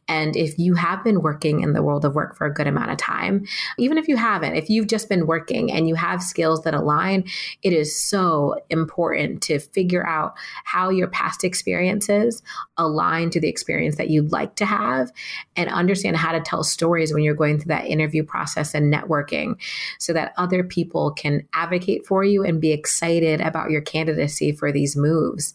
And 0.08 0.36
if 0.36 0.58
you 0.58 0.74
have 0.76 1.04
been 1.04 1.22
working 1.22 1.62
in 1.62 1.74
the 1.74 1.84
world 1.84 2.06
of 2.06 2.16
work 2.16 2.36
for 2.36 2.46
a 2.46 2.54
good 2.54 2.68
amount 2.68 2.92
of 2.92 2.98
time, 2.98 3.46
even 3.78 3.98
if 3.98 4.08
you 4.08 4.18
haven't, 4.18 4.56
if 4.56 4.70
you've 4.70 4.88
just 4.88 5.10
been 5.10 5.28
working 5.28 5.72
and 5.72 5.88
you 5.88 5.96
have 5.96 6.24
skills 6.24 6.64
that 6.64 6.74
align, 6.74 7.26
it 7.62 7.74
is 7.74 7.96
so 7.96 8.56
important 8.70 9.42
to 9.44 9.60
figure 9.60 10.06
out 10.08 10.36
how 10.64 10.90
your 10.90 11.08
past 11.08 11.44
experiences 11.44 12.42
align 12.78 13.30
to 13.30 13.40
the 13.40 13.50
experience 13.50 13.98
that 13.98 14.10
you'd 14.10 14.32
like 14.32 14.56
to 14.56 14.66
have 14.66 15.12
and 15.56 15.70
understand 15.70 16.18
how 16.18 16.32
to 16.32 16.40
tell 16.40 16.64
stories 16.64 17.14
when 17.14 17.24
you're 17.24 17.36
going 17.36 17.60
through 17.60 17.70
that 17.70 17.86
interview 17.86 18.24
process 18.24 18.74
and 18.74 18.94
networking 18.94 19.56
so 20.00 20.14
that 20.14 20.34
other 20.38 20.64
people 20.64 21.12
can 21.12 21.46
advocate 21.54 22.06
for 22.06 22.24
you 22.24 22.44
and 22.44 22.62
be 22.62 22.72
excited 22.72 23.42
about 23.42 23.70
your 23.70 23.82
candidacy 23.82 24.52
for 24.52 24.72
these 24.72 24.96
moves. 24.96 25.54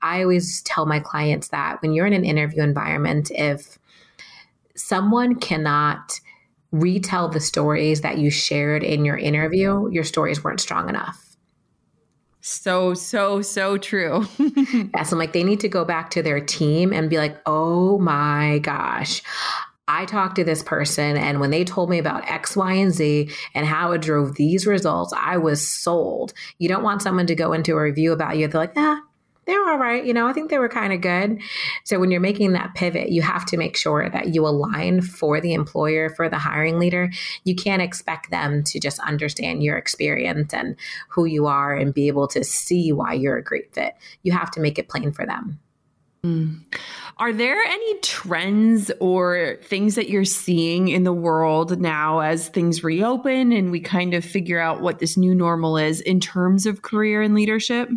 I 0.00 0.22
always 0.22 0.62
tell 0.62 0.86
my 0.86 1.00
clients 1.00 1.48
that 1.48 1.82
when 1.82 1.92
you're 1.92 2.06
in 2.06 2.12
an 2.12 2.24
interview 2.24 2.62
environment, 2.62 3.30
if 3.32 3.78
someone 4.76 5.36
cannot 5.36 6.20
retell 6.70 7.28
the 7.28 7.40
stories 7.40 8.00
that 8.00 8.18
you 8.18 8.30
shared 8.30 8.82
in 8.82 9.04
your 9.04 9.16
interview, 9.16 9.88
your 9.90 10.04
stories 10.04 10.42
weren't 10.42 10.60
strong 10.60 10.88
enough. 10.88 11.32
So, 12.40 12.94
so, 12.94 13.40
so 13.40 13.78
true. 13.78 14.26
yes. 14.38 15.12
I'm 15.12 15.18
like, 15.18 15.32
they 15.32 15.44
need 15.44 15.60
to 15.60 15.68
go 15.68 15.84
back 15.84 16.10
to 16.10 16.22
their 16.22 16.40
team 16.40 16.92
and 16.92 17.08
be 17.08 17.18
like, 17.18 17.38
oh 17.46 17.98
my 17.98 18.58
gosh. 18.58 19.22
I 19.86 20.06
talked 20.06 20.36
to 20.36 20.44
this 20.44 20.62
person, 20.62 21.16
and 21.16 21.40
when 21.40 21.50
they 21.50 21.64
told 21.64 21.90
me 21.90 21.98
about 21.98 22.28
X, 22.30 22.56
Y, 22.56 22.72
and 22.72 22.92
Z 22.92 23.30
and 23.54 23.66
how 23.66 23.92
it 23.92 24.00
drove 24.00 24.36
these 24.36 24.66
results, 24.66 25.12
I 25.16 25.36
was 25.36 25.66
sold. 25.66 26.32
You 26.58 26.68
don't 26.68 26.84
want 26.84 27.02
someone 27.02 27.26
to 27.26 27.34
go 27.34 27.52
into 27.52 27.72
a 27.72 27.82
review 27.82 28.12
about 28.12 28.38
you. 28.38 28.46
They're 28.46 28.60
like, 28.60 28.72
ah, 28.76 29.01
they're 29.44 29.68
all 29.68 29.78
right. 29.78 30.04
You 30.04 30.14
know, 30.14 30.28
I 30.28 30.32
think 30.32 30.50
they 30.50 30.58
were 30.58 30.68
kind 30.68 30.92
of 30.92 31.00
good. 31.00 31.40
So 31.84 31.98
when 31.98 32.10
you're 32.10 32.20
making 32.20 32.52
that 32.52 32.74
pivot, 32.74 33.10
you 33.10 33.22
have 33.22 33.44
to 33.46 33.56
make 33.56 33.76
sure 33.76 34.08
that 34.08 34.34
you 34.34 34.46
align 34.46 35.00
for 35.00 35.40
the 35.40 35.52
employer, 35.54 36.10
for 36.10 36.28
the 36.28 36.38
hiring 36.38 36.78
leader. 36.78 37.10
You 37.44 37.56
can't 37.56 37.82
expect 37.82 38.30
them 38.30 38.62
to 38.64 38.78
just 38.78 39.00
understand 39.00 39.62
your 39.62 39.76
experience 39.76 40.54
and 40.54 40.76
who 41.08 41.24
you 41.24 41.46
are 41.46 41.74
and 41.74 41.92
be 41.92 42.06
able 42.06 42.28
to 42.28 42.44
see 42.44 42.92
why 42.92 43.14
you're 43.14 43.36
a 43.36 43.42
great 43.42 43.74
fit. 43.74 43.94
You 44.22 44.32
have 44.32 44.50
to 44.52 44.60
make 44.60 44.78
it 44.78 44.88
plain 44.88 45.12
for 45.12 45.26
them. 45.26 45.58
Mm. 46.24 46.60
Are 47.16 47.32
there 47.32 47.60
any 47.60 47.98
trends 47.98 48.92
or 49.00 49.58
things 49.62 49.96
that 49.96 50.08
you're 50.08 50.24
seeing 50.24 50.86
in 50.86 51.02
the 51.02 51.12
world 51.12 51.80
now 51.80 52.20
as 52.20 52.48
things 52.48 52.84
reopen 52.84 53.50
and 53.50 53.72
we 53.72 53.80
kind 53.80 54.14
of 54.14 54.24
figure 54.24 54.60
out 54.60 54.80
what 54.80 55.00
this 55.00 55.16
new 55.16 55.34
normal 55.34 55.76
is 55.76 56.00
in 56.00 56.20
terms 56.20 56.64
of 56.64 56.82
career 56.82 57.22
and 57.22 57.34
leadership? 57.34 57.88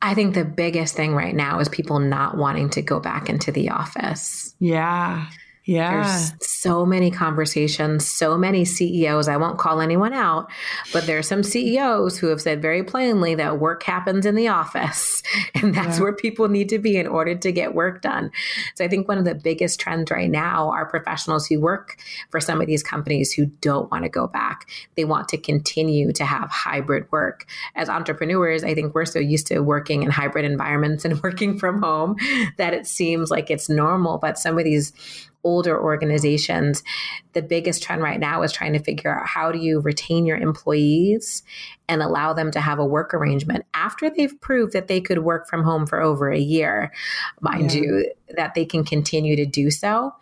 I 0.00 0.14
think 0.14 0.34
the 0.34 0.44
biggest 0.44 0.94
thing 0.94 1.14
right 1.14 1.34
now 1.34 1.58
is 1.58 1.68
people 1.68 1.98
not 1.98 2.36
wanting 2.36 2.70
to 2.70 2.82
go 2.82 3.00
back 3.00 3.28
into 3.28 3.50
the 3.50 3.70
office. 3.70 4.54
Yeah. 4.60 5.28
Yeah. 5.68 6.02
There's 6.02 6.32
so 6.40 6.86
many 6.86 7.10
conversations, 7.10 8.06
so 8.06 8.38
many 8.38 8.64
CEOs. 8.64 9.28
I 9.28 9.36
won't 9.36 9.58
call 9.58 9.82
anyone 9.82 10.14
out, 10.14 10.50
but 10.94 11.04
there 11.04 11.18
are 11.18 11.22
some 11.22 11.42
CEOs 11.42 12.16
who 12.16 12.28
have 12.28 12.40
said 12.40 12.62
very 12.62 12.82
plainly 12.82 13.34
that 13.34 13.60
work 13.60 13.82
happens 13.82 14.24
in 14.24 14.34
the 14.34 14.48
office 14.48 15.22
and 15.54 15.74
that's 15.74 15.98
yeah. 15.98 16.04
where 16.04 16.14
people 16.14 16.48
need 16.48 16.70
to 16.70 16.78
be 16.78 16.96
in 16.96 17.06
order 17.06 17.34
to 17.34 17.52
get 17.52 17.74
work 17.74 18.00
done. 18.00 18.30
So 18.76 18.84
I 18.86 18.88
think 18.88 19.08
one 19.08 19.18
of 19.18 19.26
the 19.26 19.34
biggest 19.34 19.78
trends 19.78 20.10
right 20.10 20.30
now 20.30 20.70
are 20.70 20.86
professionals 20.86 21.46
who 21.46 21.60
work 21.60 21.98
for 22.30 22.40
some 22.40 22.62
of 22.62 22.66
these 22.66 22.82
companies 22.82 23.34
who 23.34 23.44
don't 23.60 23.90
want 23.90 24.04
to 24.04 24.08
go 24.08 24.26
back. 24.26 24.70
They 24.96 25.04
want 25.04 25.28
to 25.28 25.36
continue 25.36 26.12
to 26.12 26.24
have 26.24 26.48
hybrid 26.50 27.12
work. 27.12 27.44
As 27.74 27.90
entrepreneurs, 27.90 28.64
I 28.64 28.72
think 28.72 28.94
we're 28.94 29.04
so 29.04 29.18
used 29.18 29.48
to 29.48 29.60
working 29.60 30.02
in 30.02 30.10
hybrid 30.10 30.46
environments 30.46 31.04
and 31.04 31.22
working 31.22 31.58
from 31.58 31.82
home 31.82 32.16
that 32.56 32.72
it 32.72 32.86
seems 32.86 33.30
like 33.30 33.50
it's 33.50 33.68
normal, 33.68 34.16
but 34.16 34.38
some 34.38 34.56
of 34.56 34.64
these 34.64 34.94
older 35.44 35.80
organizations, 35.80 36.82
the 37.32 37.42
biggest 37.42 37.82
trend 37.82 38.02
right 38.02 38.20
now 38.20 38.42
is 38.42 38.52
trying 38.52 38.72
to 38.72 38.78
figure 38.78 39.18
out 39.18 39.26
how 39.26 39.52
do 39.52 39.58
you 39.58 39.80
retain 39.80 40.26
your 40.26 40.36
employees 40.36 41.42
and 41.88 42.02
allow 42.02 42.32
them 42.32 42.50
to 42.50 42.60
have 42.60 42.78
a 42.78 42.84
work 42.84 43.14
arrangement 43.14 43.64
after 43.74 44.10
they've 44.10 44.40
proved 44.40 44.72
that 44.72 44.88
they 44.88 45.00
could 45.00 45.18
work 45.18 45.48
from 45.48 45.62
home 45.62 45.86
for 45.86 46.00
over 46.00 46.30
a 46.30 46.38
year, 46.38 46.92
mind 47.40 47.72
yeah. 47.72 47.80
you, 47.80 48.12
that 48.36 48.54
they 48.54 48.64
can 48.64 48.84
continue 48.84 49.36
to 49.36 49.46
do 49.46 49.70
so. 49.70 50.12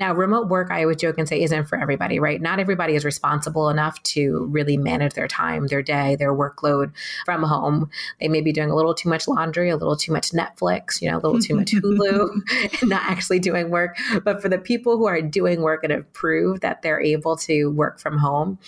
Now, 0.00 0.14
remote 0.14 0.48
work, 0.48 0.70
I 0.70 0.82
always 0.82 0.96
joke 0.96 1.18
and 1.18 1.28
say, 1.28 1.42
isn't 1.42 1.66
for 1.66 1.78
everybody, 1.78 2.18
right? 2.18 2.40
Not 2.40 2.58
everybody 2.58 2.94
is 2.94 3.04
responsible 3.04 3.68
enough 3.68 4.02
to 4.04 4.46
really 4.50 4.78
manage 4.78 5.12
their 5.12 5.28
time, 5.28 5.66
their 5.66 5.82
day, 5.82 6.16
their 6.16 6.34
workload 6.34 6.92
from 7.26 7.42
home. 7.42 7.90
They 8.18 8.28
may 8.28 8.40
be 8.40 8.50
doing 8.50 8.70
a 8.70 8.74
little 8.74 8.94
too 8.94 9.10
much 9.10 9.28
laundry, 9.28 9.68
a 9.68 9.76
little 9.76 9.96
too 9.96 10.12
much 10.12 10.30
Netflix, 10.30 11.02
you 11.02 11.10
know, 11.10 11.18
a 11.18 11.20
little 11.20 11.38
too 11.38 11.54
much 11.54 11.72
Hulu, 11.72 12.30
and 12.80 12.90
not 12.90 13.02
actually 13.02 13.40
doing 13.40 13.68
work. 13.70 13.98
But 14.24 14.40
for 14.40 14.48
the 14.48 14.58
people 14.58 14.96
who 14.96 15.06
are 15.06 15.20
doing 15.20 15.60
work 15.60 15.84
and 15.84 15.92
have 15.92 16.10
proved 16.14 16.62
that 16.62 16.80
they're 16.80 17.02
able 17.02 17.36
to 17.36 17.66
work 17.66 18.00
from 18.00 18.16
home, 18.16 18.58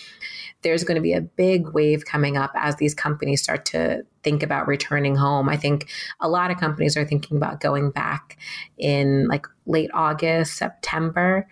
there's 0.62 0.84
going 0.84 0.96
to 0.96 1.02
be 1.02 1.12
a 1.12 1.20
big 1.20 1.68
wave 1.68 2.04
coming 2.04 2.36
up 2.36 2.52
as 2.54 2.76
these 2.76 2.94
companies 2.94 3.42
start 3.42 3.64
to 3.66 4.04
think 4.22 4.42
about 4.42 4.68
returning 4.68 5.16
home. 5.16 5.48
I 5.48 5.56
think 5.56 5.88
a 6.20 6.28
lot 6.28 6.50
of 6.50 6.58
companies 6.58 6.96
are 6.96 7.04
thinking 7.04 7.36
about 7.36 7.60
going 7.60 7.90
back 7.90 8.38
in 8.78 9.26
like 9.28 9.46
late 9.66 9.90
August, 9.92 10.56
September. 10.56 11.46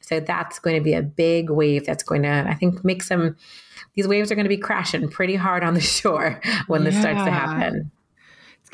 So 0.00 0.20
that's 0.20 0.58
going 0.58 0.76
to 0.76 0.82
be 0.82 0.94
a 0.94 1.02
big 1.02 1.50
wave 1.50 1.86
that's 1.86 2.02
going 2.02 2.22
to, 2.22 2.44
I 2.48 2.54
think, 2.54 2.84
make 2.84 3.02
some, 3.02 3.36
these 3.94 4.08
waves 4.08 4.30
are 4.30 4.34
going 4.34 4.44
to 4.44 4.50
be 4.50 4.58
crashing 4.58 5.08
pretty 5.08 5.34
hard 5.34 5.62
on 5.64 5.74
the 5.74 5.80
shore 5.80 6.40
when 6.66 6.82
yeah. 6.82 6.90
this 6.90 7.00
starts 7.00 7.24
to 7.24 7.30
happen 7.30 7.90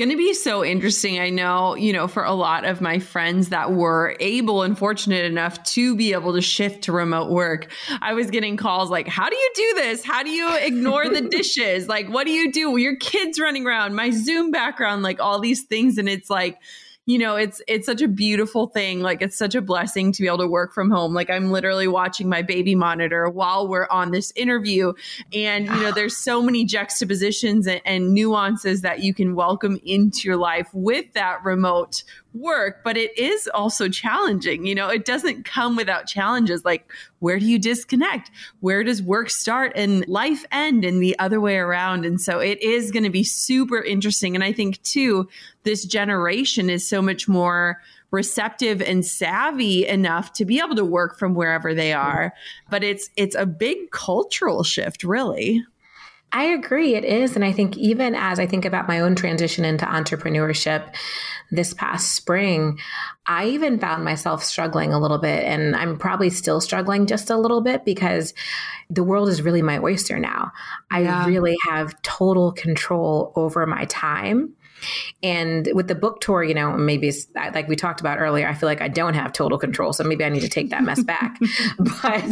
going 0.01 0.09
to 0.09 0.17
be 0.17 0.33
so 0.33 0.65
interesting. 0.65 1.21
I 1.21 1.29
know, 1.29 1.75
you 1.75 1.93
know, 1.93 2.09
for 2.09 2.25
a 2.25 2.33
lot 2.33 2.65
of 2.65 2.81
my 2.81 2.99
friends 2.99 3.51
that 3.51 3.73
were 3.73 4.17
able 4.19 4.63
and 4.63 4.77
fortunate 4.77 5.27
enough 5.27 5.63
to 5.75 5.95
be 5.95 6.15
able 6.15 6.33
to 6.33 6.41
shift 6.41 6.85
to 6.85 6.93
remote 6.93 7.31
work, 7.31 7.71
I 8.01 8.15
was 8.15 8.31
getting 8.31 8.57
calls 8.57 8.89
like, 8.89 9.07
How 9.07 9.29
do 9.29 9.37
you 9.37 9.51
do 9.55 9.75
this? 9.75 10.03
How 10.03 10.23
do 10.23 10.31
you 10.31 10.57
ignore 10.57 11.07
the 11.11 11.21
dishes? 11.31 11.87
Like, 11.87 12.09
what 12.09 12.25
do 12.25 12.33
you 12.33 12.51
do? 12.51 12.79
Your 12.79 12.97
kids 12.97 13.39
running 13.39 13.67
around, 13.67 13.95
my 13.95 14.11
Zoom 14.11 14.51
background, 14.51 15.03
like 15.03 15.21
all 15.21 15.39
these 15.39 15.65
things. 15.65 15.99
And 15.99 16.09
it's 16.09 16.31
like, 16.31 16.59
you 17.11 17.19
know, 17.19 17.35
it's 17.35 17.61
it's 17.67 17.87
such 17.87 18.03
a 18.03 18.07
beautiful 18.07 18.69
thing. 18.69 19.01
Like 19.01 19.21
it's 19.21 19.37
such 19.37 19.57
a 19.57 19.61
blessing 19.61 20.13
to 20.13 20.23
be 20.23 20.29
able 20.29 20.39
to 20.39 20.47
work 20.47 20.73
from 20.73 20.93
home. 20.93 21.13
Like 21.13 21.29
I'm 21.29 21.51
literally 21.51 21.89
watching 21.89 22.29
my 22.29 22.41
baby 22.41 22.77
monitor 22.77 23.29
while 23.29 23.67
we're 23.67 23.89
on 23.91 24.13
this 24.13 24.33
interview. 24.37 24.93
And 25.33 25.67
you 25.67 25.81
know, 25.83 25.91
there's 25.91 26.17
so 26.17 26.41
many 26.41 26.65
juxtapositions 26.65 27.67
and, 27.67 27.81
and 27.85 28.15
nuances 28.15 28.83
that 28.83 29.01
you 29.01 29.13
can 29.13 29.35
welcome 29.35 29.81
into 29.85 30.29
your 30.29 30.37
life 30.37 30.69
with 30.73 31.13
that 31.15 31.43
remote 31.43 32.05
work, 32.35 32.83
but 32.85 32.97
it 32.97 33.17
is 33.19 33.49
also 33.53 33.89
challenging. 33.89 34.67
You 34.67 34.75
know, 34.75 34.89
it 34.89 35.05
doesn't 35.05 35.45
come 35.45 35.77
without 35.77 36.07
challenges. 36.07 36.65
Like, 36.65 36.91
where 37.19 37.39
do 37.39 37.47
you 37.47 37.59
disconnect? 37.59 38.31
Where 38.61 38.85
does 38.85 39.03
work 39.03 39.31
start 39.31 39.73
and 39.75 40.07
life 40.09 40.45
end 40.53 40.85
and 40.85 41.03
the 41.03 41.19
other 41.19 41.41
way 41.41 41.57
around? 41.57 42.05
And 42.05 42.21
so 42.21 42.39
it 42.39 42.63
is 42.63 42.91
going 42.91 43.05
to 43.05 43.11
be 43.11 43.25
super 43.25 43.83
interesting. 43.83 44.35
And 44.35 44.45
I 44.45 44.53
think, 44.53 44.83
too, 44.83 45.29
this 45.65 45.85
generation 45.85 46.71
is 46.71 46.89
so 46.89 47.03
much 47.03 47.29
more 47.29 47.81
receptive 48.11 48.83
and 48.83 49.07
savvy 49.07 49.87
enough 49.87 50.33
to 50.33 50.45
be 50.45 50.59
able 50.59 50.75
to 50.75 50.85
work 50.85 51.17
from 51.17 51.35
wherever 51.35 51.75
they 51.75 51.93
are 51.93 52.33
but 52.69 52.83
it's 52.83 53.09
it's 53.17 53.37
a 53.37 53.47
big 53.47 53.93
cultural 53.93 54.65
shift 54.65 55.05
really 55.05 55.65
I 56.33 56.45
agree, 56.45 56.95
it 56.95 57.05
is. 57.05 57.35
And 57.35 57.45
I 57.45 57.53
think 57.53 57.77
even 57.77 58.15
as 58.15 58.39
I 58.39 58.47
think 58.47 58.65
about 58.65 58.87
my 58.87 59.01
own 59.01 59.17
transition 59.17 59.65
into 59.65 59.85
entrepreneurship 59.85 60.95
this 61.51 61.75
past 61.75 62.15
spring, 62.15 62.79
I 63.27 63.47
even 63.47 63.81
found 63.81 64.05
myself 64.05 64.45
struggling 64.45 64.93
a 64.93 65.01
little 65.01 65.19
bit. 65.19 65.45
And 65.45 65.75
I'm 65.75 65.99
probably 65.99 66.31
still 66.31 66.61
struggling 66.61 67.07
just 67.07 67.31
a 67.31 67.37
little 67.37 67.63
bit 67.63 67.85
because 67.85 68.33
the 68.89 69.03
world 69.03 69.29
is 69.29 69.43
really 69.43 69.63
my 69.63 69.79
oyster 69.79 70.21
now. 70.21 70.53
Yeah. 70.93 71.25
I 71.25 71.27
really 71.27 71.57
have 71.69 72.01
total 72.03 72.53
control 72.53 73.33
over 73.35 73.67
my 73.67 73.87
time. 73.87 74.55
And 75.23 75.69
with 75.73 75.89
the 75.89 75.95
book 75.95 76.21
tour, 76.21 76.43
you 76.43 76.55
know, 76.55 76.77
maybe 76.77 77.13
like 77.35 77.69
we 77.69 77.77
talked 77.77 78.01
about 78.01 78.19
earlier, 78.19 78.49
I 78.49 78.55
feel 78.55 78.69
like 78.69 78.81
I 78.81 78.89
don't 78.89 79.15
have 79.15 79.33
total 79.33 79.59
control. 79.59 79.93
So 79.93 80.05
maybe 80.05 80.25
I 80.25 80.29
need 80.29 80.41
to 80.41 80.49
take 80.49 80.71
that 80.71 80.83
mess 80.83 81.03
back. 81.03 81.39
but 81.79 82.25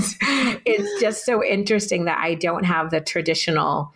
it's 0.64 1.00
just 1.00 1.24
so 1.24 1.44
interesting 1.44 2.04
that 2.04 2.18
I 2.18 2.34
don't 2.34 2.64
have 2.64 2.90
the 2.90 3.00
traditional 3.00 3.92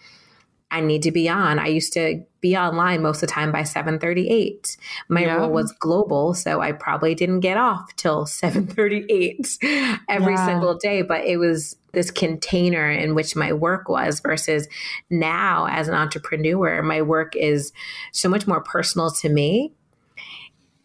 I 0.72 0.80
need 0.80 1.03
to 1.03 1.12
be 1.12 1.28
on. 1.28 1.59
I 1.59 1.66
used 1.66 1.92
to 1.92 2.24
be 2.40 2.57
online 2.57 3.03
most 3.03 3.22
of 3.22 3.28
the 3.28 3.34
time 3.34 3.53
by 3.53 3.61
7:38. 3.61 4.78
My 5.09 5.20
yeah. 5.20 5.36
role 5.36 5.50
was 5.50 5.70
global, 5.72 6.32
so 6.32 6.62
I 6.62 6.72
probably 6.72 7.14
didn't 7.14 7.40
get 7.40 7.59
off 7.59 7.94
till 7.96 8.24
7:38 8.24 9.59
every 10.09 10.32
yeah. 10.32 10.46
single 10.46 10.74
day, 10.74 11.03
but 11.03 11.24
it 11.26 11.36
was 11.36 11.76
this 11.93 12.11
container 12.11 12.90
in 12.90 13.14
which 13.14 13.36
my 13.36 13.53
work 13.53 13.88
was 13.88 14.20
versus 14.20 14.68
now 15.11 15.66
as 15.70 15.88
an 15.88 15.95
entrepreneur, 15.95 16.82
my 16.82 17.03
work 17.03 17.36
is 17.36 17.72
so 18.12 18.28
much 18.28 18.47
more 18.47 18.62
personal 18.62 19.11
to 19.11 19.28
me 19.28 19.72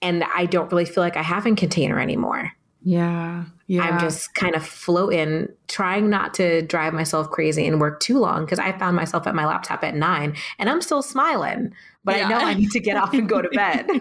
and 0.02 0.24
I 0.24 0.46
don't 0.46 0.72
really 0.72 0.86
feel 0.86 1.04
like 1.04 1.18
I 1.18 1.24
have 1.24 1.46
a 1.46 1.56
container 1.56 2.00
anymore. 2.00 2.52
Yeah. 2.84 3.46
Yeah. 3.68 3.82
I'm 3.82 4.00
just 4.00 4.34
kind 4.34 4.56
of 4.56 4.66
floating, 4.66 5.48
trying 5.68 6.10
not 6.10 6.34
to 6.36 6.62
drive 6.62 6.94
myself 6.94 7.30
crazy 7.30 7.68
and 7.68 7.82
work 7.82 8.00
too 8.00 8.18
long 8.18 8.46
because 8.46 8.60
I 8.60 8.78
found 8.78 8.96
myself 8.96 9.28
at 9.28 9.36
my 9.36 9.46
laptop 9.46 9.84
at 9.84 9.96
nine 9.96 10.36
and 10.58 10.70
I'm 10.70 10.82
still 10.82 11.02
smiling, 11.02 11.74
but 12.08 12.20
yeah. 12.20 12.26
I 12.26 12.30
know 12.30 12.38
I 12.38 12.54
need 12.54 12.72
to 12.72 12.80
get 12.80 12.96
off 12.96 13.14
and 13.14 13.28
go 13.28 13.42
to 13.42 13.50
bed. 13.50 13.86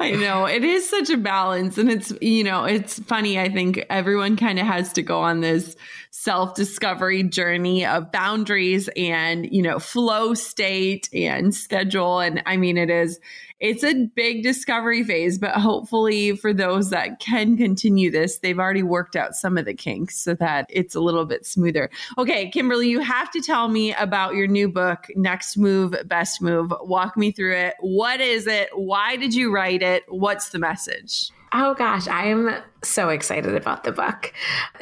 I 0.00 0.12
know 0.12 0.46
it 0.46 0.64
is 0.64 0.88
such 0.88 1.10
a 1.10 1.18
balance. 1.18 1.76
And 1.76 1.90
it's, 1.90 2.10
you 2.22 2.42
know, 2.42 2.64
it's 2.64 2.98
funny. 3.00 3.38
I 3.38 3.50
think 3.50 3.84
everyone 3.90 4.38
kind 4.38 4.58
of 4.58 4.66
has 4.66 4.94
to 4.94 5.02
go 5.02 5.20
on 5.20 5.42
this 5.42 5.76
self 6.10 6.54
discovery 6.54 7.22
journey 7.22 7.84
of 7.84 8.10
boundaries 8.10 8.88
and, 8.96 9.46
you 9.52 9.60
know, 9.60 9.78
flow 9.78 10.32
state 10.32 11.10
and 11.12 11.54
schedule. 11.54 12.20
And 12.20 12.42
I 12.46 12.56
mean, 12.56 12.78
it 12.78 12.88
is 12.88 13.20
it's 13.58 13.82
a 13.82 14.06
big 14.14 14.42
discovery 14.42 15.02
phase, 15.02 15.38
but 15.38 15.52
hopefully 15.52 16.36
for 16.36 16.52
those 16.52 16.90
that 16.90 17.20
can 17.20 17.56
continue 17.56 18.10
this, 18.10 18.38
they've 18.38 18.58
already 18.58 18.82
worked 18.82 19.16
out 19.16 19.34
some 19.34 19.56
of 19.56 19.64
the 19.64 19.74
kinks 19.74 20.18
so 20.18 20.34
that 20.34 20.66
it's 20.68 20.94
a 20.94 21.00
little 21.00 21.24
bit 21.24 21.46
smoother. 21.46 21.90
Okay, 22.18 22.50
Kimberly, 22.50 22.88
you 22.88 23.00
have 23.00 23.30
to 23.30 23.40
tell 23.40 23.68
me 23.68 23.94
about 23.94 24.34
your 24.34 24.46
new 24.46 24.68
book, 24.68 25.06
Next 25.16 25.56
Move, 25.56 25.94
Best 26.04 26.42
Move. 26.42 26.72
Walk 26.82 27.16
me 27.16 27.32
through 27.32 27.56
it. 27.56 27.74
What 27.80 28.20
is 28.20 28.46
it? 28.46 28.68
Why 28.74 29.16
did 29.16 29.34
you 29.34 29.52
write 29.52 29.82
it? 29.82 30.04
What's 30.08 30.50
the 30.50 30.58
message? 30.58 31.30
Oh 31.52 31.74
gosh, 31.74 32.08
I 32.08 32.26
am 32.26 32.50
so 32.82 33.08
excited 33.08 33.54
about 33.54 33.84
the 33.84 33.92
book. 33.92 34.32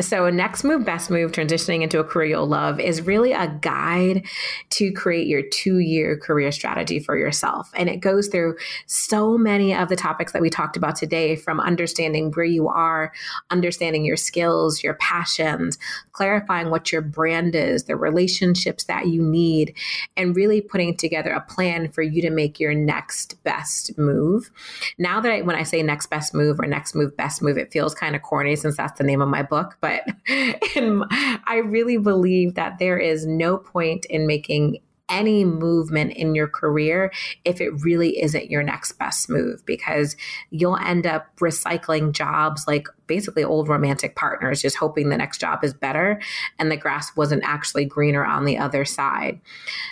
So, 0.01 0.29
Next 0.31 0.65
Move, 0.65 0.85
Best 0.85 1.11
Move 1.11 1.33
Transitioning 1.33 1.83
into 1.83 2.01
a 2.01 2.05
Career 2.05 2.31
You'll 2.31 2.47
Love 2.47 2.81
is 2.81 3.03
really 3.03 3.33
a 3.33 3.49
guide 3.61 4.27
to 4.71 4.93
create 4.93 5.27
your 5.27 5.43
two 5.43 5.79
year 5.79 6.17
career 6.17 6.53
strategy 6.53 6.99
for 6.99 7.17
yourself. 7.17 7.71
And 7.75 7.89
it 7.89 7.99
goes 7.99 8.29
through 8.29 8.57
so 8.87 9.39
many 9.39 9.75
of 9.75 9.89
the 9.89 9.97
topics 9.97 10.33
that 10.33 10.43
we 10.43 10.51
talked 10.51 10.77
about 10.77 10.97
today 10.97 11.37
from 11.37 11.61
understanding 11.61 12.33
where 12.33 12.45
you 12.45 12.69
are, 12.69 13.13
understanding 13.51 14.05
your 14.05 14.17
skills, 14.17 14.83
your 14.83 14.95
passions, 14.95 15.79
clarifying 16.13 16.71
what 16.71 16.93
your 16.93 17.03
brand 17.03 17.55
is, 17.55 17.85
the 17.85 17.97
relationships 17.97 18.85
that 18.85 19.07
you 19.07 19.23
need, 19.23 19.77
and 20.17 20.37
really 20.37 20.61
putting 20.61 20.97
together 20.97 21.31
a 21.31 21.41
plan 21.41 21.91
for 21.91 22.03
you 22.03 22.21
to 22.23 22.31
make 22.31 22.61
your 22.61 22.75
next 22.75 23.43
best 23.45 23.97
move. 23.97 24.51
Now 24.99 25.21
that 25.21 25.31
I, 25.31 25.41
when 25.43 25.57
I 25.57 25.63
say 25.63 25.83
next 25.83 26.07
best 26.07 26.35
move 26.35 26.54
or 26.61 26.67
next 26.67 26.95
move, 26.95 27.17
best 27.17 27.43
move, 27.43 27.59
it 27.59 27.73
feels 27.73 27.95
kind 27.95 28.17
of 28.17 28.23
corny 28.23 28.57
since 28.57 28.77
that's 28.77 28.99
the 28.99 29.05
name 29.05 29.23
of 29.23 29.29
my 29.29 29.43
book, 29.43 29.77
but 29.81 30.03
I 30.29 31.63
really 31.65 31.97
believe 31.97 32.55
that 32.55 32.79
there 32.79 32.99
is 32.99 33.27
no 33.27 33.59
point 33.59 34.05
in 34.07 34.27
making 34.27 34.79
any 35.09 35.45
movement 35.45 36.13
in 36.13 36.35
your 36.35 36.49
career 36.49 37.13
if 37.45 37.61
it 37.61 37.71
really 37.83 38.23
isn't 38.23 38.51
your 38.51 38.63
next 38.63 38.93
best 38.93 39.29
move 39.29 39.65
because 39.67 40.17
you'll 40.51 40.79
end 40.79 41.07
up 41.07 41.27
recycling 41.37 42.13
jobs 42.13 42.65
like 42.67 42.89
basically 43.07 43.45
old 43.45 43.69
romantic 43.69 44.17
partners 44.17 44.63
just 44.63 44.77
hoping 44.77 45.11
the 45.11 45.17
next 45.17 45.39
job 45.39 45.63
is 45.63 45.75
better 45.75 46.21
and 46.59 46.71
the 46.71 46.77
grass 46.77 47.15
wasn't 47.17 47.43
actually 47.45 47.85
greener 47.85 48.25
on 48.25 48.47
the 48.47 48.57
other 48.57 48.85
side. 48.85 49.41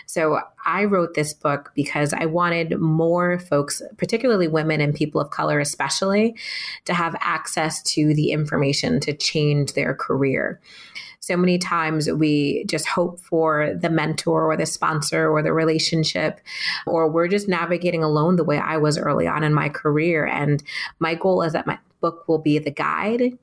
So 0.07 0.41
I 0.65 0.85
wrote 0.85 1.15
this 1.15 1.35
book 1.35 1.73
because 1.75 2.15
I 2.15 2.27
wanted 2.27 2.79
more 2.81 3.39
folks, 3.39 3.83
particularly 3.99 4.49
women 4.49 4.81
and 4.81 4.95
people 4.95 5.21
of 5.21 5.31
color 5.31 5.61
especially, 5.61 6.37
to 6.87 6.95
have 6.95 7.17
access 7.21 7.83
to 7.83 8.15
the 8.15 8.33
information 8.33 9.01
to 9.01 9.13
change 9.13 9.75
their 9.75 9.95
career 9.95 10.61
so 11.23 11.37
many 11.37 11.57
times 11.57 12.11
we 12.11 12.65
just 12.65 12.87
hope 12.87 13.21
for 13.21 13.75
the 13.81 13.89
mentor 13.89 14.51
or 14.51 14.57
the 14.57 14.67
sponsor 14.67 15.31
or 15.31 15.41
the 15.41 15.53
relationship, 15.53 16.41
or 16.85 17.09
we're 17.09 17.29
just 17.29 17.49
navigating 17.49 18.03
alone 18.03 18.35
the 18.35 18.45
way 18.45 18.59
I 18.59 18.77
was 18.77 18.99
early 18.99 19.29
on 19.29 19.45
in 19.45 19.55
my 19.55 19.69
career. 19.69 20.27
And 20.27 20.63
my 20.99 21.15
goal 21.15 21.43
is 21.43 21.53
that 21.53 21.67
my 21.67 21.79
book 22.03 22.29
will 22.29 22.39
be 22.39 22.59
the 22.59 22.71
guide 22.71 23.39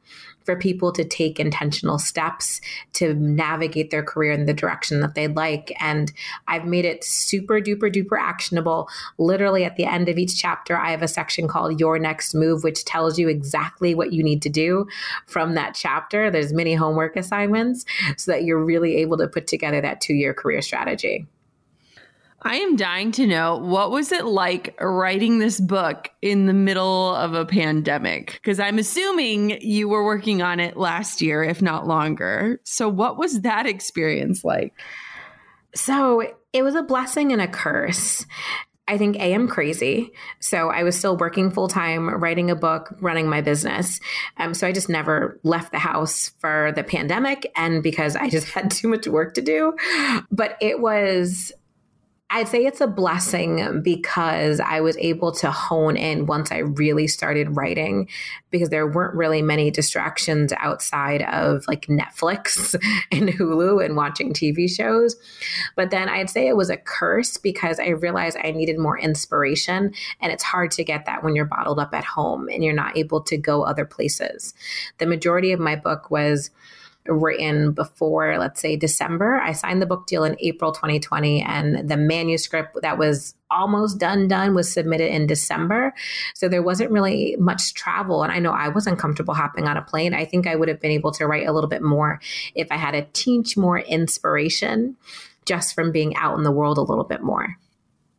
for 0.45 0.55
people 0.55 0.91
to 0.91 1.03
take 1.03 1.39
intentional 1.39 1.99
steps 1.99 2.59
to 2.93 3.13
navigate 3.13 3.91
their 3.91 4.03
career 4.03 4.31
in 4.31 4.45
the 4.45 4.53
direction 4.53 4.99
that 4.99 5.15
they'd 5.15 5.35
like. 5.35 5.71
And 5.79 6.11
I've 6.47 6.65
made 6.65 6.85
it 6.85 7.03
super 7.03 7.61
duper 7.61 7.93
duper 7.93 8.19
actionable. 8.19 8.89
Literally 9.17 9.63
at 9.63 9.75
the 9.75 9.85
end 9.85 10.09
of 10.09 10.17
each 10.17 10.39
chapter, 10.39 10.77
I 10.77 10.91
have 10.91 11.01
a 11.01 11.07
section 11.07 11.47
called 11.47 11.79
Your 11.79 11.99
Next 11.99 12.33
Move, 12.33 12.63
which 12.63 12.85
tells 12.85 13.17
you 13.17 13.29
exactly 13.29 13.95
what 13.95 14.13
you 14.13 14.23
need 14.23 14.41
to 14.41 14.49
do 14.49 14.87
from 15.27 15.55
that 15.55 15.75
chapter. 15.75 16.31
There's 16.31 16.53
many 16.53 16.73
homework 16.73 17.15
assignments 17.15 17.85
so 18.17 18.31
that 18.31 18.43
you're 18.43 18.63
really 18.63 18.97
able 18.97 19.17
to 19.17 19.27
put 19.27 19.47
together 19.47 19.81
that 19.81 20.01
two 20.01 20.13
year 20.13 20.33
career 20.33 20.61
strategy. 20.61 21.27
I 22.41 22.55
am 22.55 22.75
dying 22.75 23.11
to 23.13 23.27
know 23.27 23.57
what 23.57 23.91
was 23.91 24.11
it 24.11 24.25
like 24.25 24.75
writing 24.79 25.39
this 25.39 25.59
book 25.59 26.09
in 26.21 26.45
the 26.45 26.53
middle 26.53 27.13
of 27.15 27.33
a 27.33 27.45
pandemic? 27.45 28.33
Because 28.33 28.59
I'm 28.59 28.79
assuming 28.79 29.59
you 29.61 29.89
were 29.89 30.05
working 30.05 30.41
on 30.41 30.59
it 30.59 30.77
last 30.77 31.21
year, 31.21 31.43
if 31.43 31.61
not 31.61 31.87
longer. 31.87 32.61
So, 32.63 32.87
what 32.87 33.17
was 33.17 33.41
that 33.41 33.65
experience 33.65 34.43
like? 34.43 34.73
So, 35.75 36.23
it 36.53 36.63
was 36.63 36.75
a 36.75 36.83
blessing 36.83 37.31
and 37.33 37.41
a 37.41 37.47
curse. 37.47 38.25
I 38.89 38.97
think 38.97 39.17
A, 39.17 39.35
I'm 39.35 39.47
crazy. 39.47 40.13
So 40.39 40.71
I 40.71 40.81
was 40.81 40.97
still 40.97 41.15
working 41.15 41.51
full 41.51 41.67
time, 41.67 42.09
writing 42.09 42.49
a 42.49 42.55
book, 42.55 42.91
running 42.99 43.29
my 43.29 43.39
business. 43.39 43.99
Um, 44.37 44.55
so 44.55 44.65
I 44.65 44.71
just 44.71 44.89
never 44.89 45.39
left 45.43 45.71
the 45.71 45.77
house 45.77 46.31
for 46.39 46.73
the 46.75 46.83
pandemic 46.83 47.51
and 47.55 47.83
because 47.83 48.15
I 48.15 48.29
just 48.29 48.49
had 48.55 48.71
too 48.71 48.87
much 48.87 49.07
work 49.07 49.35
to 49.35 49.43
do. 49.43 49.75
But 50.31 50.57
it 50.59 50.79
was 50.81 51.51
I'd 52.31 52.47
say 52.47 52.63
it's 52.63 52.79
a 52.79 52.85
blessing 52.85 53.81
because 53.81 54.59
I 54.59 54.81
was 54.81 54.95
able 54.97 55.31
to 55.33 55.49
hone 55.49 55.97
in 55.97 56.27
once 56.27 56.51
I 56.51 56.59
really 56.59 57.07
started 57.07 57.55
writing 57.55 58.07
because 58.51 58.69
there 58.69 58.85
weren't 58.85 59.15
really 59.15 59.41
many 59.41 59.71
distractions 59.71 60.53
outside 60.57 61.23
of 61.23 61.65
like 61.67 61.87
Netflix 61.87 62.75
and 63.11 63.29
Hulu 63.29 63.83
and 63.83 63.95
watching 63.95 64.31
TV 64.31 64.69
shows. 64.69 65.15
But 65.75 65.89
then 65.89 66.07
I'd 66.07 66.29
say 66.29 66.47
it 66.47 66.55
was 66.55 66.69
a 66.69 66.77
curse 66.77 67.37
because 67.37 67.79
I 67.79 67.89
realized 67.89 68.37
I 68.43 68.51
needed 68.51 68.77
more 68.77 68.99
inspiration. 68.99 69.91
And 70.21 70.31
it's 70.31 70.43
hard 70.43 70.69
to 70.71 70.83
get 70.83 71.07
that 71.07 71.23
when 71.23 71.35
you're 71.35 71.45
bottled 71.45 71.79
up 71.79 71.95
at 71.95 72.05
home 72.05 72.47
and 72.47 72.63
you're 72.63 72.73
not 72.73 72.95
able 72.95 73.21
to 73.23 73.37
go 73.37 73.63
other 73.63 73.85
places. 73.85 74.53
The 74.99 75.07
majority 75.07 75.51
of 75.51 75.59
my 75.59 75.75
book 75.75 76.11
was 76.11 76.51
written 77.09 77.71
before, 77.71 78.37
let's 78.37 78.61
say, 78.61 78.75
December. 78.75 79.39
I 79.41 79.53
signed 79.53 79.81
the 79.81 79.85
book 79.85 80.07
deal 80.07 80.23
in 80.23 80.35
April 80.39 80.71
2020, 80.71 81.41
and 81.41 81.89
the 81.89 81.97
manuscript 81.97 82.77
that 82.81 82.97
was 82.97 83.35
almost 83.51 83.97
done 83.97 84.27
done 84.27 84.53
was 84.53 84.71
submitted 84.71 85.13
in 85.13 85.27
December. 85.27 85.93
So 86.35 86.47
there 86.47 86.61
wasn't 86.61 86.91
really 86.91 87.35
much 87.39 87.73
travel. 87.73 88.23
And 88.23 88.31
I 88.31 88.39
know 88.39 88.51
I 88.51 88.69
wasn't 88.69 88.99
comfortable 88.99 89.33
hopping 89.33 89.67
on 89.67 89.77
a 89.77 89.81
plane. 89.81 90.13
I 90.13 90.25
think 90.25 90.47
I 90.47 90.55
would 90.55 90.69
have 90.69 90.79
been 90.79 90.91
able 90.91 91.11
to 91.13 91.25
write 91.25 91.47
a 91.47 91.51
little 91.51 91.69
bit 91.69 91.81
more 91.81 92.21
if 92.55 92.67
I 92.71 92.75
had 92.75 92.95
a 92.95 93.07
teach 93.13 93.57
more 93.57 93.79
inspiration 93.79 94.97
just 95.45 95.73
from 95.73 95.91
being 95.91 96.15
out 96.15 96.37
in 96.37 96.43
the 96.43 96.51
world 96.51 96.77
a 96.77 96.83
little 96.83 97.03
bit 97.03 97.23
more. 97.23 97.57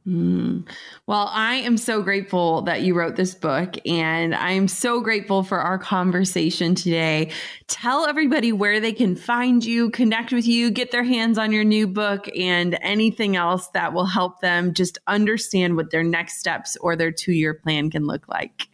Mm. 0.07 0.67
Well, 1.07 1.29
I 1.31 1.57
am 1.57 1.77
so 1.77 2.03
grateful 2.03 2.63
that 2.63 2.81
you 2.81 2.95
wrote 2.95 3.17
this 3.17 3.35
book, 3.35 3.75
and 3.87 4.35
I'm 4.35 4.67
so 4.67 5.01
grateful 5.01 5.43
for 5.43 5.59
our 5.59 5.79
conversation 5.79 6.75
today. 6.75 7.33
Tell 7.69 8.07
everybody 8.07 8.51
where 8.51 8.81
they 8.81 8.93
can 8.93 9.15
find 9.15 9.63
you, 9.63 9.91
connect 9.91 10.33
with 10.33 10.47
you, 10.47 10.71
get 10.71 10.91
their 10.91 11.05
hands 11.05 11.37
on 11.37 11.53
your 11.53 11.65
new 11.65 11.87
book, 11.87 12.29
and 12.35 12.79
anything 12.81 13.37
else 13.37 13.69
that 13.69 13.93
will 13.93 14.07
help 14.07 14.41
them 14.41 14.73
just 14.73 14.99
understand 15.07 15.77
what 15.77 15.91
their 15.91 16.05
next 16.05 16.39
steps 16.39 16.79
or 16.81 16.97
their 16.97 17.13
two 17.13 17.33
year 17.33 17.53
plan 17.53 17.91
can 17.91 18.07
look 18.07 18.27
like. 18.27 18.69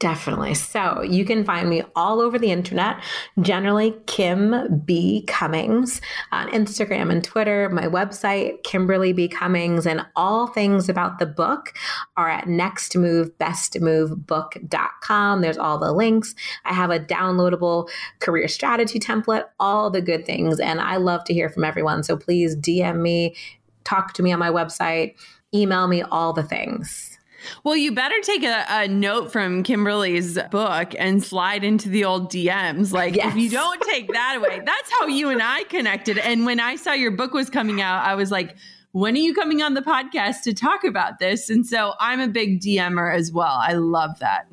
Definitely. 0.00 0.54
So 0.54 1.02
you 1.02 1.24
can 1.24 1.44
find 1.44 1.70
me 1.70 1.84
all 1.94 2.20
over 2.20 2.36
the 2.38 2.50
internet, 2.50 3.00
generally 3.40 3.94
Kim 4.06 4.82
B. 4.84 5.22
Cummings 5.28 6.00
on 6.32 6.48
Instagram 6.48 7.12
and 7.12 7.22
Twitter. 7.22 7.68
My 7.70 7.86
website, 7.86 8.64
Kimberly 8.64 9.12
B. 9.12 9.28
Cummings, 9.28 9.86
and 9.86 10.04
all 10.16 10.48
things 10.48 10.88
about 10.88 11.20
the 11.20 11.26
book 11.26 11.74
are 12.16 12.28
at 12.28 12.46
nextmovebestmovebook.com. 12.46 15.40
There's 15.40 15.58
all 15.58 15.78
the 15.78 15.92
links. 15.92 16.34
I 16.64 16.74
have 16.74 16.90
a 16.90 16.98
downloadable 16.98 17.88
career 18.18 18.48
strategy 18.48 18.98
template, 18.98 19.44
all 19.60 19.90
the 19.90 20.02
good 20.02 20.26
things. 20.26 20.58
And 20.58 20.80
I 20.80 20.96
love 20.96 21.22
to 21.24 21.32
hear 21.32 21.48
from 21.48 21.62
everyone. 21.64 22.02
So 22.02 22.16
please 22.16 22.56
DM 22.56 23.00
me, 23.00 23.36
talk 23.84 24.12
to 24.14 24.24
me 24.24 24.32
on 24.32 24.40
my 24.40 24.50
website, 24.50 25.14
email 25.54 25.86
me, 25.86 26.02
all 26.02 26.32
the 26.32 26.42
things. 26.42 27.13
Well, 27.62 27.76
you 27.76 27.92
better 27.92 28.20
take 28.22 28.42
a, 28.42 28.64
a, 28.68 28.88
note 28.88 29.32
from 29.32 29.62
Kimberly's 29.62 30.38
book 30.50 30.94
and 30.98 31.22
slide 31.22 31.64
into 31.64 31.88
the 31.88 32.04
old 32.04 32.30
DMs. 32.30 32.92
Like, 32.92 33.16
yes. 33.16 33.32
if 33.32 33.36
you 33.36 33.50
don't 33.50 33.80
take 33.82 34.12
that 34.12 34.36
away, 34.36 34.60
that's 34.66 34.90
how 34.98 35.06
you 35.06 35.30
and 35.30 35.42
I 35.42 35.64
connected. 35.64 36.18
And 36.18 36.46
when 36.46 36.60
I 36.60 36.76
saw 36.76 36.92
your 36.92 37.10
book 37.10 37.32
was 37.32 37.50
coming 37.50 37.80
out, 37.80 38.04
I 38.04 38.14
was 38.14 38.30
like, 38.30 38.56
when 38.92 39.14
are 39.14 39.18
you 39.18 39.34
coming 39.34 39.60
on 39.60 39.74
the 39.74 39.82
podcast 39.82 40.42
to 40.42 40.54
talk 40.54 40.84
about 40.84 41.18
this? 41.18 41.50
And 41.50 41.66
so 41.66 41.94
I'm 41.98 42.20
a 42.20 42.28
big 42.28 42.60
DMer 42.60 43.12
as 43.12 43.32
well. 43.32 43.58
I 43.60 43.72
love 43.72 44.20
that. 44.20 44.46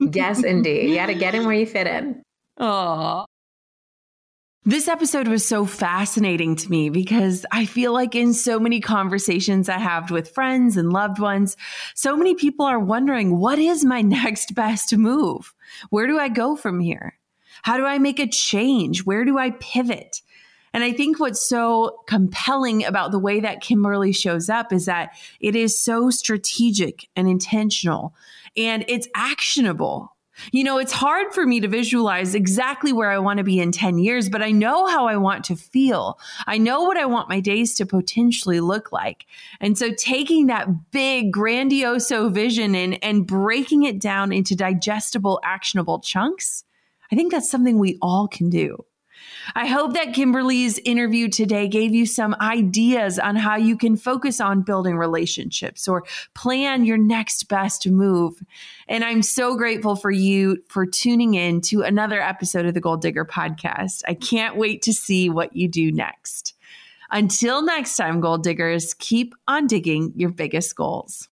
yes, 0.12 0.42
indeed. 0.42 0.90
You 0.90 0.96
got 0.96 1.06
to 1.06 1.14
get 1.14 1.36
in 1.36 1.46
where 1.46 1.54
you 1.54 1.66
fit 1.66 1.86
in. 1.86 2.20
Oh, 2.58 3.26
this 4.66 4.88
episode 4.88 5.28
was 5.28 5.46
so 5.46 5.64
fascinating 5.64 6.56
to 6.56 6.68
me 6.68 6.90
because 6.90 7.46
I 7.52 7.66
feel 7.66 7.92
like 7.92 8.16
in 8.16 8.34
so 8.34 8.58
many 8.58 8.80
conversations 8.80 9.68
I 9.68 9.78
have 9.78 10.10
with 10.10 10.34
friends 10.34 10.76
and 10.76 10.92
loved 10.92 11.20
ones, 11.20 11.56
so 11.94 12.16
many 12.16 12.34
people 12.34 12.66
are 12.66 12.80
wondering, 12.80 13.38
what 13.38 13.60
is 13.60 13.84
my 13.84 14.02
next 14.02 14.56
best 14.56 14.96
move? 14.96 15.54
Where 15.90 16.08
do 16.08 16.18
I 16.18 16.28
go 16.28 16.56
from 16.56 16.80
here? 16.80 17.16
How 17.62 17.76
do 17.76 17.86
I 17.86 17.98
make 17.98 18.18
a 18.18 18.26
change? 18.26 19.04
Where 19.04 19.24
do 19.24 19.38
I 19.38 19.50
pivot? 19.52 20.20
And 20.74 20.82
I 20.82 20.92
think 20.92 21.20
what's 21.20 21.48
so 21.48 22.00
compelling 22.08 22.84
about 22.84 23.12
the 23.12 23.20
way 23.20 23.38
that 23.38 23.62
Kimberly 23.62 24.12
shows 24.12 24.50
up 24.50 24.72
is 24.72 24.86
that 24.86 25.10
it 25.38 25.54
is 25.54 25.78
so 25.78 26.10
strategic 26.10 27.08
and 27.14 27.28
intentional 27.28 28.16
and 28.56 28.84
it's 28.88 29.06
actionable. 29.14 30.15
You 30.52 30.64
know, 30.64 30.78
it's 30.78 30.92
hard 30.92 31.32
for 31.34 31.46
me 31.46 31.60
to 31.60 31.68
visualize 31.68 32.34
exactly 32.34 32.92
where 32.92 33.10
I 33.10 33.18
want 33.18 33.38
to 33.38 33.44
be 33.44 33.58
in 33.58 33.72
10 33.72 33.98
years, 33.98 34.28
but 34.28 34.42
I 34.42 34.50
know 34.52 34.86
how 34.86 35.06
I 35.06 35.16
want 35.16 35.44
to 35.46 35.56
feel. 35.56 36.18
I 36.46 36.58
know 36.58 36.82
what 36.82 36.96
I 36.96 37.06
want 37.06 37.28
my 37.28 37.40
days 37.40 37.74
to 37.74 37.86
potentially 37.86 38.60
look 38.60 38.92
like. 38.92 39.26
And 39.60 39.76
so 39.76 39.92
taking 39.92 40.46
that 40.46 40.90
big, 40.90 41.32
grandioso 41.32 42.32
vision 42.32 42.74
and, 42.74 43.02
and 43.02 43.26
breaking 43.26 43.82
it 43.82 44.00
down 44.00 44.32
into 44.32 44.56
digestible, 44.56 45.40
actionable 45.42 46.00
chunks, 46.00 46.64
I 47.12 47.16
think 47.16 47.32
that's 47.32 47.50
something 47.50 47.78
we 47.78 47.98
all 48.00 48.28
can 48.28 48.50
do. 48.50 48.85
I 49.54 49.66
hope 49.66 49.94
that 49.94 50.14
Kimberly's 50.14 50.78
interview 50.80 51.28
today 51.28 51.68
gave 51.68 51.94
you 51.94 52.06
some 52.06 52.34
ideas 52.40 53.18
on 53.18 53.36
how 53.36 53.56
you 53.56 53.76
can 53.76 53.96
focus 53.96 54.40
on 54.40 54.62
building 54.62 54.96
relationships 54.96 55.86
or 55.86 56.04
plan 56.34 56.84
your 56.84 56.98
next 56.98 57.48
best 57.48 57.88
move. 57.88 58.42
And 58.88 59.04
I'm 59.04 59.22
so 59.22 59.56
grateful 59.56 59.96
for 59.96 60.10
you 60.10 60.62
for 60.68 60.86
tuning 60.86 61.34
in 61.34 61.60
to 61.62 61.82
another 61.82 62.20
episode 62.20 62.66
of 62.66 62.74
the 62.74 62.80
Goal 62.80 62.96
Digger 62.96 63.24
podcast. 63.24 64.02
I 64.08 64.14
can't 64.14 64.56
wait 64.56 64.82
to 64.82 64.92
see 64.92 65.30
what 65.30 65.54
you 65.54 65.68
do 65.68 65.92
next. 65.92 66.54
Until 67.10 67.62
next 67.62 67.96
time, 67.96 68.20
Goal 68.20 68.38
Diggers, 68.38 68.94
keep 68.94 69.34
on 69.46 69.66
digging 69.66 70.12
your 70.16 70.30
biggest 70.30 70.74
goals. 70.74 71.28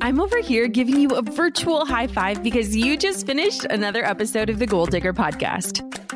I'm 0.00 0.20
over 0.20 0.38
here 0.40 0.68
giving 0.68 1.00
you 1.00 1.08
a 1.10 1.22
virtual 1.22 1.86
high 1.86 2.06
five 2.06 2.42
because 2.42 2.76
you 2.76 2.96
just 2.96 3.26
finished 3.26 3.64
another 3.64 4.04
episode 4.04 4.50
of 4.50 4.58
the 4.58 4.66
Goal 4.66 4.86
Digger 4.86 5.14
podcast. 5.14 6.03